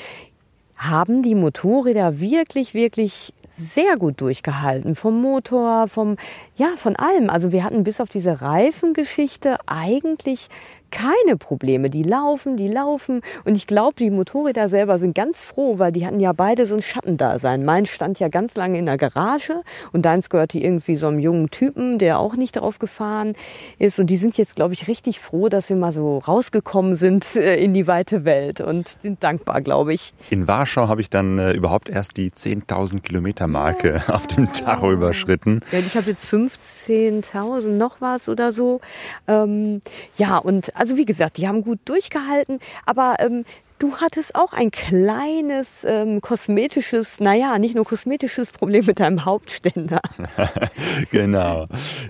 haben 0.78 1.24
die 1.24 1.36
Motorräder 1.36 2.20
wirklich, 2.20 2.74
wirklich 2.74 3.34
sehr 3.58 3.98
gut 3.98 4.22
durchgehalten. 4.22 4.96
Vom 4.96 5.20
Motor, 5.20 5.88
vom, 5.88 6.18
ja, 6.56 6.74
von 6.78 6.96
allem. 6.96 7.30
Also 7.30 7.52
wir 7.52 7.64
hatten 7.64 7.84
bis 7.84 8.00
auf 8.00 8.10
diese 8.10 8.42
Reifengeschichte 8.42 9.58
eigentlich 9.66 10.50
keine 10.92 11.38
Probleme. 11.38 11.90
Die 11.90 12.04
laufen, 12.04 12.58
die 12.58 12.68
laufen. 12.68 13.22
Und 13.46 13.56
ich 13.56 13.68
glaube, 13.68 13.96
die 13.98 14.10
Motorräder 14.10 14.70
selber 14.70 15.00
sind 15.00 15.16
ganz 15.16 15.44
froh, 15.44 15.80
weil 15.80 15.92
die 15.92 16.06
hatten 16.06 16.20
ja 16.20 16.34
beide 16.34 16.66
so 16.66 16.76
ein 16.76 16.82
Schattendasein. 16.82 17.66
Mein 17.66 17.86
stand 17.86 18.20
ja 18.20 18.30
ganz 18.30 18.56
lange 18.56 18.78
in 18.78 18.86
der 18.86 18.98
Garage 18.98 19.62
und 19.92 20.06
deins 20.06 20.30
gehörte 20.30 20.58
irgendwie 20.60 20.96
so 20.96 21.08
einem 21.08 21.20
jungen 21.20 21.50
Typen, 21.50 22.00
der 22.00 22.20
auch 22.20 22.36
nicht 22.36 22.56
darauf 22.56 22.80
gefahren 22.80 23.34
ist. 23.80 24.00
Und 24.00 24.10
die 24.10 24.18
sind 24.18 24.38
jetzt, 24.38 24.56
glaube 24.56 24.74
ich, 24.74 24.88
richtig 24.88 25.20
froh, 25.20 25.50
dass 25.50 25.70
wir 25.70 25.76
mal 25.76 25.94
so 25.94 26.20
rausgekommen 26.20 26.96
sind 26.96 27.36
äh, 27.36 27.56
in 27.56 27.74
die 27.74 27.88
weite 27.88 28.26
Welt 28.26 28.62
und 28.62 28.98
sind 29.02 29.24
dankbar, 29.24 29.62
glaube 29.62 29.94
ich. 29.94 30.14
In 30.30 30.48
Warschau 30.48 30.88
habe 30.88 31.02
ich 31.02 31.10
dann 31.10 31.40
äh, 31.40 31.52
überhaupt 31.52 31.90
erst 31.90 32.18
die 32.18 32.32
10.000 32.32 33.02
Kilometer 33.02 33.48
Marke 33.48 34.02
auf 34.08 34.28
dem 34.28 34.52
Tacho 34.52 34.92
überschritten. 34.92 35.62
Ja, 35.72 35.80
ich 35.80 35.96
habe 35.96 36.10
jetzt 36.10 36.26
15.000 36.26 37.68
noch 37.70 38.02
was 38.02 38.30
oder 38.30 38.52
so. 38.52 38.82
Ähm, 39.28 39.82
ja, 40.16 40.38
und 40.38 40.76
also 40.78 40.98
wie 40.98 41.06
gesagt, 41.06 41.38
die 41.38 41.48
haben 41.48 41.64
gut 41.64 41.80
durchgehalten, 41.86 42.60
aber 42.86 43.18
ähm, 43.20 43.46
du 43.80 43.98
hattest 43.98 44.36
auch 44.36 44.54
ein 44.54 44.72
kleines 44.72 45.86
ähm, 45.88 46.22
kosmetisches, 46.22 47.20
naja, 47.20 47.60
nicht 47.60 47.76
nur 47.76 47.86
kosmetisches 47.86 48.52
Problem 48.52 48.86
mit 48.86 49.00
deinem 49.00 49.26
Hauptständer. 49.26 50.02
genau. 51.12 51.68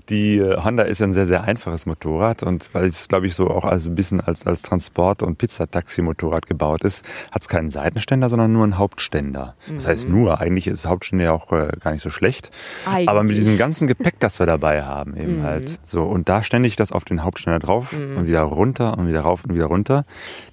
Die 0.08 0.38
äh, 0.38 0.56
Honda 0.62 0.84
ist 0.84 1.00
ja 1.00 1.06
ein 1.06 1.12
sehr, 1.12 1.26
sehr 1.26 1.44
einfaches 1.44 1.86
Motorrad 1.86 2.42
und 2.42 2.70
weil 2.72 2.86
es, 2.86 3.08
glaube 3.08 3.26
ich, 3.26 3.34
so 3.34 3.48
auch 3.48 3.64
als 3.64 3.86
ein 3.86 3.94
bisschen 3.94 4.20
als, 4.20 4.46
als 4.46 4.62
Transport- 4.62 5.22
und 5.22 5.38
Pizzataxi-Motorrad 5.38 6.46
gebaut 6.46 6.82
ist, 6.84 7.04
hat 7.30 7.42
es 7.42 7.48
keinen 7.48 7.70
Seitenständer, 7.70 8.28
sondern 8.28 8.52
nur 8.52 8.64
einen 8.64 8.78
Hauptständer. 8.78 9.54
Das 9.72 9.86
heißt 9.86 10.08
nur, 10.08 10.40
eigentlich 10.40 10.66
ist 10.66 10.86
Hauptständer 10.86 11.26
ja 11.26 11.32
auch 11.32 11.52
äh, 11.52 11.70
gar 11.82 11.92
nicht 11.92 12.02
so 12.02 12.10
schlecht. 12.10 12.50
Eigentlich. 12.86 13.08
Aber 13.08 13.22
mit 13.22 13.36
diesem 13.36 13.58
ganzen 13.58 13.86
Gepäck, 13.86 14.20
das 14.20 14.38
wir 14.38 14.46
dabei 14.46 14.82
haben, 14.82 15.16
eben 15.16 15.42
halt. 15.42 15.78
So, 15.84 16.02
und 16.04 16.28
da 16.28 16.42
ständig 16.42 16.76
das 16.76 16.92
auf 16.92 17.04
den 17.04 17.24
Hauptständer 17.24 17.58
drauf 17.58 17.92
und 17.92 18.26
wieder 18.26 18.42
runter 18.42 18.96
und 18.98 19.08
wieder 19.08 19.20
rauf 19.20 19.44
und 19.44 19.54
wieder 19.54 19.66
runter. 19.66 20.04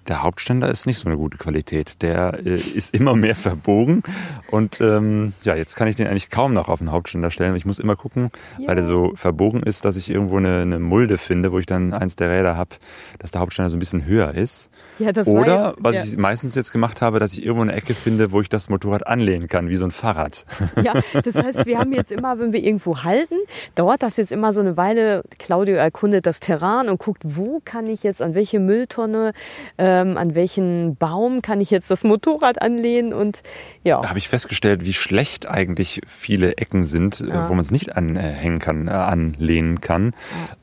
Der 0.08 0.22
Hauptständer 0.22 0.70
ist 0.70 0.86
nicht 0.86 1.00
so 1.00 1.05
eine 1.06 1.18
gute 1.18 1.38
Qualität. 1.38 2.02
Der 2.02 2.40
äh, 2.46 2.56
ist 2.56 2.94
immer 2.94 3.16
mehr 3.16 3.36
verbogen. 3.36 4.04
Und 4.52 4.80
ähm, 4.82 5.34
ja, 5.44 5.56
jetzt 5.56 5.76
kann 5.76 5.88
ich 5.88 5.96
den 5.96 6.08
eigentlich 6.08 6.30
kaum 6.30 6.54
noch 6.54 6.70
auf 6.70 6.80
den 6.80 6.92
Hauptständer 6.92 7.32
stellen. 7.32 7.56
Ich 7.56 7.66
muss 7.66 7.80
immer 7.80 7.96
gucken, 7.96 8.32
weil 8.66 8.76
der 8.76 8.86
so 8.86 9.14
verbogen 9.16 9.62
ist, 9.64 9.86
dass 9.86 9.98
ich 9.98 10.10
irgendwo 10.10 10.38
eine, 10.38 10.62
eine 10.62 10.80
Mulde 10.80 11.18
finde, 11.18 11.52
wo 11.52 11.60
ich 11.60 11.66
dann 11.66 11.94
eins 11.94 12.16
der 12.16 12.30
Räder 12.30 12.56
habe, 12.58 12.72
dass 13.20 13.32
der 13.32 13.42
Hauptständer 13.42 13.70
so 13.70 13.78
ein 13.78 13.80
bisschen 13.80 14.06
höher 14.06 14.34
ist. 14.34 14.70
Ja, 15.00 15.12
das 15.12 15.28
Oder, 15.28 15.70
jetzt- 15.70 15.78
was 15.80 15.96
ja. 15.96 16.04
ich 16.04 16.18
meistens 16.18 16.56
jetzt 16.56 16.72
gemacht 16.72 17.02
habe, 17.02 17.20
dass 17.20 17.34
ich 17.34 17.44
irgendwo 17.44 17.64
eine 17.64 17.74
Ecke 17.74 17.94
finde, 17.94 18.32
wo 18.32 18.40
ich 18.42 18.48
das 18.50 18.70
Motorrad 18.70 19.06
anlehnen 19.08 19.48
kann, 19.48 19.68
wie 19.70 19.76
so 19.76 19.84
ein 19.86 19.92
Fahrrad. 19.92 20.46
Ja, 20.82 20.94
das 21.24 21.36
heißt, 21.36 21.66
wir 21.66 21.78
haben 21.80 21.92
jetzt 21.92 22.12
immer, 22.12 22.40
wenn 22.40 22.54
wir 22.54 22.64
irgendwo 22.64 23.04
halten, 23.04 23.36
dauert 23.76 24.04
das 24.04 24.16
jetzt 24.18 24.32
immer 24.32 24.54
so 24.54 24.62
eine 24.62 24.78
Weile. 24.78 25.24
Claudio 25.38 25.76
erkundet 25.76 26.26
das 26.26 26.40
Terrain 26.40 26.88
und 26.88 26.98
guckt, 27.00 27.24
wo 27.26 27.62
kann 27.66 27.88
ich 27.88 28.04
jetzt, 28.04 28.22
an 28.22 28.36
welche 28.36 28.60
Mülltonne, 28.60 29.34
ähm, 29.78 30.18
an 30.18 30.34
welchen 30.36 30.95
Baum 30.98 31.42
kann 31.42 31.62
ich 31.62 31.70
jetzt 31.70 31.90
das 31.92 32.04
Motorrad 32.04 32.62
anlehnen 32.62 33.14
und 33.14 33.42
ja. 33.84 34.02
Da 34.02 34.10
habe 34.10 34.20
ich 34.20 34.30
festgestellt, 34.30 34.86
wie 34.86 34.94
schlecht 34.94 35.48
eigentlich 35.48 36.02
viele 36.08 36.58
Ecken 36.58 36.84
sind, 36.84 37.22
äh, 37.22 37.48
wo 37.48 37.54
man 37.54 37.60
es 37.60 37.72
nicht 37.72 37.96
anhängen 37.96 38.60
kann, 38.60 38.88
äh, 38.88 38.92
anlehnen 38.92 39.82
kann. 39.82 40.14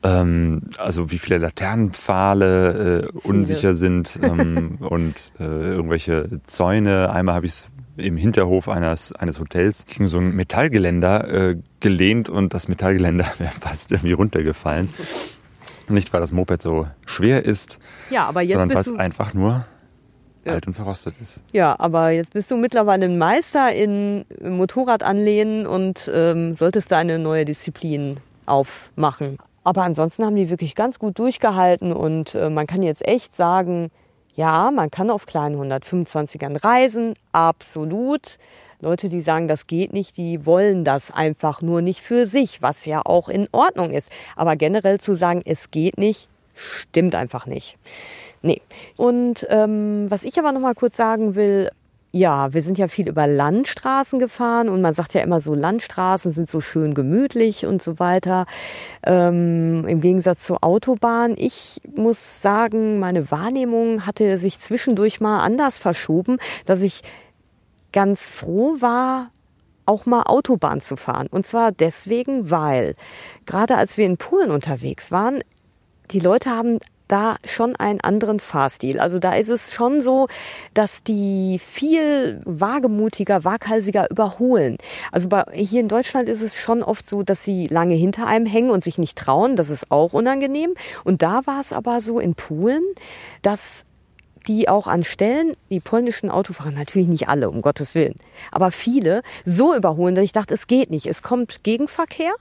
Ähm, 0.03 0.63
also 0.77 1.11
wie 1.11 1.19
viele 1.19 1.37
Laternenpfahle 1.37 3.11
äh, 3.13 3.27
unsicher 3.27 3.75
sind 3.75 4.19
ähm, 4.21 4.77
und 4.79 5.31
äh, 5.39 5.43
irgendwelche 5.43 6.41
Zäune. 6.43 7.09
Einmal 7.11 7.35
habe 7.35 7.45
ich 7.45 7.53
es 7.53 7.67
im 7.97 8.17
Hinterhof 8.17 8.69
eines, 8.69 9.13
eines 9.13 9.39
Hotels 9.39 9.85
gegen 9.85 10.07
so 10.07 10.17
ein 10.17 10.35
Metallgeländer 10.35 11.27
äh, 11.49 11.55
gelehnt 11.79 12.29
und 12.29 12.53
das 12.53 12.67
Metallgeländer 12.67 13.25
wäre 13.37 13.51
fast 13.51 13.91
irgendwie 13.91 14.13
runtergefallen. 14.13 14.89
Nicht, 15.89 16.13
weil 16.13 16.21
das 16.21 16.31
Moped 16.31 16.61
so 16.61 16.87
schwer 17.05 17.45
ist, 17.45 17.77
Ja, 18.09 18.25
aber 18.25 18.41
jetzt 18.41 18.51
sondern 18.51 18.73
weil 18.73 18.81
es 18.81 18.99
einfach 18.99 19.33
nur 19.33 19.65
Ja. 20.45 20.53
alt 20.53 20.67
und 20.67 20.73
verrostet 20.73 21.15
ist. 21.21 21.41
ja, 21.53 21.75
aber 21.79 22.09
jetzt 22.09 22.33
bist 22.33 22.51
du 22.51 22.57
mittlerweile 22.57 23.05
ein 23.05 23.17
Meister 23.17 23.73
in 23.73 24.25
Motorrad 24.41 25.01
anlehnen 25.01 25.65
und 25.65 26.11
ähm, 26.13 26.55
solltest 26.55 26.91
da 26.91 26.97
eine 26.97 27.17
neue 27.17 27.45
Disziplin 27.45 28.17
aufmachen. 28.45 29.37
Aber 29.63 29.83
ansonsten 29.83 30.25
haben 30.25 30.35
die 30.35 30.49
wirklich 30.49 30.75
ganz 30.75 30.99
gut 30.99 31.17
durchgehalten 31.17 31.93
und 31.93 32.35
äh, 32.35 32.49
man 32.49 32.67
kann 32.67 32.83
jetzt 32.83 33.07
echt 33.07 33.35
sagen, 33.35 33.89
ja, 34.35 34.71
man 34.71 34.91
kann 34.91 35.09
auf 35.09 35.25
kleinen 35.25 35.55
125ern 35.71 36.63
reisen, 36.63 37.13
absolut. 37.31 38.37
Leute, 38.81 39.07
die 39.07 39.21
sagen, 39.21 39.47
das 39.47 39.65
geht 39.67 39.93
nicht, 39.93 40.17
die 40.17 40.45
wollen 40.45 40.83
das 40.83 41.09
einfach 41.09 41.61
nur 41.61 41.81
nicht 41.81 42.01
für 42.01 42.27
sich, 42.27 42.61
was 42.61 42.85
ja 42.85 43.01
auch 43.05 43.29
in 43.29 43.47
Ordnung 43.53 43.91
ist. 43.91 44.11
Aber 44.35 44.57
generell 44.57 44.99
zu 44.99 45.15
sagen, 45.15 45.41
es 45.45 45.71
geht 45.71 45.97
nicht, 45.97 46.27
stimmt 46.53 47.15
einfach 47.15 47.45
nicht. 47.45 47.77
Nee. 48.41 48.61
Und 48.97 49.47
ähm, 49.49 50.05
was 50.09 50.23
ich 50.23 50.37
aber 50.37 50.51
noch 50.51 50.61
mal 50.61 50.75
kurz 50.75 50.97
sagen 50.97 51.35
will, 51.35 51.69
ja, 52.15 52.53
wir 52.53 52.61
sind 52.61 52.77
ja 52.77 52.87
viel 52.87 53.09
über 53.09 53.25
Landstraßen 53.25 54.19
gefahren 54.19 54.69
und 54.69 54.81
man 54.81 54.93
sagt 54.93 55.15
ja 55.15 55.21
immer 55.21 55.41
so, 55.41 55.55
Landstraßen 55.55 56.31
sind 56.31 56.47
so 56.47 56.61
schön 56.61 56.93
gemütlich 56.93 57.65
und 57.65 57.81
so 57.81 57.97
weiter. 57.97 58.45
Ähm, 59.03 59.83
Im 59.87 59.99
Gegensatz 59.99 60.45
zur 60.45 60.63
Autobahn. 60.63 61.33
Ich 61.37 61.81
muss 61.95 62.43
sagen, 62.43 62.99
meine 62.99 63.31
Wahrnehmung 63.31 64.05
hatte 64.05 64.37
sich 64.37 64.59
zwischendurch 64.59 65.21
mal 65.21 65.39
anders 65.39 65.79
verschoben, 65.79 66.37
dass 66.65 66.81
ich 66.81 67.01
ganz 67.91 68.27
froh 68.27 68.75
war, 68.79 69.31
auch 69.87 70.05
mal 70.05 70.23
Autobahn 70.23 70.81
zu 70.81 70.95
fahren. 70.95 71.27
Und 71.31 71.47
zwar 71.47 71.71
deswegen, 71.71 72.51
weil 72.51 72.93
gerade 73.47 73.75
als 73.75 73.97
wir 73.97 74.05
in 74.05 74.17
Polen 74.17 74.51
unterwegs 74.51 75.11
waren, 75.11 75.41
die 76.13 76.19
Leute 76.19 76.51
haben 76.51 76.79
da 77.07 77.35
schon 77.45 77.75
einen 77.75 78.01
anderen 78.01 78.39
Fahrstil. 78.39 78.99
Also 78.99 79.19
da 79.19 79.35
ist 79.35 79.49
es 79.49 79.71
schon 79.73 80.01
so, 80.01 80.27
dass 80.73 81.03
die 81.03 81.59
viel 81.59 82.41
wagemutiger, 82.45 83.43
waghalsiger 83.43 84.09
überholen. 84.09 84.77
Also 85.11 85.27
bei, 85.27 85.43
hier 85.53 85.81
in 85.81 85.89
Deutschland 85.89 86.29
ist 86.29 86.41
es 86.41 86.55
schon 86.55 86.81
oft 86.81 87.07
so, 87.07 87.23
dass 87.23 87.43
sie 87.43 87.67
lange 87.67 87.95
hinter 87.95 88.25
einem 88.25 88.45
hängen 88.45 88.71
und 88.71 88.83
sich 88.83 88.97
nicht 88.97 89.17
trauen. 89.17 89.55
Das 89.55 89.69
ist 89.69 89.91
auch 89.91 90.13
unangenehm. 90.13 90.73
Und 91.03 91.21
da 91.21 91.41
war 91.45 91.59
es 91.59 91.73
aber 91.73 92.01
so 92.01 92.19
in 92.19 92.35
Polen, 92.35 92.83
dass 93.41 93.85
die 94.47 94.67
auch 94.67 94.87
an 94.87 95.03
Stellen, 95.03 95.53
die 95.69 95.79
polnischen 95.79 96.29
Autofahrer, 96.29 96.71
natürlich 96.71 97.07
nicht 97.07 97.29
alle, 97.29 97.49
um 97.49 97.61
Gottes 97.61 97.95
Willen, 97.95 98.15
aber 98.51 98.71
viele 98.71 99.21
so 99.45 99.73
überholen, 99.73 100.15
dass 100.15 100.25
ich 100.25 100.33
dachte, 100.33 100.53
es 100.53 100.67
geht 100.67 100.89
nicht. 100.89 101.05
Es 101.05 101.21
kommt 101.21 101.63
Gegenverkehr 101.63 102.33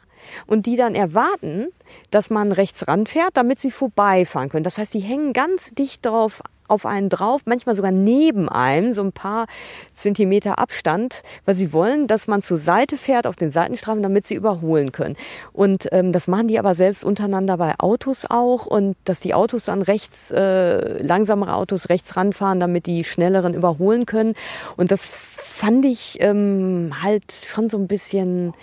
und 0.46 0.66
die 0.66 0.76
dann 0.76 0.94
erwarten, 0.94 1.68
dass 2.10 2.30
man 2.30 2.52
rechts 2.52 2.86
ranfährt, 2.88 3.30
damit 3.34 3.60
sie 3.60 3.70
vorbeifahren 3.70 4.48
können. 4.48 4.64
Das 4.64 4.78
heißt, 4.78 4.94
die 4.94 5.00
hängen 5.00 5.32
ganz 5.32 5.74
dicht 5.74 6.04
drauf 6.04 6.42
auf 6.72 6.86
einen 6.86 7.10
drauf, 7.10 7.42
manchmal 7.44 7.76
sogar 7.76 7.92
neben 7.92 8.48
einem, 8.48 8.94
so 8.94 9.02
ein 9.02 9.12
paar 9.12 9.46
Zentimeter 9.92 10.58
Abstand, 10.58 11.22
weil 11.44 11.54
sie 11.54 11.72
wollen, 11.72 12.06
dass 12.06 12.28
man 12.28 12.42
zur 12.42 12.56
Seite 12.56 12.96
fährt 12.96 13.26
auf 13.26 13.36
den 13.36 13.50
Seitenstreifen, 13.50 14.02
damit 14.02 14.26
sie 14.26 14.34
überholen 14.34 14.90
können. 14.90 15.16
Und 15.52 15.88
ähm, 15.92 16.12
das 16.12 16.28
machen 16.28 16.48
die 16.48 16.58
aber 16.58 16.74
selbst 16.74 17.04
untereinander 17.04 17.58
bei 17.58 17.74
Autos 17.78 18.24
auch 18.28 18.66
und 18.66 18.96
dass 19.04 19.20
die 19.20 19.34
Autos 19.34 19.66
dann 19.66 19.82
rechts, 19.82 20.30
äh, 20.30 21.02
langsamere 21.02 21.54
Autos 21.54 21.90
rechts 21.90 22.16
ranfahren, 22.16 22.58
damit 22.58 22.86
die 22.86 23.04
schnelleren 23.04 23.52
überholen 23.52 24.06
können. 24.06 24.34
Und 24.76 24.90
das 24.90 25.06
fand 25.06 25.84
ich 25.84 26.16
ähm, 26.20 26.94
halt 27.02 27.32
schon 27.32 27.68
so 27.68 27.76
ein 27.76 27.86
bisschen 27.86 28.54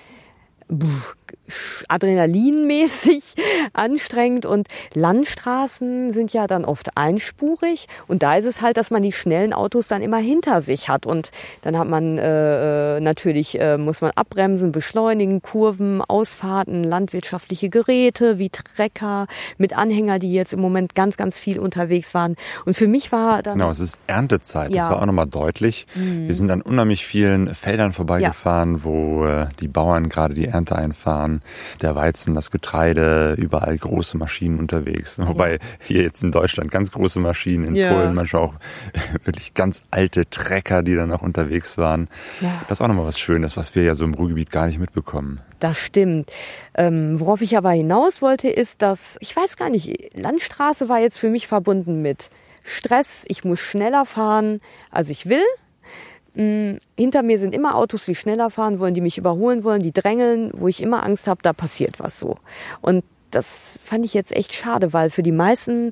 adrenalinmäßig 1.88 3.36
anstrengend 3.74 4.46
und 4.46 4.68
Landstraßen 4.94 6.14
sind 6.14 6.34
ja 6.34 6.48
dann 6.48 6.66
oft 6.66 6.98
einspurig 6.98 7.88
und 8.08 8.24
da 8.24 8.36
ist 8.36 8.46
es 8.46 8.62
halt, 8.62 8.78
dass 8.78 8.92
man 8.92 9.04
die 9.04 9.12
schnellen 9.12 9.54
Autos 9.54 9.88
dann 9.88 10.02
immer 10.02 10.18
hinter 10.18 10.62
sich 10.62 10.90
hat 10.90 11.06
und 11.06 11.32
dann 11.62 11.78
hat 11.78 11.88
man 11.88 12.18
äh, 12.18 12.98
äh, 12.98 13.00
natürlich 13.00 13.60
äh, 13.60 13.78
muss 13.78 14.02
man 14.02 14.12
abbremsen, 14.12 14.72
beschleunigen, 14.72 15.42
Kurven, 15.42 16.02
Ausfahrten, 16.02 16.84
landwirtschaftliche 16.84 17.70
Geräte 17.70 18.40
wie 18.40 18.50
Trecker 18.50 19.28
mit 19.58 19.78
Anhänger, 19.78 20.20
die 20.20 20.34
jetzt 20.34 20.54
im 20.54 20.62
Moment 20.62 20.96
ganz 20.96 21.18
ganz 21.18 21.38
viel 21.38 21.60
unterwegs 21.60 22.14
waren 22.14 22.36
und 22.66 22.76
für 22.76 22.88
mich 22.88 23.12
war 23.12 23.44
dann 23.44 23.58
genau, 23.58 23.72
es 23.72 23.80
ist 23.80 23.98
Erntezeit, 24.08 24.72
ja. 24.72 24.78
das 24.78 24.90
war 24.90 25.02
auch 25.02 25.06
nochmal 25.06 25.28
deutlich. 25.28 25.88
Mhm. 25.96 26.28
Wir 26.28 26.36
sind 26.36 26.52
an 26.52 26.62
unheimlich 26.62 27.06
vielen 27.06 27.54
Feldern 27.54 27.92
vorbeigefahren, 27.92 28.76
ja. 28.76 28.84
wo 28.84 29.26
äh, 29.26 29.48
die 29.60 29.68
Bauern 29.68 30.10
gerade 30.10 30.34
die 30.34 30.46
Ernte 30.46 30.76
einfahren, 30.76 31.19
der 31.82 31.96
Weizen, 31.96 32.34
das 32.34 32.52
Getreide, 32.52 33.34
überall 33.38 33.78
große 33.78 34.18
Maschinen 34.18 34.60
unterwegs. 34.60 35.18
Ja. 35.18 35.28
Wobei 35.28 35.60
hier 35.80 36.04
jetzt 36.04 36.24
in 36.24 36.32
Deutschland 36.32 36.72
ganz 36.72 36.92
große 36.92 37.20
Maschinen, 37.20 37.66
in 37.66 37.76
ja. 37.76 37.94
Polen 37.94 38.14
manchmal 38.14 38.44
auch 38.44 38.54
wirklich 39.24 39.54
ganz 39.54 39.84
alte 39.92 40.30
Trecker, 40.30 40.84
die 40.84 40.96
dann 40.96 41.12
auch 41.12 41.22
unterwegs 41.22 41.78
waren. 41.78 42.08
Ja. 42.42 42.62
Das 42.68 42.80
ist 42.80 42.82
auch 42.82 42.88
nochmal 42.88 43.06
was 43.06 43.20
Schönes, 43.20 43.58
was 43.58 43.76
wir 43.76 43.84
ja 43.84 43.96
so 43.96 44.06
im 44.06 44.14
Ruhrgebiet 44.14 44.52
gar 44.52 44.68
nicht 44.68 44.80
mitbekommen. 44.80 45.42
Das 45.60 45.78
stimmt. 45.78 46.32
Ähm, 46.76 47.20
worauf 47.20 47.42
ich 47.42 47.58
aber 47.58 47.72
hinaus 47.72 48.22
wollte, 48.22 48.48
ist, 48.48 48.82
dass, 48.82 49.18
ich 49.20 49.36
weiß 49.36 49.58
gar 49.58 49.70
nicht, 49.70 50.16
Landstraße 50.16 50.88
war 50.88 51.00
jetzt 51.00 51.18
für 51.18 51.30
mich 51.30 51.48
verbunden 51.48 52.02
mit 52.02 52.30
Stress, 52.64 53.26
ich 53.28 53.44
muss 53.44 53.60
schneller 53.60 54.06
fahren, 54.06 54.60
als 54.92 55.10
ich 55.10 55.28
will. 55.28 55.44
Mm, 56.40 56.78
hinter 56.98 57.22
mir 57.22 57.38
sind 57.38 57.54
immer 57.54 57.76
Autos, 57.76 58.06
die 58.06 58.16
schneller 58.16 58.50
fahren 58.50 58.80
wollen, 58.80 58.94
die 58.94 59.02
mich 59.02 59.18
überholen 59.18 59.66
wollen, 59.66 59.84
die 59.84 59.92
drängeln, 59.92 60.52
wo 60.54 60.70
ich 60.70 60.82
immer 60.82 61.04
Angst 61.04 61.28
habe, 61.28 61.42
da 61.44 61.52
passiert 61.52 62.00
was 62.00 62.18
so. 62.18 62.38
Und 62.80 63.04
das 63.30 63.78
fand 63.84 64.06
ich 64.06 64.14
jetzt 64.14 64.32
echt 64.32 64.54
schade, 64.54 64.94
weil 64.94 65.10
für 65.10 65.22
die 65.22 65.34
meisten 65.34 65.92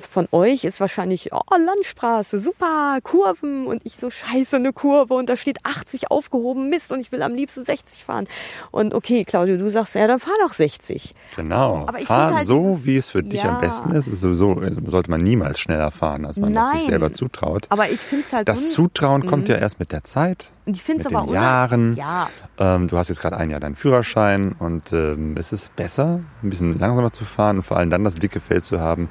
von 0.00 0.28
euch 0.32 0.64
ist 0.64 0.80
wahrscheinlich, 0.80 1.30
oh, 1.32 1.40
Landstraße, 1.50 2.38
super, 2.38 2.98
Kurven 3.02 3.66
und 3.66 3.82
ich 3.84 3.96
so 3.96 4.08
scheiße 4.08 4.56
eine 4.56 4.72
Kurve 4.72 5.12
und 5.12 5.28
da 5.28 5.36
steht 5.36 5.58
80 5.64 6.10
aufgehoben, 6.10 6.70
Mist 6.70 6.90
und 6.90 7.00
ich 7.00 7.12
will 7.12 7.22
am 7.22 7.34
liebsten 7.34 7.66
60 7.66 8.02
fahren. 8.04 8.24
Und 8.70 8.94
okay, 8.94 9.24
Claudio, 9.24 9.58
du 9.58 9.70
sagst, 9.70 9.94
ja, 9.94 10.06
dann 10.06 10.20
fahr 10.20 10.34
doch 10.42 10.54
60. 10.54 11.14
Genau, 11.36 11.84
Aber 11.86 11.98
fahr 11.98 12.34
halt 12.36 12.46
so, 12.46 12.80
wie 12.84 12.96
es 12.96 13.10
für 13.10 13.22
dich 13.22 13.42
ja. 13.42 13.50
am 13.50 13.60
besten 13.60 13.92
ist. 13.92 14.08
ist 14.08 14.20
sowieso, 14.20 14.58
sollte 14.86 15.10
man 15.10 15.20
niemals 15.20 15.60
schneller 15.60 15.90
fahren, 15.90 16.24
als 16.24 16.38
man 16.38 16.52
Nein. 16.52 16.62
das 16.62 16.72
sich 16.72 16.84
selber 16.88 17.12
zutraut. 17.12 17.66
Aber 17.68 17.90
ich 17.90 18.00
finde 18.00 18.24
es 18.26 18.32
halt 18.32 18.48
Das 18.48 18.72
Zutrauen 18.72 19.26
kommt 19.26 19.48
mhm. 19.48 19.54
ja 19.54 19.60
erst 19.60 19.80
mit 19.80 19.92
der 19.92 20.02
Zeit. 20.02 20.52
Und 20.64 20.76
ich 20.76 20.82
finde 20.82 21.02
es 21.06 21.14
aber 21.14 21.26
den 21.26 21.34
Jahren. 21.34 21.96
Ja. 21.96 22.28
Ähm, 22.58 22.88
du 22.88 22.96
hast 22.96 23.08
jetzt 23.08 23.20
gerade 23.20 23.36
ein 23.36 23.50
Jahr 23.50 23.60
deinen 23.60 23.74
Führerschein 23.74 24.52
und 24.58 24.92
ähm, 24.92 25.36
es 25.38 25.52
ist 25.52 25.76
besser, 25.76 26.20
ein 26.42 26.50
bisschen 26.50 26.72
langsamer 26.72 27.12
zu 27.12 27.24
fahren 27.24 27.56
und 27.56 27.62
vor 27.62 27.76
allem 27.76 27.90
dann 27.90 28.04
das 28.04 28.14
dicke 28.14 28.40
Feld 28.40 28.64
zu 28.64 28.80
haben 28.80 29.08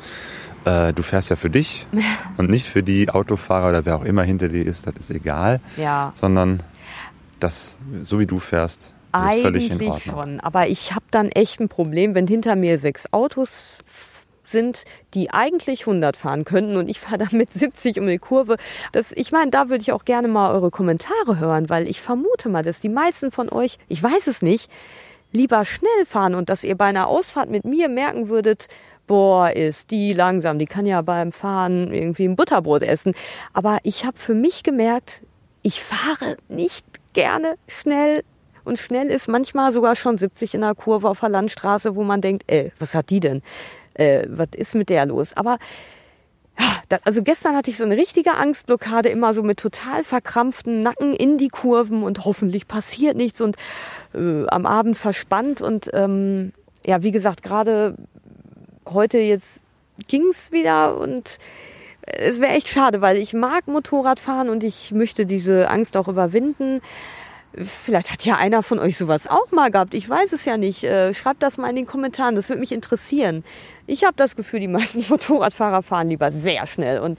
äh, 0.67 0.93
du 0.93 1.01
fährst 1.01 1.29
ja 1.29 1.35
für 1.35 1.49
dich 1.49 1.85
und 2.37 2.49
nicht 2.49 2.67
für 2.67 2.83
die 2.83 3.09
Autofahrer 3.09 3.69
oder 3.69 3.85
wer 3.85 3.95
auch 3.95 4.03
immer 4.03 4.23
hinter 4.23 4.49
dir 4.49 4.65
ist, 4.65 4.87
das 4.87 4.95
ist 4.97 5.11
egal. 5.11 5.61
Ja. 5.77 6.11
Sondern 6.13 6.61
das, 7.39 7.77
so 8.01 8.19
wie 8.19 8.25
du 8.25 8.39
fährst, 8.39 8.81
ist 8.81 8.93
Eigentlich 9.11 9.41
völlig 9.41 9.71
in 9.71 9.81
Ordnung. 9.89 9.99
schon, 9.99 10.39
aber 10.41 10.67
ich 10.67 10.93
habe 10.93 11.05
dann 11.11 11.29
echt 11.29 11.59
ein 11.59 11.69
Problem, 11.69 12.13
wenn 12.13 12.27
hinter 12.27 12.55
mir 12.55 12.77
sechs 12.77 13.13
Autos 13.13 13.77
sind, 14.43 14.85
die 15.13 15.31
eigentlich 15.31 15.81
100 15.81 16.15
fahren 16.15 16.45
könnten 16.45 16.77
und 16.77 16.89
ich 16.89 16.99
fahre 16.99 17.17
dann 17.17 17.37
mit 17.37 17.51
70 17.51 17.99
um 17.99 18.07
die 18.07 18.17
Kurve. 18.17 18.57
Das, 18.91 19.11
ich 19.11 19.31
meine, 19.31 19.51
da 19.51 19.69
würde 19.69 19.81
ich 19.81 19.91
auch 19.91 20.05
gerne 20.05 20.27
mal 20.27 20.51
eure 20.53 20.71
Kommentare 20.71 21.39
hören, 21.39 21.69
weil 21.69 21.87
ich 21.87 22.01
vermute 22.01 22.49
mal, 22.49 22.63
dass 22.63 22.79
die 22.79 22.89
meisten 22.89 23.31
von 23.31 23.49
euch, 23.49 23.77
ich 23.87 24.01
weiß 24.01 24.27
es 24.27 24.41
nicht, 24.41 24.69
lieber 25.31 25.65
schnell 25.65 26.05
fahren 26.05 26.35
und 26.35 26.49
dass 26.49 26.63
ihr 26.63 26.75
bei 26.75 26.85
einer 26.85 27.07
Ausfahrt 27.07 27.49
mit 27.49 27.65
mir 27.65 27.89
merken 27.89 28.29
würdet, 28.29 28.67
boah, 29.07 29.49
ist 29.49 29.91
die 29.91 30.13
langsam, 30.13 30.59
die 30.59 30.65
kann 30.65 30.85
ja 30.85 31.01
beim 31.01 31.31
Fahren 31.31 31.91
irgendwie 31.93 32.25
ein 32.25 32.35
Butterbrot 32.35 32.83
essen. 32.83 33.13
Aber 33.53 33.79
ich 33.83 34.05
habe 34.05 34.17
für 34.17 34.33
mich 34.33 34.63
gemerkt, 34.63 35.21
ich 35.63 35.81
fahre 35.81 36.37
nicht 36.49 36.85
gerne 37.13 37.55
schnell. 37.67 38.23
Und 38.63 38.79
schnell 38.79 39.07
ist 39.07 39.27
manchmal 39.29 39.71
sogar 39.71 39.95
schon 39.95 40.17
70 40.17 40.53
in 40.53 40.61
der 40.61 40.75
Kurve 40.75 41.09
auf 41.09 41.21
der 41.21 41.29
Landstraße, 41.29 41.95
wo 41.95 42.03
man 42.03 42.21
denkt, 42.21 42.43
ey, 42.47 42.73
was 42.79 42.93
hat 42.93 43.09
die 43.09 43.21
denn? 43.21 43.41
Äh, 43.93 44.27
was 44.29 44.49
ist 44.55 44.75
mit 44.75 44.89
der 44.89 45.05
los? 45.05 45.31
Aber 45.35 45.57
also 47.03 47.21
gestern 47.21 47.55
hatte 47.55 47.69
ich 47.69 47.77
so 47.77 47.83
eine 47.83 47.97
richtige 47.97 48.33
Angstblockade, 48.35 49.09
immer 49.09 49.33
so 49.33 49.43
mit 49.43 49.59
total 49.59 50.03
verkrampften 50.03 50.81
Nacken 50.81 51.13
in 51.13 51.37
die 51.37 51.49
Kurven 51.49 52.03
und 52.03 52.25
hoffentlich 52.25 52.67
passiert 52.67 53.15
nichts 53.15 53.41
und 53.41 53.57
äh, 54.13 54.45
am 54.47 54.65
Abend 54.65 54.97
verspannt 54.97 55.61
und 55.61 55.89
ähm, 55.93 56.53
ja, 56.85 57.03
wie 57.03 57.11
gesagt, 57.11 57.43
gerade 57.43 57.95
heute 58.91 59.17
jetzt 59.17 59.61
ging's 60.07 60.51
wieder 60.51 60.97
und 60.97 61.39
es 62.01 62.39
wäre 62.39 62.53
echt 62.53 62.69
schade, 62.69 63.01
weil 63.01 63.17
ich 63.17 63.33
mag 63.33 63.67
Motorradfahren 63.67 64.49
und 64.49 64.63
ich 64.63 64.91
möchte 64.91 65.25
diese 65.25 65.69
Angst 65.69 65.97
auch 65.97 66.07
überwinden. 66.07 66.81
Vielleicht 67.53 68.11
hat 68.11 68.23
ja 68.23 68.35
einer 68.35 68.63
von 68.63 68.79
euch 68.79 68.97
sowas 68.97 69.27
auch 69.27 69.51
mal 69.51 69.71
gehabt. 69.71 69.93
Ich 69.93 70.07
weiß 70.07 70.31
es 70.31 70.45
ja 70.45 70.57
nicht. 70.57 70.83
Äh, 70.83 71.13
schreibt 71.13 71.41
das 71.41 71.57
mal 71.57 71.69
in 71.69 71.75
den 71.75 71.87
Kommentaren. 71.87 72.35
Das 72.35 72.49
würde 72.49 72.59
mich 72.59 72.71
interessieren. 72.71 73.43
Ich 73.87 74.03
habe 74.03 74.13
das 74.17 74.35
Gefühl, 74.35 74.59
die 74.59 74.67
meisten 74.67 75.03
Motorradfahrer 75.09 75.81
fahren 75.81 76.09
lieber 76.09 76.31
sehr 76.31 76.67
schnell 76.67 76.99
und 76.99 77.17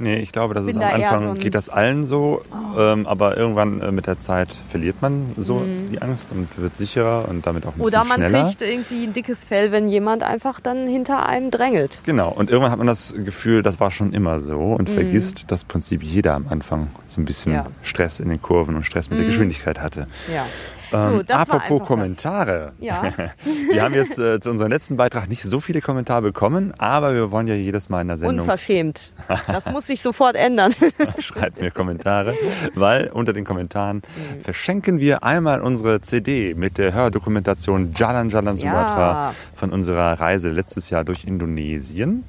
Nee, 0.00 0.18
ich 0.18 0.30
glaube, 0.30 0.54
das 0.54 0.64
ist 0.64 0.76
am 0.76 0.84
Anfang 0.84 1.34
geht 1.38 1.56
das 1.56 1.68
allen 1.68 2.06
so, 2.06 2.42
oh. 2.52 2.78
ähm, 2.78 3.04
aber 3.06 3.36
irgendwann 3.36 3.80
äh, 3.80 3.90
mit 3.90 4.06
der 4.06 4.20
Zeit 4.20 4.54
verliert 4.54 5.02
man 5.02 5.32
so 5.36 5.56
mhm. 5.56 5.90
die 5.90 6.00
Angst 6.00 6.30
und 6.30 6.48
wird 6.56 6.76
sicherer 6.76 7.28
und 7.28 7.46
damit 7.46 7.66
auch 7.66 7.74
ein 7.74 7.80
Oder 7.80 8.02
bisschen 8.02 8.14
schneller. 8.14 8.28
Oder 8.28 8.38
man 8.38 8.46
kriegt 8.46 8.62
irgendwie 8.62 9.04
ein 9.04 9.12
dickes 9.12 9.42
Fell, 9.42 9.72
wenn 9.72 9.88
jemand 9.88 10.22
einfach 10.22 10.60
dann 10.60 10.86
hinter 10.86 11.26
einem 11.26 11.50
drängelt. 11.50 12.00
Genau, 12.04 12.30
und 12.30 12.48
irgendwann 12.48 12.70
hat 12.70 12.78
man 12.78 12.86
das 12.86 13.12
Gefühl, 13.12 13.64
das 13.64 13.80
war 13.80 13.90
schon 13.90 14.12
immer 14.12 14.38
so 14.38 14.56
und 14.58 14.88
mhm. 14.88 14.94
vergisst 14.94 15.46
das 15.48 15.64
Prinzip 15.64 16.04
jeder 16.04 16.34
am 16.34 16.46
Anfang 16.46 16.90
so 17.08 17.20
ein 17.20 17.24
bisschen 17.24 17.54
ja. 17.54 17.64
Stress 17.82 18.20
in 18.20 18.28
den 18.28 18.40
Kurven 18.40 18.76
und 18.76 18.84
Stress 18.84 19.10
mit 19.10 19.18
mhm. 19.18 19.22
der 19.22 19.30
Geschwindigkeit 19.30 19.80
hatte. 19.80 20.06
Ja. 20.32 20.46
Ähm, 20.92 21.24
so, 21.26 21.34
apropos 21.34 21.86
Kommentare. 21.86 22.72
Ja. 22.80 23.12
wir 23.70 23.82
haben 23.82 23.94
jetzt 23.94 24.18
äh, 24.18 24.40
zu 24.40 24.50
unserem 24.50 24.70
letzten 24.70 24.96
Beitrag 24.96 25.28
nicht 25.28 25.42
so 25.42 25.60
viele 25.60 25.80
Kommentare 25.80 26.22
bekommen, 26.22 26.72
aber 26.78 27.14
wir 27.14 27.30
wollen 27.30 27.46
ja 27.46 27.54
jedes 27.54 27.88
Mal 27.88 28.02
in 28.02 28.08
der 28.08 28.16
Sendung. 28.16 28.40
Unverschämt. 28.40 29.12
Das 29.46 29.66
muss 29.66 29.86
sich 29.86 30.02
sofort 30.02 30.36
ändern. 30.36 30.72
Schreibt 31.18 31.60
mir 31.60 31.70
Kommentare, 31.70 32.34
weil 32.74 33.08
unter 33.08 33.32
den 33.32 33.44
Kommentaren 33.44 33.96
mhm. 33.98 34.40
verschenken 34.40 35.00
wir 35.00 35.22
einmal 35.22 35.60
unsere 35.60 36.00
CD 36.00 36.54
mit 36.54 36.78
der 36.78 36.92
Hördokumentation 36.92 37.92
Jalan 37.94 38.30
Jalan 38.30 38.56
Sumatra 38.56 39.28
ja. 39.28 39.34
von 39.54 39.70
unserer 39.70 40.20
Reise 40.20 40.50
letztes 40.50 40.90
Jahr 40.90 41.04
durch 41.04 41.24
Indonesien. 41.24 42.24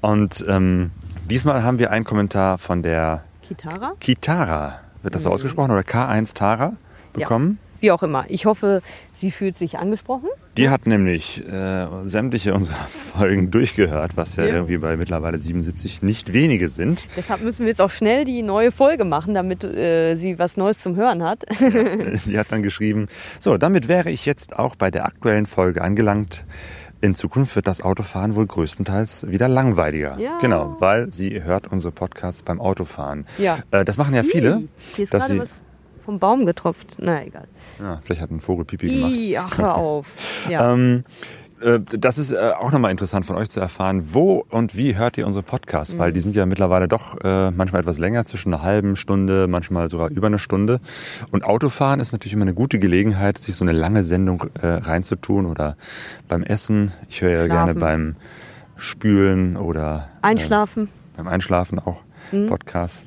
Und 0.00 0.44
ähm, 0.48 0.90
diesmal 1.28 1.62
haben 1.62 1.78
wir 1.78 1.90
einen 1.90 2.04
Kommentar 2.04 2.58
von 2.58 2.82
der 2.82 3.24
Kitara? 3.46 3.92
Kitara, 3.98 4.80
wird 5.02 5.14
das 5.14 5.24
so 5.24 5.30
ausgesprochen, 5.30 5.70
oder 5.70 5.80
K1 5.80 6.34
Tara 6.34 6.74
bekommen. 7.12 7.58
Wie 7.80 7.92
auch 7.92 8.02
immer. 8.02 8.24
Ich 8.28 8.44
hoffe, 8.44 8.82
sie 9.12 9.30
fühlt 9.30 9.56
sich 9.56 9.78
angesprochen. 9.78 10.26
Die 10.56 10.68
hat 10.68 10.88
nämlich 10.88 11.46
äh, 11.48 11.86
sämtliche 12.04 12.52
unserer 12.52 12.74
Folgen 12.88 13.52
durchgehört, 13.52 14.16
was 14.16 14.34
ja, 14.34 14.44
Ja. 14.46 14.54
irgendwie 14.54 14.78
bei 14.78 14.96
mittlerweile 14.96 15.38
77 15.38 16.02
nicht 16.02 16.32
wenige 16.32 16.68
sind. 16.68 17.06
Deshalb 17.16 17.40
müssen 17.42 17.60
wir 17.60 17.68
jetzt 17.68 17.80
auch 17.80 17.90
schnell 17.92 18.24
die 18.24 18.42
neue 18.42 18.72
Folge 18.72 19.04
machen, 19.04 19.32
damit 19.32 19.62
äh, 19.62 20.16
sie 20.16 20.40
was 20.40 20.56
Neues 20.56 20.78
zum 20.78 20.96
Hören 20.96 21.22
hat. 21.22 21.44
Sie 22.24 22.36
hat 22.36 22.50
dann 22.50 22.64
geschrieben, 22.64 23.06
so, 23.38 23.56
damit 23.58 23.86
wäre 23.86 24.10
ich 24.10 24.26
jetzt 24.26 24.58
auch 24.58 24.74
bei 24.74 24.90
der 24.90 25.04
aktuellen 25.06 25.46
Folge 25.46 25.80
angelangt. 25.80 26.46
In 27.00 27.14
Zukunft 27.14 27.54
wird 27.54 27.68
das 27.68 27.80
Autofahren 27.80 28.34
wohl 28.34 28.46
größtenteils 28.46 29.28
wieder 29.30 29.46
langweiliger. 29.46 30.18
Ja. 30.18 30.38
Genau, 30.40 30.74
weil 30.80 31.12
sie 31.14 31.44
hört 31.44 31.68
unsere 31.70 31.92
Podcasts 31.92 32.42
beim 32.42 32.60
Autofahren. 32.60 33.24
Ja. 33.38 33.58
Äh, 33.70 33.84
das 33.84 33.98
machen 33.98 34.14
ja 34.14 34.24
viele. 34.24 34.64
Hier 34.96 35.04
ist 35.04 35.14
dass 35.14 35.28
gerade 35.28 35.34
sie, 35.34 35.40
was 35.40 35.62
vom 36.08 36.18
Baum 36.18 36.46
getropft. 36.46 36.94
Na 36.96 37.22
egal. 37.22 37.46
ja, 37.78 38.00
vielleicht 38.02 38.22
hat 38.22 38.30
ein 38.30 38.40
Vogel 38.40 38.64
Pipi 38.64 38.86
gemacht. 38.88 39.12
Ih, 39.12 39.36
ach, 39.36 39.58
hör 39.58 39.74
auf. 39.88 40.06
Ja. 40.48 40.72
Ähm, 40.72 41.04
äh, 41.60 41.80
das 41.80 42.16
ist 42.16 42.32
äh, 42.32 42.52
auch 42.58 42.72
nochmal 42.72 42.90
interessant 42.92 43.26
von 43.26 43.36
euch 43.36 43.50
zu 43.50 43.60
erfahren, 43.60 44.14
wo 44.14 44.42
und 44.48 44.74
wie 44.74 44.96
hört 44.96 45.18
ihr 45.18 45.26
unsere 45.26 45.42
Podcasts, 45.42 45.92
Mhm. 45.94 45.98
weil 45.98 46.12
die 46.14 46.20
sind 46.22 46.34
ja 46.34 46.46
mittlerweile 46.46 46.88
doch 46.88 47.18
äh, 47.22 47.50
manchmal 47.50 47.82
etwas 47.82 47.98
länger, 47.98 48.24
zwischen 48.24 48.54
einer 48.54 48.62
halben 48.62 48.96
Stunde, 48.96 49.48
manchmal 49.48 49.90
sogar 49.90 50.08
über 50.08 50.28
eine 50.28 50.38
Stunde. 50.38 50.80
Und 51.30 51.44
Autofahren 51.44 52.00
ist 52.00 52.12
natürlich 52.12 52.32
immer 52.32 52.42
eine 52.46 52.54
gute 52.54 52.78
Gelegenheit, 52.78 53.36
sich 53.36 53.54
so 53.54 53.64
eine 53.66 53.72
lange 53.72 54.02
Sendung 54.02 54.44
reinzutun 54.62 55.44
oder 55.44 55.76
beim 56.26 56.42
Essen. 56.42 56.92
Ich 57.10 57.20
höre 57.20 57.32
ja 57.32 57.46
gerne 57.48 57.72
Schlafen. 57.72 57.80
beim 57.80 58.16
Spülen 58.76 59.56
oder 59.58 60.08
Einschlafen. 60.22 60.84
äh, 60.84 61.16
beim 61.18 61.28
Einschlafen 61.28 61.78
auch. 61.78 62.00
Podcasts. 62.48 63.06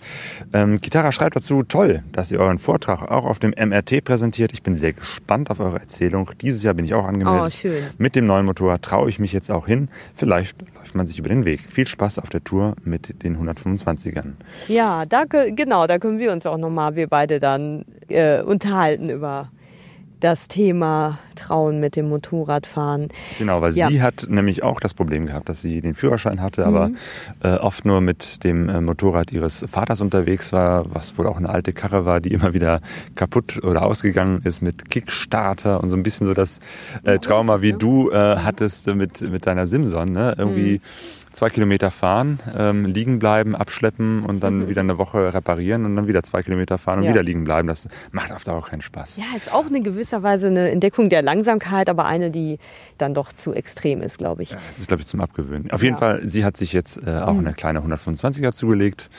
Ähm, 0.53 0.81
Kitara 0.81 1.11
schreibt 1.11 1.35
dazu, 1.35 1.63
toll, 1.63 2.03
dass 2.11 2.31
ihr 2.31 2.39
euren 2.39 2.57
Vortrag 2.57 3.03
auch 3.09 3.25
auf 3.25 3.39
dem 3.39 3.51
MRT 3.51 4.03
präsentiert. 4.03 4.51
Ich 4.53 4.63
bin 4.63 4.75
sehr 4.75 4.93
gespannt 4.93 5.49
auf 5.51 5.59
eure 5.59 5.79
Erzählung. 5.79 6.31
Dieses 6.41 6.63
Jahr 6.63 6.73
bin 6.73 6.85
ich 6.85 6.93
auch 6.93 7.05
angemeldet. 7.05 7.43
Oh, 7.45 7.49
schön. 7.49 7.83
Mit 7.97 8.15
dem 8.15 8.25
neuen 8.25 8.45
Motorrad 8.45 8.81
traue 8.81 9.09
ich 9.09 9.19
mich 9.19 9.33
jetzt 9.33 9.51
auch 9.51 9.67
hin. 9.67 9.89
Vielleicht 10.15 10.55
läuft 10.75 10.95
man 10.95 11.07
sich 11.07 11.19
über 11.19 11.29
den 11.29 11.45
Weg. 11.45 11.61
Viel 11.61 11.87
Spaß 11.87 12.19
auf 12.19 12.29
der 12.29 12.43
Tour 12.43 12.75
mit 12.83 13.23
den 13.23 13.37
125ern. 13.37 14.33
Ja, 14.67 15.05
da, 15.05 15.23
kö- 15.23 15.55
genau, 15.55 15.87
da 15.87 15.99
können 15.99 16.19
wir 16.19 16.31
uns 16.31 16.45
auch 16.45 16.57
nochmal, 16.57 16.95
wir 16.95 17.07
beide 17.07 17.39
dann 17.39 17.85
äh, 18.09 18.41
unterhalten 18.41 19.09
über 19.09 19.49
das 20.21 20.47
Thema 20.47 21.19
Trauen 21.35 21.79
mit 21.79 21.95
dem 21.95 22.07
Motorradfahren. 22.09 23.09
Genau, 23.37 23.59
weil 23.59 23.73
Ja. 23.75 23.89
sie 23.89 24.01
hat 24.01 24.27
nämlich 24.29 24.63
auch 24.63 24.79
das 24.79 24.93
Problem 24.93 25.25
gehabt, 25.25 25.49
dass 25.49 25.61
sie 25.61 25.81
den 25.81 25.95
Führerschein 25.95 26.41
hatte, 26.41 26.65
aber 26.65 26.91
äh, 27.43 27.55
oft 27.55 27.83
nur 27.85 27.99
mit 28.01 28.43
dem 28.43 28.69
äh, 28.69 28.79
Motorrad 28.79 29.31
ihres 29.31 29.65
Vaters 29.69 29.99
unterwegs 29.99 30.53
war, 30.53 30.85
was 30.93 31.17
wohl 31.17 31.27
auch 31.27 31.37
eine 31.37 31.49
alte 31.49 31.73
Karre 31.73 32.05
war, 32.05 32.21
die 32.21 32.31
immer 32.31 32.53
wieder 32.53 32.81
kaputt 33.15 33.63
oder 33.63 33.81
ausgegangen 33.83 34.41
ist 34.43 34.61
mit 34.61 34.89
Kickstarter 34.89 35.81
und 35.81 35.89
so 35.89 35.97
ein 35.97 36.03
bisschen 36.03 36.27
so 36.27 36.33
das 36.33 36.59
äh, 37.03 37.17
Trauma, 37.19 37.61
wie 37.61 37.73
du 37.73 38.11
äh, 38.11 38.15
hattest 38.37 38.87
mit, 38.87 39.21
mit 39.21 39.45
deiner 39.47 39.65
Simson, 39.67 40.11
ne? 40.11 40.35
Irgendwie 40.37 40.81
zwei 41.31 41.49
Kilometer 41.49 41.91
fahren, 41.91 42.39
ähm, 42.57 42.85
liegen 42.85 43.19
bleiben, 43.19 43.55
abschleppen 43.55 44.23
und 44.25 44.41
dann 44.41 44.67
wieder 44.67 44.81
eine 44.81 44.97
Woche 44.97 45.33
reparieren 45.33 45.85
und 45.85 45.95
dann 45.95 46.07
wieder 46.07 46.23
zwei 46.23 46.43
Kilometer 46.43 46.77
fahren 46.77 46.99
und 46.99 47.05
Ja. 47.05 47.11
wieder 47.11 47.23
liegen 47.23 47.43
bleiben. 47.43 47.67
Das 47.67 47.87
macht 48.11 48.31
auf 48.31 48.43
Dauer 48.43 48.65
keinen 48.65 48.81
Spaß. 48.81 49.17
Ja, 49.17 49.25
ist 49.35 49.51
auch 49.53 49.65
in 49.69 49.83
gewisser 49.83 50.23
Weise 50.23 50.47
eine 50.47 50.69
Entdeckung 50.71 51.09
der 51.09 51.21
Langsamkeit, 51.21 51.89
aber 51.89 52.05
eine, 52.05 52.31
die 52.31 52.57
dann 52.97 53.13
doch 53.13 53.31
zu 53.31 53.53
extrem 53.53 54.01
ist, 54.01 54.17
glaube 54.17 54.43
ich. 54.43 54.49
Das 54.49 54.77
ist, 54.79 54.87
glaube 54.87 55.01
ich, 55.01 55.07
zum 55.07 55.21
Abgewöhnen. 55.21 55.71
Auf 55.71 55.83
jeden 55.83 55.95
Ja. 55.95 56.13
Mhm. 56.13 56.19
Fall, 56.19 56.29
sie 56.29 56.43
hat 56.45 56.57
sich 56.57 56.73
jetzt 56.73 56.97
äh, 57.05 57.09
auch 57.19 57.37
eine 57.37 57.53
kleine 57.53 57.79
125er 57.81 58.51
zugelegt 58.51 59.09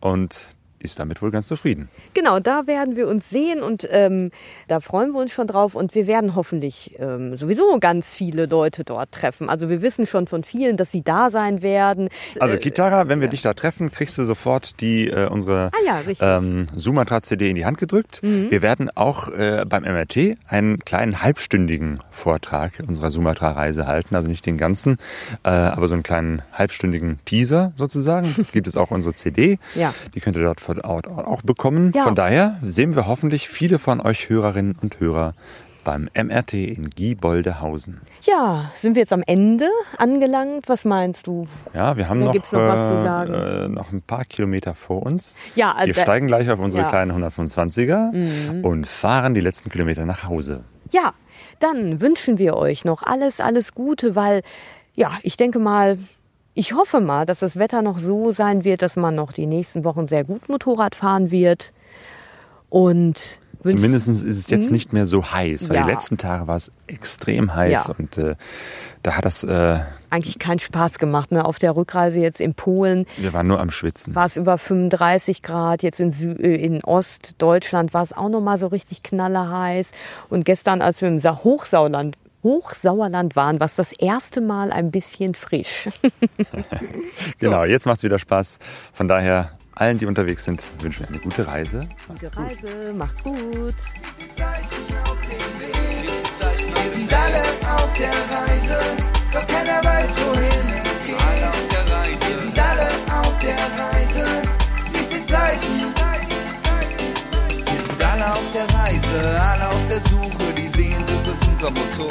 und 0.00 0.48
ist 0.90 0.98
damit 0.98 1.20
wohl 1.22 1.30
ganz 1.30 1.48
zufrieden. 1.48 1.88
Genau, 2.14 2.40
da 2.40 2.66
werden 2.66 2.96
wir 2.96 3.08
uns 3.08 3.28
sehen 3.30 3.62
und 3.62 3.86
ähm, 3.90 4.30
da 4.68 4.80
freuen 4.80 5.12
wir 5.12 5.20
uns 5.20 5.32
schon 5.32 5.46
drauf 5.46 5.74
und 5.74 5.94
wir 5.94 6.06
werden 6.06 6.34
hoffentlich 6.34 6.96
ähm, 6.98 7.36
sowieso 7.36 7.78
ganz 7.78 8.12
viele 8.14 8.46
Leute 8.46 8.84
dort 8.84 9.12
treffen. 9.12 9.48
Also 9.48 9.68
wir 9.68 9.82
wissen 9.82 10.06
schon 10.06 10.26
von 10.26 10.44
vielen, 10.44 10.76
dass 10.76 10.90
sie 10.90 11.02
da 11.02 11.30
sein 11.30 11.62
werden. 11.62 12.08
Also 12.40 12.54
Äh, 12.54 12.58
Kitara, 12.58 13.08
wenn 13.08 13.20
wir 13.20 13.28
dich 13.28 13.42
da 13.42 13.54
treffen, 13.54 13.90
kriegst 13.90 14.16
du 14.18 14.24
sofort 14.24 14.80
die 14.80 15.08
äh, 15.08 15.28
unsere 15.28 15.70
Ah 15.72 15.84
ja, 15.84 16.00
ähm, 16.38 16.62
Sumatra-CD 16.74 17.50
in 17.50 17.56
die 17.56 17.64
Hand 17.64 17.78
gedrückt. 17.78 18.20
Wir 18.22 18.62
werden 18.62 18.90
auch 18.94 19.28
äh, 19.28 19.64
beim 19.68 19.82
MRT 19.82 20.36
einen 20.46 20.78
kleinen 20.80 21.22
halbstündigen 21.22 22.00
Vortrag 22.10 22.82
unserer 22.86 23.10
Sumatra-Reise 23.10 23.86
halten. 23.86 24.14
Also 24.14 24.28
nicht 24.28 24.46
den 24.46 24.56
ganzen, 24.56 24.98
äh, 25.44 25.48
aber 25.48 25.88
so 25.88 25.94
einen 25.94 26.02
kleinen 26.02 26.42
halbstündigen 26.52 27.18
Teaser 27.24 27.72
sozusagen. 27.76 28.46
Gibt 28.52 28.66
es 28.66 28.76
auch 28.76 28.90
unsere 28.90 29.14
CD. 29.14 29.58
Ja. 29.74 29.94
Die 30.14 30.20
könnt 30.20 30.36
ihr 30.36 30.42
dort 30.42 30.60
vor 30.60 30.75
Ort 30.84 31.06
auch 31.08 31.42
bekommen. 31.42 31.92
Ja. 31.94 32.04
Von 32.04 32.14
daher 32.14 32.56
sehen 32.62 32.94
wir 32.94 33.06
hoffentlich 33.06 33.48
viele 33.48 33.78
von 33.78 34.00
euch 34.00 34.28
Hörerinnen 34.28 34.76
und 34.80 35.00
Hörer 35.00 35.34
beim 35.84 36.08
MRT 36.14 36.54
in 36.54 36.90
Gieboldehausen. 36.90 38.00
Ja, 38.22 38.72
sind 38.74 38.96
wir 38.96 39.02
jetzt 39.02 39.12
am 39.12 39.22
Ende 39.24 39.68
angelangt? 39.98 40.68
Was 40.68 40.84
meinst 40.84 41.28
du? 41.28 41.46
Ja, 41.74 41.96
wir 41.96 42.08
haben 42.08 42.18
Oder 42.18 42.26
noch, 42.26 42.32
gibt's 42.32 42.50
noch 42.52 42.60
was 42.60 42.88
zu 42.88 42.94
äh, 42.94 43.04
sagen? 43.04 43.34
äh, 43.34 43.68
noch 43.68 43.92
ein 43.92 44.02
paar 44.02 44.24
Kilometer 44.24 44.74
vor 44.74 45.04
uns. 45.04 45.36
Ja, 45.54 45.74
Wir 45.74 45.76
also- 45.76 46.00
steigen 46.00 46.26
gleich 46.26 46.50
auf 46.50 46.58
unsere 46.58 46.82
ja. 46.82 46.86
Mhm. 46.88 46.90
kleinen 46.90 47.24
125er 47.24 48.62
und 48.64 48.86
fahren 48.86 49.34
die 49.34 49.40
letzten 49.40 49.70
Kilometer 49.70 50.04
nach 50.06 50.24
Hause. 50.24 50.64
Ja, 50.90 51.12
dann 51.60 52.00
wünschen 52.00 52.38
wir 52.38 52.56
euch 52.56 52.84
noch 52.84 53.02
alles, 53.04 53.40
alles 53.40 53.72
Gute, 53.74 54.14
weil, 54.16 54.42
ja, 54.94 55.12
ich 55.22 55.36
denke 55.36 55.58
mal, 55.60 55.98
ich 56.56 56.74
hoffe 56.74 57.00
mal, 57.00 57.26
dass 57.26 57.40
das 57.40 57.56
Wetter 57.56 57.82
noch 57.82 57.98
so 57.98 58.32
sein 58.32 58.64
wird, 58.64 58.82
dass 58.82 58.96
man 58.96 59.14
noch 59.14 59.30
die 59.32 59.46
nächsten 59.46 59.84
Wochen 59.84 60.08
sehr 60.08 60.24
gut 60.24 60.48
Motorrad 60.48 60.94
fahren 60.94 61.30
wird. 61.30 61.72
Und 62.68 63.40
Zumindest 63.62 64.06
ist 64.08 64.22
es 64.24 64.48
jetzt 64.48 64.70
nicht 64.70 64.92
mehr 64.92 65.06
so 65.06 65.32
heiß, 65.32 65.68
weil. 65.68 65.76
Ja. 65.78 65.82
die 65.84 65.90
letzten 65.90 66.18
Tage 66.18 66.46
war 66.46 66.54
es 66.56 66.70
extrem 66.86 67.52
heiß 67.54 67.86
Ja. 67.88 67.94
und 67.98 68.16
äh, 68.16 68.36
da 69.02 69.16
hat 69.16 69.24
das, 69.24 69.42
äh, 69.42 69.80
eigentlich 70.08 70.38
keinen 70.38 70.60
Spaß 70.60 70.98
gemacht. 71.00 71.32
Ne? 71.32 71.44
Auf 71.44 71.58
der 71.58 71.74
Rückreise 71.74 72.20
jetzt 72.20 72.40
in 72.40 72.54
Polen 72.54 73.06
wir 73.16 73.32
waren 73.32 73.46
nur 73.48 73.58
am 73.58 73.70
Schwitzen. 73.70 74.14
war 74.14 74.26
es 74.26 74.36
über 74.36 74.56
35 74.56 75.42
Grad, 75.42 75.82
jetzt 75.82 75.98
in, 75.98 76.12
Sü 76.12 76.32
äh, 76.32 76.54
in 76.54 76.84
Ostdeutschland 76.84 77.92
war 77.92 78.02
es 78.02 78.12
auch 78.12 78.28
noch 78.28 78.40
mal 78.40 78.58
so 78.58 78.68
richtig 78.68 79.02
knallerheiß. 79.02 79.90
Und 80.28 80.44
gestern, 80.44 80.80
als 80.80 81.00
wir 81.00 81.08
im 81.08 81.18
Sa 81.18 81.40
Hochsauerland, 82.46 83.34
waren, 83.34 83.58
war 83.58 83.66
es 83.66 83.74
das 83.74 83.90
erste 83.90 84.40
Mal 84.40 84.70
ein 84.70 84.92
bisschen 84.92 85.34
frisch. 85.34 85.88
Genau, 87.38 87.64
jetzt 87.64 87.86
macht 87.86 87.98
es 87.98 88.02
wieder 88.04 88.18
Spaß. 88.18 88.58
Von 88.92 89.08
daher, 89.08 89.50
allen, 89.74 89.98
die 89.98 90.06
unterwegs 90.06 90.44
sind, 90.44 90.62
wünschen 90.80 91.00
wir 91.00 91.08
eine 91.08 91.18
gute 91.18 91.46
Reise. 91.46 91.80
Gute 92.08 92.36
Reise, 92.36 92.92
macht's 92.94 93.22
gut. 93.22 93.74
Wir 96.36 96.90
sind 96.92 97.12
alle 97.12 97.42
auf 97.74 97.92
der 97.98 98.16
Reise, 98.36 98.78
doch 99.32 99.46
keiner 99.46 99.82
weiß, 99.82 100.10
wohin 100.24 100.66
es 100.84 101.06
geht. 101.06 101.16
Alle 101.20 101.48
auf 101.48 101.68
der 101.68 101.84
Reise. 101.96 102.26
Wir 102.28 102.38
sind 102.38 102.58
alle 102.58 102.88
auf 103.20 103.38
der 103.40 103.58
Reise, 103.82 104.24
diese 104.94 105.26
Zeichen. 105.26 105.76
Wir 107.72 107.82
sind 107.82 108.02
alle 108.04 108.26
auf 108.32 108.52
der 108.52 108.66
Reise, 108.78 109.40
alle 109.40 109.66
auf 109.68 109.86
der 109.88 110.00
Suche, 110.10 110.45
unser 111.56 111.70
Motor. 111.70 112.08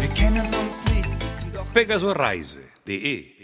Wir 0.00 0.08
kennen 0.10 0.46
uns 0.46 0.84
nicht, 0.92 1.72
Pegasoreise.de 1.72 3.37